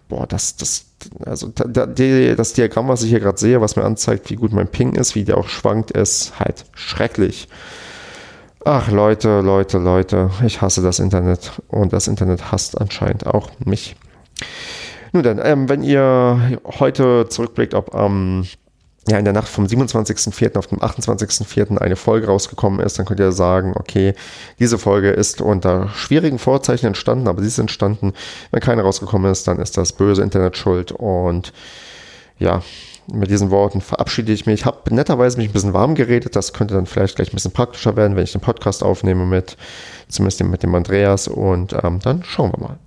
boah, 0.10 0.28
das, 0.28 0.56
das, 0.56 0.86
also 1.26 1.48
das 1.50 2.54
Diagramm, 2.54 2.88
was 2.88 3.04
ich 3.04 3.10
hier 3.10 3.20
gerade 3.20 3.38
sehe, 3.38 3.62
was 3.62 3.76
mir 3.76 3.84
anzeigt, 3.84 4.30
wie 4.30 4.36
gut 4.36 4.54
mein 4.54 4.68
Ping 4.68 4.94
ist, 4.94 5.16
wie 5.16 5.24
der 5.24 5.38
auch 5.38 5.48
schwankt, 5.48 5.92
ist 5.92 6.40
halt 6.40 6.66
schrecklich. 6.74 7.48
Ach, 8.70 8.92
Leute, 8.92 9.40
Leute, 9.40 9.78
Leute, 9.78 10.30
ich 10.46 10.60
hasse 10.60 10.82
das 10.82 11.00
Internet 11.00 11.54
und 11.70 11.94
das 11.94 12.10
Internet 12.10 12.52
hasst 12.52 12.78
anscheinend 12.78 13.26
auch 13.26 13.50
mich. 13.64 13.96
Nun 15.14 15.24
dann, 15.24 15.40
ähm, 15.42 15.70
wenn 15.70 15.84
ihr 15.84 16.60
heute 16.66 17.30
zurückblickt, 17.30 17.74
ob 17.74 17.96
am 17.96 18.44
ähm, 18.44 18.48
ja, 19.08 19.18
in 19.18 19.24
der 19.24 19.34
Nacht 19.34 19.48
vom 19.48 19.68
27.04. 19.68 20.58
auf 20.58 20.68
dem 20.68 20.80
28.04. 20.80 21.78
eine 21.78 21.96
Folge 21.96 22.28
rausgekommen 22.28 22.82
ist, 22.82 23.00
dann 23.00 23.06
könnt 23.06 23.22
ihr 23.22 23.32
sagen, 23.32 23.72
okay, 23.74 24.14
diese 24.60 24.78
Folge 24.78 25.12
ist 25.12 25.40
unter 25.40 25.88
schwierigen 25.96 26.38
Vorzeichen 26.38 26.88
entstanden, 26.88 27.30
aber 27.30 27.42
sie 27.44 27.48
ist 27.48 27.60
entstanden. 27.60 28.12
Wenn 28.52 28.60
keine 28.60 28.82
rausgekommen 28.82 29.32
ist, 29.32 29.48
dann 29.48 29.60
ist 29.60 29.78
das 29.78 29.94
böse 29.94 30.24
Internet 30.24 30.58
schuld. 30.58 30.92
Und 30.92 31.54
ja, 32.38 32.62
mit 33.12 33.30
diesen 33.30 33.52
Worten 33.52 33.82
verabschiede 33.82 34.32
ich 34.34 34.46
mich. 34.46 34.62
Ich 34.62 34.66
habe 34.66 34.94
netterweise 34.94 35.38
mich 35.38 35.50
ein 35.50 35.54
bisschen 35.54 35.74
warm 35.74 35.96
geredet. 35.96 36.36
Das 36.36 36.54
könnte 36.54 36.74
dann 36.74 36.86
vielleicht 36.86 37.16
gleich 37.16 37.32
ein 37.32 37.36
bisschen 37.36 37.52
praktischer 37.52 37.96
werden, 37.96 38.16
wenn 38.16 38.24
ich 38.24 38.32
den 38.32 38.42
Podcast 38.42 38.84
aufnehme 38.84 39.26
mit, 39.26 39.58
zumindest 40.10 40.44
mit 40.44 40.64
dem 40.64 40.76
Andreas. 40.76 41.28
Und 41.28 41.74
ähm, 41.84 42.00
dann 42.00 42.24
schauen 42.24 42.52
wir 42.52 42.60
mal. 42.60 42.80